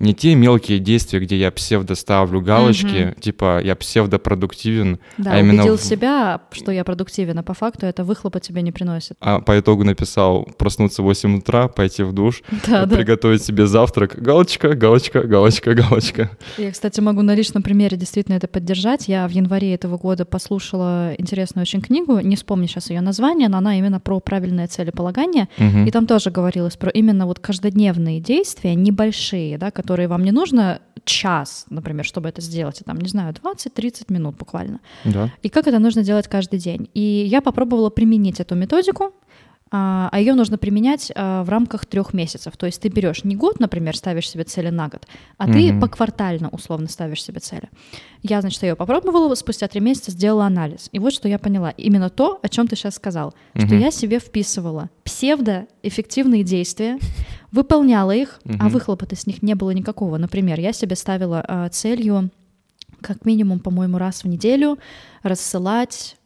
не 0.00 0.14
те 0.14 0.34
мелкие 0.34 0.78
действия, 0.78 1.20
где 1.20 1.38
я 1.38 1.50
псевдо 1.50 1.94
ставлю 1.94 2.40
галочки, 2.40 3.10
угу. 3.10 3.20
типа 3.20 3.60
я 3.62 3.76
псевдопродуктивен, 3.76 4.98
да, 5.18 5.34
а 5.34 5.40
именно... 5.40 5.62
убедил 5.62 5.76
в... 5.76 5.82
себя, 5.82 6.40
что 6.52 6.72
я 6.72 6.84
продуктивен, 6.84 7.38
а 7.38 7.42
по 7.42 7.52
факту 7.52 7.86
это 7.86 8.02
выхлопа 8.02 8.40
тебе 8.40 8.62
не 8.62 8.72
приносит. 8.72 9.16
А 9.20 9.40
по 9.40 9.58
итогу 9.60 9.84
написал 9.84 10.48
проснуться 10.56 11.02
в 11.02 11.04
8 11.04 11.38
утра, 11.38 11.68
пойти 11.68 12.02
в 12.02 12.12
душ, 12.12 12.42
да, 12.66 12.86
приготовить 12.86 13.40
да. 13.40 13.46
себе 13.46 13.66
завтрак, 13.66 14.16
галочка, 14.16 14.74
галочка, 14.74 15.20
галочка, 15.22 15.74
галочка. 15.74 16.30
Я, 16.56 16.72
кстати, 16.72 17.00
могу 17.00 17.20
на 17.20 17.34
личном 17.34 17.62
примере 17.62 17.98
действительно 17.98 18.36
это 18.36 18.48
поддержать. 18.48 19.06
Я 19.06 19.28
в 19.28 19.30
январе 19.30 19.74
этого 19.74 19.98
года 19.98 20.24
послушала 20.24 21.14
интересную 21.18 21.62
очень 21.62 21.82
книгу, 21.82 22.20
не 22.20 22.36
вспомню 22.36 22.68
сейчас 22.68 22.88
ее 22.88 23.02
название, 23.02 23.48
но 23.50 23.58
она 23.58 23.78
именно 23.78 24.00
про 24.00 24.18
правильное 24.20 24.66
целеполагание, 24.66 25.48
угу. 25.58 25.86
и 25.86 25.90
там 25.90 26.06
тоже 26.06 26.30
говорилось 26.30 26.76
про 26.76 26.90
именно 26.90 27.26
вот 27.26 27.38
каждодневные 27.38 28.20
действия, 28.20 28.74
небольшие, 28.74 29.58
да, 29.58 29.70
которые 29.70 29.89
которые 29.90 30.06
вам 30.06 30.24
не 30.24 30.32
нужно 30.32 30.78
час, 31.04 31.66
например, 31.70 32.04
чтобы 32.04 32.28
это 32.28 32.40
сделать, 32.40 32.80
а 32.80 32.84
там, 32.84 32.98
не 32.98 33.08
знаю, 33.08 33.34
20-30 33.34 34.12
минут 34.12 34.36
буквально. 34.36 34.78
Да. 35.04 35.30
И 35.42 35.48
как 35.48 35.66
это 35.66 35.80
нужно 35.80 36.04
делать 36.04 36.28
каждый 36.28 36.60
день. 36.60 36.88
И 36.94 37.00
я 37.00 37.40
попробовала 37.40 37.90
применить 37.90 38.40
эту 38.40 38.54
методику, 38.54 39.12
а, 39.72 40.08
а 40.10 40.18
ее 40.18 40.34
нужно 40.34 40.58
применять 40.58 41.12
а, 41.14 41.44
в 41.44 41.48
рамках 41.48 41.86
трех 41.86 42.12
месяцев. 42.12 42.56
То 42.56 42.66
есть 42.66 42.80
ты 42.82 42.88
берешь 42.88 43.22
не 43.22 43.36
год, 43.36 43.60
например, 43.60 43.96
ставишь 43.96 44.28
себе 44.28 44.42
цели 44.42 44.68
на 44.68 44.88
год, 44.88 45.06
а 45.38 45.48
mm-hmm. 45.48 45.52
ты 45.52 45.80
поквартально 45.80 46.48
условно 46.48 46.88
ставишь 46.88 47.22
себе 47.22 47.38
цели. 47.38 47.68
Я, 48.22 48.40
значит, 48.40 48.62
ее 48.64 48.74
попробовала, 48.74 49.34
спустя 49.36 49.68
три 49.68 49.80
месяца 49.80 50.10
сделала 50.10 50.46
анализ. 50.46 50.88
И 50.90 50.98
вот 50.98 51.12
что 51.12 51.28
я 51.28 51.38
поняла. 51.38 51.70
Именно 51.70 52.10
то, 52.10 52.40
о 52.42 52.48
чем 52.48 52.66
ты 52.66 52.74
сейчас 52.74 52.96
сказал, 52.96 53.34
mm-hmm. 53.54 53.66
что 53.66 53.74
я 53.76 53.90
себе 53.92 54.18
вписывала 54.18 54.90
псевдоэффективные 55.04 56.42
действия, 56.42 56.98
выполняла 57.52 58.10
их, 58.10 58.40
mm-hmm. 58.44 58.56
а 58.58 58.68
выхлопа-то 58.68 59.14
с 59.14 59.26
них 59.26 59.40
не 59.42 59.54
было 59.54 59.70
никакого. 59.70 60.16
Например, 60.16 60.58
я 60.58 60.72
себе 60.72 60.96
ставила 60.96 61.44
а, 61.46 61.68
целью 61.68 62.30
как 63.00 63.24
минимум, 63.24 63.60
по-моему, 63.60 63.98
раз 63.98 64.24
в 64.24 64.28
неделю 64.28 64.78
рассылать 65.22 66.16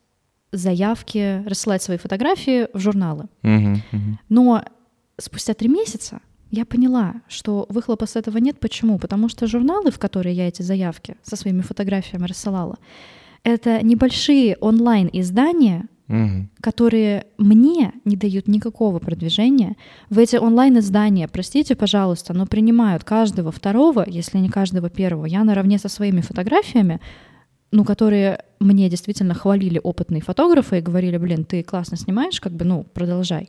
заявки, 0.57 1.43
рассылать 1.47 1.83
свои 1.83 1.99
фотографии 1.99 2.69
в 2.73 2.79
журналы. 2.79 3.27
Uh-huh, 3.43 3.77
uh-huh. 3.93 3.99
Но 4.29 4.65
спустя 5.19 5.55
три 5.55 5.69
месяца 5.69 6.21
я 6.51 6.65
поняла, 6.65 7.15
что 7.29 7.67
выхлопа 7.69 8.07
с 8.07 8.17
этого 8.17 8.39
нет. 8.39 8.61
Почему? 8.61 8.99
Потому 8.99 9.29
что 9.29 9.47
журналы, 9.47 9.91
в 9.91 9.99
которые 9.99 10.35
я 10.35 10.49
эти 10.49 10.63
заявки 10.63 11.17
со 11.23 11.37
своими 11.37 11.63
фотографиями 11.63 12.27
рассылала, 12.27 12.79
это 13.43 13.85
небольшие 13.85 14.57
онлайн-издания, 14.61 15.89
угу. 16.09 16.49
которые 16.61 17.27
мне 17.39 17.93
не 18.05 18.17
дают 18.17 18.49
никакого 18.49 18.99
продвижения. 18.99 19.77
В 20.11 20.19
эти 20.19 20.37
онлайн-издания, 20.37 21.29
простите, 21.29 21.75
пожалуйста, 21.75 22.33
но 22.35 22.47
принимают 22.47 23.05
каждого 23.05 23.51
второго, 23.51 24.05
если 24.07 24.39
не 24.39 24.49
каждого 24.49 24.89
первого. 24.89 25.27
Я 25.27 25.45
наравне 25.45 25.79
со 25.79 25.89
своими 25.89 26.21
фотографиями 26.21 27.01
ну, 27.75 27.85
которые 27.85 28.39
мне 28.61 28.89
действительно 28.89 29.35
хвалили 29.35 29.81
опытные 29.83 30.23
фотографы 30.23 30.79
и 30.79 30.81
говорили, 30.81 31.17
блин, 31.17 31.45
ты 31.45 31.65
классно 31.65 31.97
снимаешь, 31.97 32.41
как 32.41 32.53
бы, 32.53 32.65
ну, 32.65 32.87
продолжай. 32.95 33.49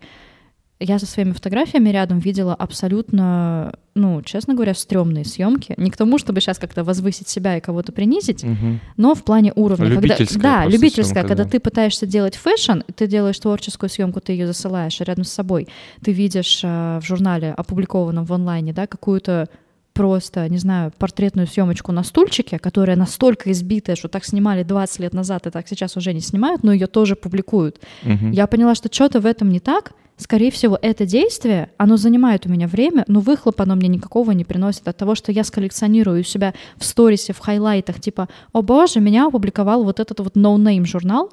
Я 0.79 0.97
со 0.97 1.05
своими 1.05 1.31
фотографиями 1.31 1.89
рядом 1.89 2.17
видела 2.17 2.55
абсолютно, 2.55 3.75
ну, 3.93 4.23
честно 4.23 4.55
говоря, 4.55 4.73
стрёмные 4.73 5.25
съемки. 5.25 5.75
Не 5.77 5.91
к 5.91 5.95
тому, 5.95 6.17
чтобы 6.17 6.41
сейчас 6.41 6.57
как-то 6.57 6.83
возвысить 6.83 7.29
себя 7.29 7.55
и 7.55 7.61
кого-то 7.61 7.91
принизить, 7.91 8.43
угу. 8.43 8.79
но 8.97 9.13
в 9.13 9.23
плане 9.23 9.53
уровня. 9.55 9.89
Любительская 9.89 10.27
когда, 10.27 10.63
да, 10.63 10.65
любительская. 10.65 11.05
Съемка, 11.05 11.27
когда 11.27 11.43
да. 11.43 11.49
ты 11.51 11.59
пытаешься 11.59 12.07
делать 12.07 12.35
фэшн, 12.35 12.79
ты 12.95 13.05
делаешь 13.05 13.39
творческую 13.39 13.91
съемку, 13.91 14.21
ты 14.21 14.31
ее 14.31 14.47
засылаешь, 14.47 14.99
рядом 15.01 15.23
с 15.23 15.31
собой 15.31 15.67
ты 16.03 16.11
видишь 16.11 16.61
э, 16.63 16.99
в 16.99 17.05
журнале, 17.05 17.53
опубликованном 17.55 18.25
в 18.25 18.33
онлайне, 18.33 18.73
да, 18.73 18.87
какую-то 18.87 19.49
просто, 19.95 20.47
не 20.49 20.57
знаю, 20.57 20.91
портретную 20.97 21.47
съемочку 21.47 21.93
на 21.93 22.03
стульчике, 22.03 22.59
которая 22.59 22.97
настолько 22.97 23.51
избитая, 23.51 23.95
что 23.95 24.09
так 24.09 24.25
снимали 24.25 24.63
20 24.63 24.99
лет 24.99 25.13
назад 25.13 25.47
и 25.47 25.49
так 25.49 25.67
сейчас 25.67 25.95
уже 25.95 26.13
не 26.13 26.19
снимают, 26.19 26.63
но 26.63 26.73
ее 26.73 26.87
тоже 26.87 27.15
публикуют. 27.15 27.79
Угу. 28.03 28.31
Я 28.33 28.45
поняла, 28.45 28.75
что 28.75 28.89
что-то 28.91 29.21
в 29.21 29.25
этом 29.25 29.49
не 29.49 29.61
так. 29.61 29.93
Скорее 30.17 30.51
всего, 30.51 30.77
это 30.81 31.05
действие, 31.05 31.71
оно 31.77 31.95
занимает 31.97 32.45
у 32.45 32.49
меня 32.49 32.67
время, 32.67 33.05
но 33.07 33.21
выхлоп 33.21 33.59
оно 33.61 33.75
мне 33.75 33.87
никакого 33.87 34.31
не 34.31 34.43
приносит 34.43 34.87
от 34.87 34.97
того, 34.97 35.15
что 35.15 35.31
я 35.31 35.45
сколлекционирую 35.45 36.21
у 36.21 36.23
себя 36.23 36.53
в 36.77 36.83
сторисе, 36.83 37.33
в 37.33 37.39
хайлайтах, 37.39 38.01
типа, 38.01 38.27
о 38.51 38.61
боже, 38.61 38.99
меня 38.99 39.27
опубликовал 39.27 39.85
вот 39.85 40.01
этот 40.01 40.19
вот 40.19 40.35
no-name 40.35 40.85
журнал. 40.85 41.31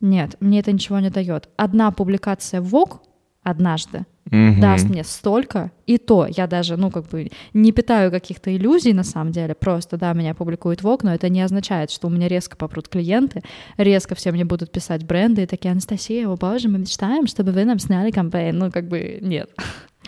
Нет, 0.00 0.36
мне 0.40 0.60
это 0.60 0.72
ничего 0.72 0.98
не 0.98 1.10
дает. 1.10 1.48
Одна 1.56 1.92
публикация 1.92 2.60
в 2.60 2.74
Vogue 2.74 2.98
однажды 3.42 4.04
угу. 4.26 4.60
даст 4.60 4.88
мне 4.88 5.04
столько, 5.04 5.72
и 5.86 5.98
то 5.98 6.26
я 6.26 6.46
даже, 6.46 6.76
ну, 6.76 6.90
как 6.90 7.08
бы 7.08 7.30
не 7.52 7.72
питаю 7.72 8.10
каких-то 8.10 8.54
иллюзий 8.54 8.92
на 8.92 9.04
самом 9.04 9.32
деле, 9.32 9.54
просто, 9.54 9.96
да, 9.96 10.12
меня 10.12 10.34
публикуют 10.34 10.82
в 10.82 10.88
окна, 10.88 11.14
это 11.14 11.28
не 11.28 11.42
означает, 11.42 11.90
что 11.90 12.08
у 12.08 12.10
меня 12.10 12.28
резко 12.28 12.56
попрут 12.56 12.88
клиенты, 12.88 13.42
резко 13.76 14.14
все 14.14 14.32
мне 14.32 14.44
будут 14.44 14.72
писать 14.72 15.04
бренды 15.04 15.42
и 15.42 15.46
такие, 15.46 15.72
Анастасия, 15.72 16.28
о 16.28 16.36
боже, 16.36 16.68
мы 16.68 16.78
мечтаем, 16.78 17.26
чтобы 17.26 17.52
вы 17.52 17.64
нам 17.64 17.78
сняли 17.78 18.10
кампейн, 18.10 18.58
ну, 18.58 18.70
как 18.70 18.88
бы 18.88 19.18
нет. 19.20 19.50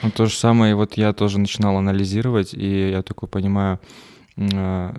Ну, 0.02 0.10
то 0.10 0.26
же 0.26 0.34
самое, 0.34 0.74
вот 0.74 0.94
я 0.94 1.12
тоже 1.12 1.38
начинал 1.38 1.76
анализировать, 1.76 2.54
и 2.54 2.90
я 2.90 3.02
такой 3.02 3.28
понимаю, 3.28 3.78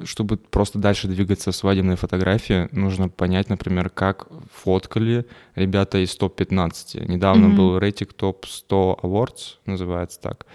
чтобы 0.06 0.38
просто 0.38 0.78
дальше 0.78 1.08
двигаться 1.08 1.52
в 1.52 1.56
свадебной 1.56 1.96
фотографии, 1.96 2.70
нужно 2.72 3.10
понять, 3.10 3.50
например, 3.50 3.90
как 3.90 4.28
фоткали 4.54 5.26
ребята 5.56 6.04
из 6.04 6.16
топ-15. 6.16 7.08
Недавно 7.08 7.48
mm-hmm. 7.48 7.56
был 7.56 7.80
рейтинг 7.80 8.14
топ-100 8.14 9.02
awards, 9.02 9.58
называется 9.66 10.22
так. 10.22 10.46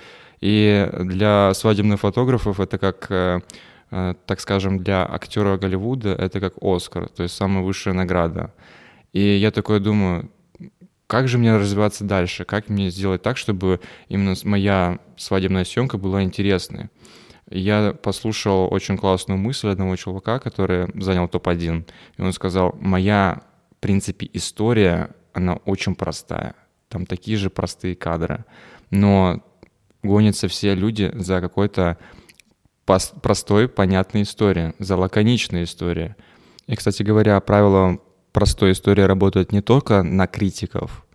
И 0.40 0.88
для 1.00 1.52
свадебных 1.54 2.00
фотографов 2.00 2.60
это 2.60 2.78
как, 2.78 3.10
э, 3.10 3.40
э, 3.90 4.14
так 4.26 4.40
скажем, 4.40 4.78
для 4.78 5.04
актера 5.04 5.56
Голливуда 5.56 6.10
это 6.10 6.38
как 6.38 6.54
Оскар, 6.62 7.08
то 7.08 7.24
есть 7.24 7.34
самая 7.34 7.64
высшая 7.64 7.94
награда. 7.94 8.54
И 9.12 9.20
я 9.20 9.50
такой 9.50 9.80
думаю, 9.80 10.30
как 11.08 11.26
же 11.26 11.38
мне 11.38 11.56
развиваться 11.56 12.04
дальше? 12.04 12.44
Как 12.44 12.68
мне 12.68 12.90
сделать 12.90 13.22
так, 13.22 13.36
чтобы 13.38 13.80
именно 14.08 14.34
моя 14.44 14.98
свадебная 15.16 15.64
съемка 15.64 15.98
была 15.98 16.22
интересной? 16.22 16.90
Я 17.50 17.92
послушал 17.92 18.68
очень 18.72 18.96
классную 18.96 19.38
мысль 19.38 19.68
одного 19.68 19.96
чувака, 19.96 20.38
который 20.38 20.88
занял 21.00 21.28
топ-1, 21.28 21.88
и 22.16 22.22
он 22.22 22.32
сказал, 22.32 22.76
моя, 22.80 23.42
в 23.76 23.80
принципе, 23.80 24.28
история, 24.32 25.10
она 25.32 25.54
очень 25.64 25.94
простая, 25.94 26.54
там 26.88 27.06
такие 27.06 27.36
же 27.36 27.50
простые 27.50 27.94
кадры, 27.96 28.44
но 28.90 29.42
гонятся 30.02 30.48
все 30.48 30.74
люди 30.74 31.10
за 31.14 31.40
какой-то 31.40 31.98
простой, 32.84 33.68
понятной 33.68 34.22
историей, 34.22 34.72
за 34.78 34.96
лаконичной 34.96 35.64
историей. 35.64 36.14
И, 36.66 36.74
кстати 36.74 37.02
говоря, 37.02 37.38
правило 37.40 37.98
простой 38.32 38.72
истории 38.72 39.02
работает 39.02 39.52
не 39.52 39.60
только 39.60 40.02
на 40.02 40.26
критиков, 40.26 41.06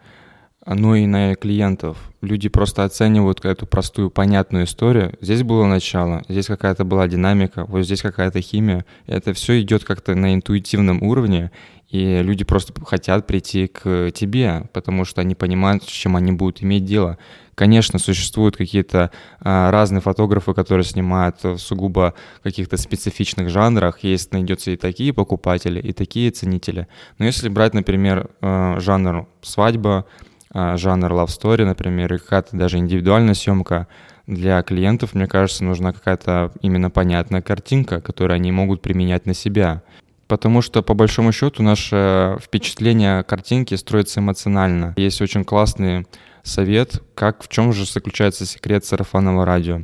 но 0.65 0.95
и 0.95 1.05
на 1.05 1.35
клиентов. 1.35 1.97
Люди 2.21 2.49
просто 2.49 2.83
оценивают 2.83 3.43
эту 3.43 3.65
простую, 3.65 4.09
понятную 4.09 4.65
историю. 4.65 5.13
Здесь 5.19 5.43
было 5.43 5.65
начало, 5.65 6.23
здесь 6.29 6.47
какая-то 6.47 6.85
была 6.85 7.07
динамика, 7.07 7.65
вот 7.65 7.83
здесь 7.83 8.01
какая-то 8.01 8.41
химия. 8.41 8.85
Это 9.05 9.33
все 9.33 9.61
идет 9.61 9.83
как-то 9.83 10.15
на 10.15 10.33
интуитивном 10.33 11.03
уровне, 11.03 11.51
и 11.89 12.23
люди 12.23 12.43
просто 12.43 12.73
хотят 12.83 13.27
прийти 13.27 13.67
к 13.67 14.11
тебе, 14.11 14.67
потому 14.73 15.05
что 15.05 15.21
они 15.21 15.35
понимают, 15.35 15.83
с 15.83 15.87
чем 15.87 16.15
они 16.15 16.31
будут 16.31 16.63
иметь 16.63 16.85
дело. 16.85 17.19
Конечно, 17.53 17.99
существуют 17.99 18.57
какие-то 18.57 19.11
а, 19.39 19.69
разные 19.69 20.01
фотографы, 20.01 20.55
которые 20.55 20.85
снимают 20.85 21.43
в 21.43 21.59
сугубо 21.59 22.15
каких-то 22.41 22.77
специфичных 22.77 23.49
жанрах. 23.49 23.99
Есть, 23.99 24.33
найдется 24.33 24.71
и 24.71 24.75
такие 24.75 25.13
покупатели, 25.13 25.79
и 25.79 25.93
такие 25.93 26.31
ценители. 26.31 26.87
Но 27.19 27.25
если 27.25 27.47
брать, 27.47 27.75
например, 27.75 28.31
а, 28.41 28.79
жанр 28.79 29.27
свадьба, 29.43 30.05
жанр 30.53 31.11
love 31.11 31.27
story, 31.27 31.65
например, 31.65 32.13
и 32.13 32.17
какая-то 32.17 32.55
даже 32.55 32.77
индивидуальная 32.77 33.33
съемка, 33.33 33.87
Для 34.27 34.61
клиентов, 34.61 35.13
мне 35.13 35.27
кажется, 35.27 35.65
нужна 35.65 35.91
какая-то 35.91 36.51
именно 36.61 36.89
понятная 36.89 37.41
картинка, 37.41 37.99
которую 37.99 38.35
они 38.35 38.51
могут 38.51 38.81
применять 38.81 39.25
на 39.25 39.33
себя. 39.33 39.83
Потому 40.27 40.61
что, 40.61 40.81
по 40.81 40.93
большому 40.93 41.33
счету, 41.33 41.61
наше 41.61 42.37
впечатление 42.41 43.19
о 43.19 43.23
картинке 43.23 43.75
строится 43.75 44.21
эмоционально. 44.21 44.93
Есть 44.95 45.21
очень 45.21 45.43
классный 45.43 46.07
совет, 46.41 47.03
как 47.15 47.43
в 47.43 47.49
чем 47.49 47.73
же 47.73 47.85
заключается 47.85 48.45
секрет 48.45 48.85
сарафанного 48.85 49.45
радио. 49.45 49.81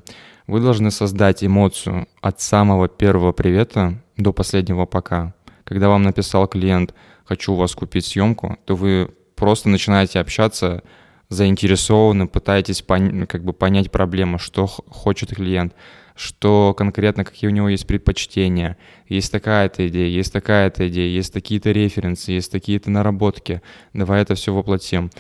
Вы 0.48 0.62
должны 0.62 0.90
создать 0.90 1.44
эмоцию 1.44 2.08
от 2.22 2.40
самого 2.40 2.88
первого 2.88 3.34
привета 3.34 4.02
до 4.16 4.32
последнего 4.32 4.86
пока. 4.86 5.34
Когда 5.66 5.90
вам 5.90 6.04
написал 6.04 6.48
клиент 6.48 6.96
«хочу 7.26 7.54
у 7.54 7.56
вас 7.56 7.76
купить 7.76 8.06
съемку», 8.06 8.58
то 8.66 8.76
вы 8.76 9.12
просто 9.40 9.70
начинаете 9.70 10.20
общаться 10.20 10.84
заинтересованно, 11.30 12.28
пытаетесь 12.28 12.84
пон- 12.86 13.26
как 13.26 13.44
бы 13.44 13.54
понять 13.54 13.90
проблему, 13.90 14.38
что 14.38 14.68
хочет 14.68 15.34
клиент, 15.34 15.74
что 16.16 16.74
конкретно, 16.78 17.24
какие 17.24 17.50
у 17.50 17.54
него 17.54 17.70
есть 17.70 17.88
предпочтения. 17.88 18.78
Есть 19.08 19.32
такая-то 19.32 19.88
идея, 19.88 20.08
есть 20.08 20.34
такая-то 20.34 20.90
идея, 20.90 21.08
есть 21.08 21.34
такие-то 21.34 21.72
референсы, 21.72 22.32
есть 22.32 22.52
такие-то 22.52 22.92
наработки. 22.92 23.62
Давай 23.94 24.22
это 24.22 24.36
все 24.36 24.54
воплотим. 24.54 25.12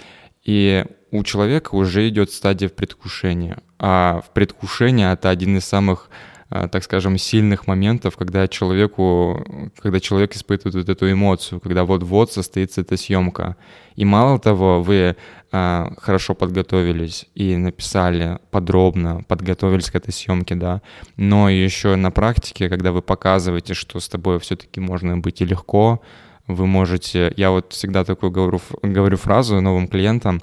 И 0.44 0.84
у 1.12 1.24
человека 1.24 1.76
уже 1.76 2.08
идет 2.10 2.32
стадия 2.32 2.70
предвкушения. 2.70 3.60
А 3.78 4.22
в 4.26 4.32
предвкушении 4.32 5.10
это 5.10 5.30
один 5.30 5.58
из 5.58 5.66
самых 5.66 6.10
так 6.50 6.84
скажем, 6.84 7.18
сильных 7.18 7.68
моментов, 7.68 8.18
когда 8.18 8.48
человеку, 8.48 9.72
когда 9.78 10.00
человек 10.00 10.36
испытывает 10.36 10.76
вот 10.76 10.90
эту 10.90 11.12
эмоцию, 11.12 11.60
когда 11.60 11.86
вот-вот 11.86 12.32
состоится 12.32 12.82
эта 12.82 12.98
съемка. 12.98 13.56
И 13.96 14.04
мало 14.04 14.40
того, 14.40 14.82
вы 14.82 15.16
а, 15.52 15.92
хорошо 15.98 16.34
подготовились 16.34 17.28
и 17.36 17.56
написали 17.56 18.40
подробно, 18.50 19.24
подготовились 19.28 19.92
к 19.92 19.96
этой 19.96 20.12
съемке, 20.12 20.56
да, 20.56 20.82
но 21.18 21.50
еще 21.50 21.96
на 21.96 22.10
практике, 22.10 22.70
когда 22.70 22.92
вы 22.92 23.02
показываете, 23.02 23.74
что 23.74 24.00
с 24.00 24.08
тобой 24.10 24.40
все-таки 24.40 24.80
можно 24.80 25.18
быть 25.18 25.42
и 25.42 25.46
легко, 25.46 26.02
вы 26.48 26.66
можете, 26.66 27.32
я 27.38 27.52
вот 27.52 27.74
всегда 27.74 28.04
такую 28.04 28.32
говорю, 28.32 28.60
говорю 28.82 29.18
фразу 29.18 29.62
новым 29.62 29.88
клиентам, 29.88 30.42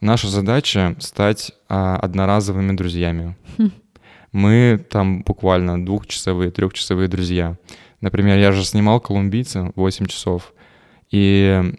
наша 0.00 0.28
задача 0.28 0.94
стать 0.98 1.52
а, 1.68 1.96
одноразовыми 1.96 2.76
друзьями. 2.76 3.36
Мы 4.32 4.84
там 4.90 5.22
буквально 5.22 5.84
двухчасовые, 5.84 6.50
трехчасовые 6.50 7.08
друзья. 7.08 7.56
Например, 8.00 8.38
я 8.38 8.52
же 8.52 8.64
снимал 8.64 9.00
«Колумбийца» 9.00 9.72
8 9.74 10.06
часов, 10.06 10.54
и 11.10 11.74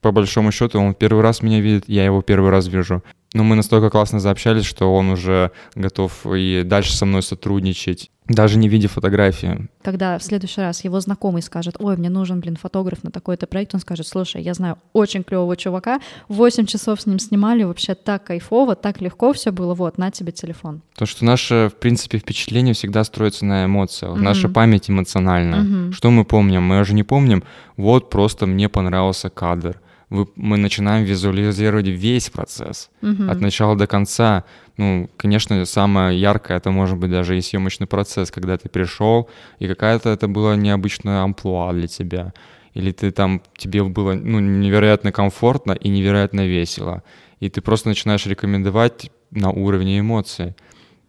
по 0.00 0.12
большому 0.12 0.52
счету 0.52 0.80
он 0.80 0.94
первый 0.94 1.22
раз 1.22 1.42
меня 1.42 1.60
видит, 1.60 1.84
я 1.88 2.04
его 2.04 2.22
первый 2.22 2.50
раз 2.50 2.66
вижу. 2.68 3.02
Но 3.34 3.44
мы 3.44 3.56
настолько 3.56 3.90
классно 3.90 4.20
заобщались, 4.20 4.64
что 4.64 4.94
он 4.94 5.10
уже 5.10 5.52
готов 5.74 6.26
и 6.26 6.62
дальше 6.64 6.96
со 6.96 7.04
мной 7.04 7.22
сотрудничать. 7.22 8.10
Даже 8.28 8.58
не 8.58 8.68
видя 8.68 8.88
фотографии. 8.88 9.68
Когда 9.82 10.18
в 10.18 10.22
следующий 10.22 10.60
раз 10.60 10.84
его 10.84 11.00
знакомый 11.00 11.40
скажет, 11.40 11.76
ой, 11.78 11.96
мне 11.96 12.10
нужен, 12.10 12.40
блин, 12.40 12.56
фотограф 12.56 13.02
на 13.02 13.10
такой-то 13.10 13.46
проект, 13.46 13.74
он 13.74 13.80
скажет, 13.80 14.06
слушай, 14.06 14.42
я 14.42 14.52
знаю 14.52 14.76
очень 14.92 15.24
клевого 15.24 15.56
чувака, 15.56 16.00
8 16.28 16.66
часов 16.66 17.00
с 17.00 17.06
ним 17.06 17.18
снимали, 17.18 17.62
вообще 17.62 17.94
так 17.94 18.24
кайфово, 18.24 18.74
так 18.74 19.00
легко 19.00 19.32
все 19.32 19.50
было, 19.50 19.74
вот, 19.74 19.96
на 19.96 20.10
тебе 20.10 20.32
телефон. 20.32 20.82
То, 20.94 21.06
что 21.06 21.24
наше, 21.24 21.70
в 21.74 21.78
принципе, 21.78 22.18
впечатление 22.18 22.74
всегда 22.74 23.02
строится 23.04 23.46
на 23.46 23.64
эмоциях, 23.64 24.12
mm-hmm. 24.12 24.22
наша 24.22 24.48
память 24.50 24.90
эмоциональна. 24.90 25.56
Mm-hmm. 25.56 25.92
Что 25.92 26.10
мы 26.10 26.24
помним? 26.24 26.62
Мы 26.62 26.80
уже 26.80 26.92
не 26.92 27.04
помним, 27.04 27.42
вот 27.76 28.10
просто 28.10 28.46
мне 28.46 28.68
понравился 28.68 29.30
кадр, 29.30 29.80
вы, 30.10 30.26
мы 30.36 30.56
начинаем 30.56 31.04
визуализировать 31.04 31.86
весь 31.86 32.30
процесс 32.30 32.90
угу. 33.02 33.30
от 33.30 33.40
начала 33.40 33.76
до 33.76 33.86
конца. 33.86 34.44
Ну, 34.76 35.10
конечно, 35.16 35.64
самое 35.64 36.18
яркое 36.18 36.56
это 36.56 36.70
может 36.70 36.98
быть 36.98 37.10
даже 37.10 37.36
и 37.36 37.40
съемочный 37.40 37.86
процесс, 37.86 38.30
когда 38.30 38.56
ты 38.56 38.68
пришел, 38.68 39.28
и 39.58 39.68
какая-то 39.68 40.08
это 40.08 40.28
была 40.28 40.56
необычная 40.56 41.22
амплуа 41.22 41.72
для 41.72 41.88
тебя. 41.88 42.32
Или 42.74 42.92
ты 42.92 43.10
там, 43.10 43.42
тебе 43.56 43.82
было 43.82 44.12
ну, 44.12 44.40
невероятно 44.40 45.12
комфортно 45.12 45.72
и 45.72 45.88
невероятно 45.88 46.46
весело. 46.46 47.02
И 47.40 47.48
ты 47.50 47.60
просто 47.60 47.88
начинаешь 47.88 48.26
рекомендовать 48.26 49.10
на 49.30 49.50
уровне 49.50 50.00
эмоций. 50.00 50.54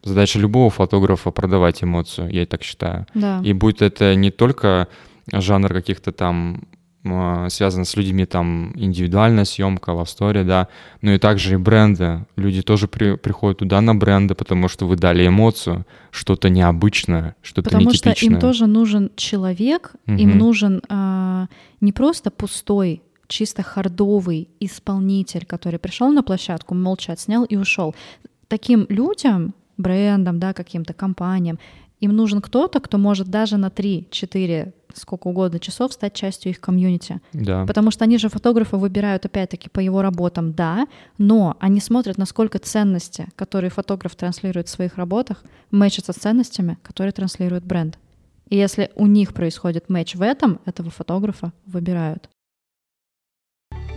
Задача 0.04 0.40
любого 0.40 0.70
фотографа 0.70 1.32
продавать 1.32 1.84
эмоцию, 1.84 2.32
я 2.32 2.46
так 2.46 2.64
считаю. 2.64 3.06
Да. 3.14 3.42
И 3.44 3.54
будет 3.54 3.82
это 3.82 4.16
не 4.16 4.32
только 4.32 4.88
жанр 5.32 5.74
каких-то 5.74 6.12
там 6.12 6.64
связано 7.04 7.86
с 7.86 7.96
людьми, 7.96 8.26
там, 8.26 8.74
индивидуальная 8.76 9.46
съемка, 9.46 9.92
лавстори, 9.92 10.44
да, 10.44 10.68
но 11.02 11.14
и 11.14 11.18
также 11.18 11.54
и 11.54 11.58
бренды. 11.58 12.26
Люди 12.36 12.62
тоже 12.62 12.88
при, 12.88 13.16
приходят 13.16 13.60
туда 13.60 13.80
на 13.80 13.96
бренды, 13.96 14.36
потому 14.36 14.68
что 14.68 14.86
вы 14.86 14.98
дали 14.98 15.26
эмоцию, 15.26 15.86
что-то 16.12 16.50
необычное, 16.50 17.36
что-то 17.42 17.70
потому 17.70 17.90
нетипичное. 17.90 18.14
Потому 18.14 18.16
что 18.16 18.36
им 18.36 18.40
тоже 18.40 18.68
нужен 18.68 19.12
человек, 19.16 19.94
угу. 20.08 20.18
им 20.18 20.38
нужен 20.38 20.82
а, 20.90 21.48
не 21.80 21.94
просто 21.94 22.32
пустой, 22.32 23.02
чисто 23.28 23.64
хардовый 23.64 24.50
исполнитель, 24.60 25.46
который 25.46 25.80
пришел 25.80 26.12
на 26.12 26.24
площадку, 26.24 26.76
молча 26.76 27.14
отснял 27.14 27.46
и 27.46 27.56
ушел. 27.56 27.96
Таким 28.50 28.86
людям, 28.90 29.54
брендам, 29.78 30.40
да, 30.40 30.54
каким-то 30.54 30.94
компаниям, 30.94 31.60
им 32.00 32.16
нужен 32.16 32.42
кто-то, 32.42 32.80
кто 32.80 32.98
может 32.98 33.28
даже 33.28 33.58
на 33.58 33.68
3-4 33.68 34.74
сколько 34.96 35.28
угодно 35.28 35.60
часов 35.60 35.94
стать 35.94 36.14
частью 36.14 36.52
их 36.52 36.60
комьюнити. 36.60 37.22
Да. 37.34 37.66
Потому 37.66 37.92
что 37.92 38.06
они 38.06 38.18
же 38.18 38.30
фотографа 38.30 38.78
выбирают 38.78 39.26
опять-таки 39.26 39.70
по 39.70 39.80
его 39.80 40.02
работам, 40.02 40.54
да, 40.54 40.88
но 41.18 41.58
они 41.60 41.80
смотрят, 41.80 42.18
насколько 42.18 42.60
ценности, 42.60 43.28
которые 43.36 43.70
фотограф 43.70 44.16
транслирует 44.16 44.68
в 44.68 44.72
своих 44.72 44.98
работах, 44.98 45.44
мэчатся 45.72 46.14
с 46.14 46.18
ценностями, 46.18 46.78
которые 46.84 47.12
транслирует 47.12 47.64
бренд. 47.66 47.98
И 48.50 48.58
если 48.58 48.92
у 48.96 49.06
них 49.06 49.34
происходит 49.34 49.90
матч 49.90 50.16
в 50.16 50.22
этом, 50.22 50.60
этого 50.66 50.90
фотографа 50.90 51.54
выбирают. 51.66 52.30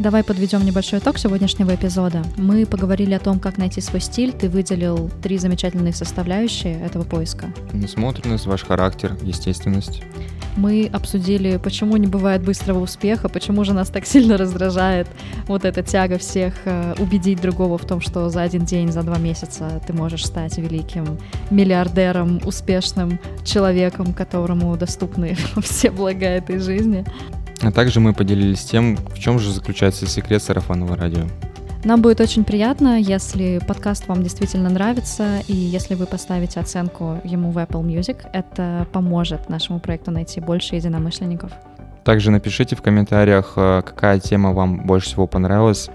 Давай 0.03 0.24
подведем 0.24 0.64
небольшой 0.66 0.98
итог 0.98 1.16
сегодняшнего 1.16 1.76
эпизода. 1.76 2.24
Мы 2.36 2.66
поговорили 2.66 3.14
о 3.14 3.20
том, 3.20 3.38
как 3.38 3.57
найти 3.57 3.80
свой 3.80 4.00
стиль. 4.00 4.32
Ты 4.32 4.48
выделил 4.48 5.09
три 5.22 5.38
замечательные 5.38 5.92
составляющие 5.92 6.74
этого 6.80 7.05
поиска. 7.05 7.55
Насмотренность, 7.72 8.46
ваш 8.46 8.64
характер, 8.64 9.16
естественность. 9.22 10.03
Мы 10.57 10.90
обсудили, 10.92 11.57
почему 11.57 11.96
не 11.98 12.09
бывает 12.09 12.42
быстрого 12.42 12.80
успеха, 12.80 13.28
почему 13.28 13.62
же 13.64 13.74
нас 13.74 13.90
так 13.90 14.05
сильно 14.05 14.36
раздражает 14.36 15.07
вот 15.46 15.64
эта 15.64 15.84
тяга 15.84 16.18
всех 16.18 16.55
э, 16.64 16.96
убедить 16.98 17.40
другого 17.40 17.78
в 17.78 17.86
том, 17.86 18.00
что 18.00 18.28
за 18.28 18.42
один 18.42 18.64
день, 18.64 18.90
за 18.90 19.05
два 19.05 19.18
месяца 19.18 19.80
ты 19.86 19.92
можешь 19.92 20.26
стать 20.26 20.59
великим 20.59 21.16
миллиардером, 21.50 22.40
успешным 22.44 23.20
человеком, 23.44 24.12
которому 24.12 24.76
доступны 24.76 25.36
все 25.62 25.92
блага 25.92 26.26
этой 26.26 26.59
жизни. 26.59 27.05
А 27.62 27.70
также 27.70 28.00
мы 28.00 28.12
поделились 28.12 28.64
тем, 28.64 28.96
в 28.96 29.18
чем 29.18 29.38
же 29.38 29.52
заключается 29.52 30.06
секрет 30.06 30.42
сарафанного 30.42 30.96
радио. 30.96 31.22
Нам 31.84 32.00
будет 32.00 32.20
очень 32.20 32.44
приятно, 32.44 33.00
если 33.00 33.60
подкаст 33.66 34.06
вам 34.06 34.22
действительно 34.22 34.68
нравится, 34.68 35.40
и 35.48 35.54
если 35.54 35.96
вы 35.96 36.06
поставите 36.06 36.60
оценку 36.60 37.20
ему 37.24 37.50
в 37.50 37.58
Apple 37.58 37.82
Music. 37.82 38.18
Это 38.32 38.86
поможет 38.92 39.48
нашему 39.48 39.80
проекту 39.80 40.12
найти 40.12 40.40
больше 40.40 40.76
единомышленников. 40.76 41.50
Также 42.04 42.30
напишите 42.30 42.76
в 42.76 42.82
комментариях, 42.82 43.54
э, 43.56 43.82
какая 43.84 44.20
тема 44.20 44.52
вам 44.52 44.86
больше 44.86 45.08
всего 45.08 45.26
понравилась. 45.26 45.88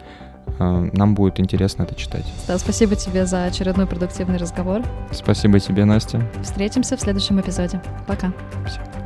Э, 0.59 0.89
нам 0.93 1.15
будет 1.15 1.39
интересно 1.39 1.83
это 1.83 1.95
читать. 1.95 2.25
Да, 2.47 2.57
спасибо 2.57 2.95
тебе 2.95 3.25
за 3.25 3.45
очередной 3.45 3.87
продуктивный 3.87 4.37
разговор. 4.37 4.83
Спасибо 5.11 5.59
тебе, 5.59 5.85
Настя. 5.85 6.21
Встретимся 6.43 6.97
в 6.97 7.01
следующем 7.01 7.39
эпизоде. 7.39 7.81
Пока. 8.07 8.33
Всем. 8.65 8.96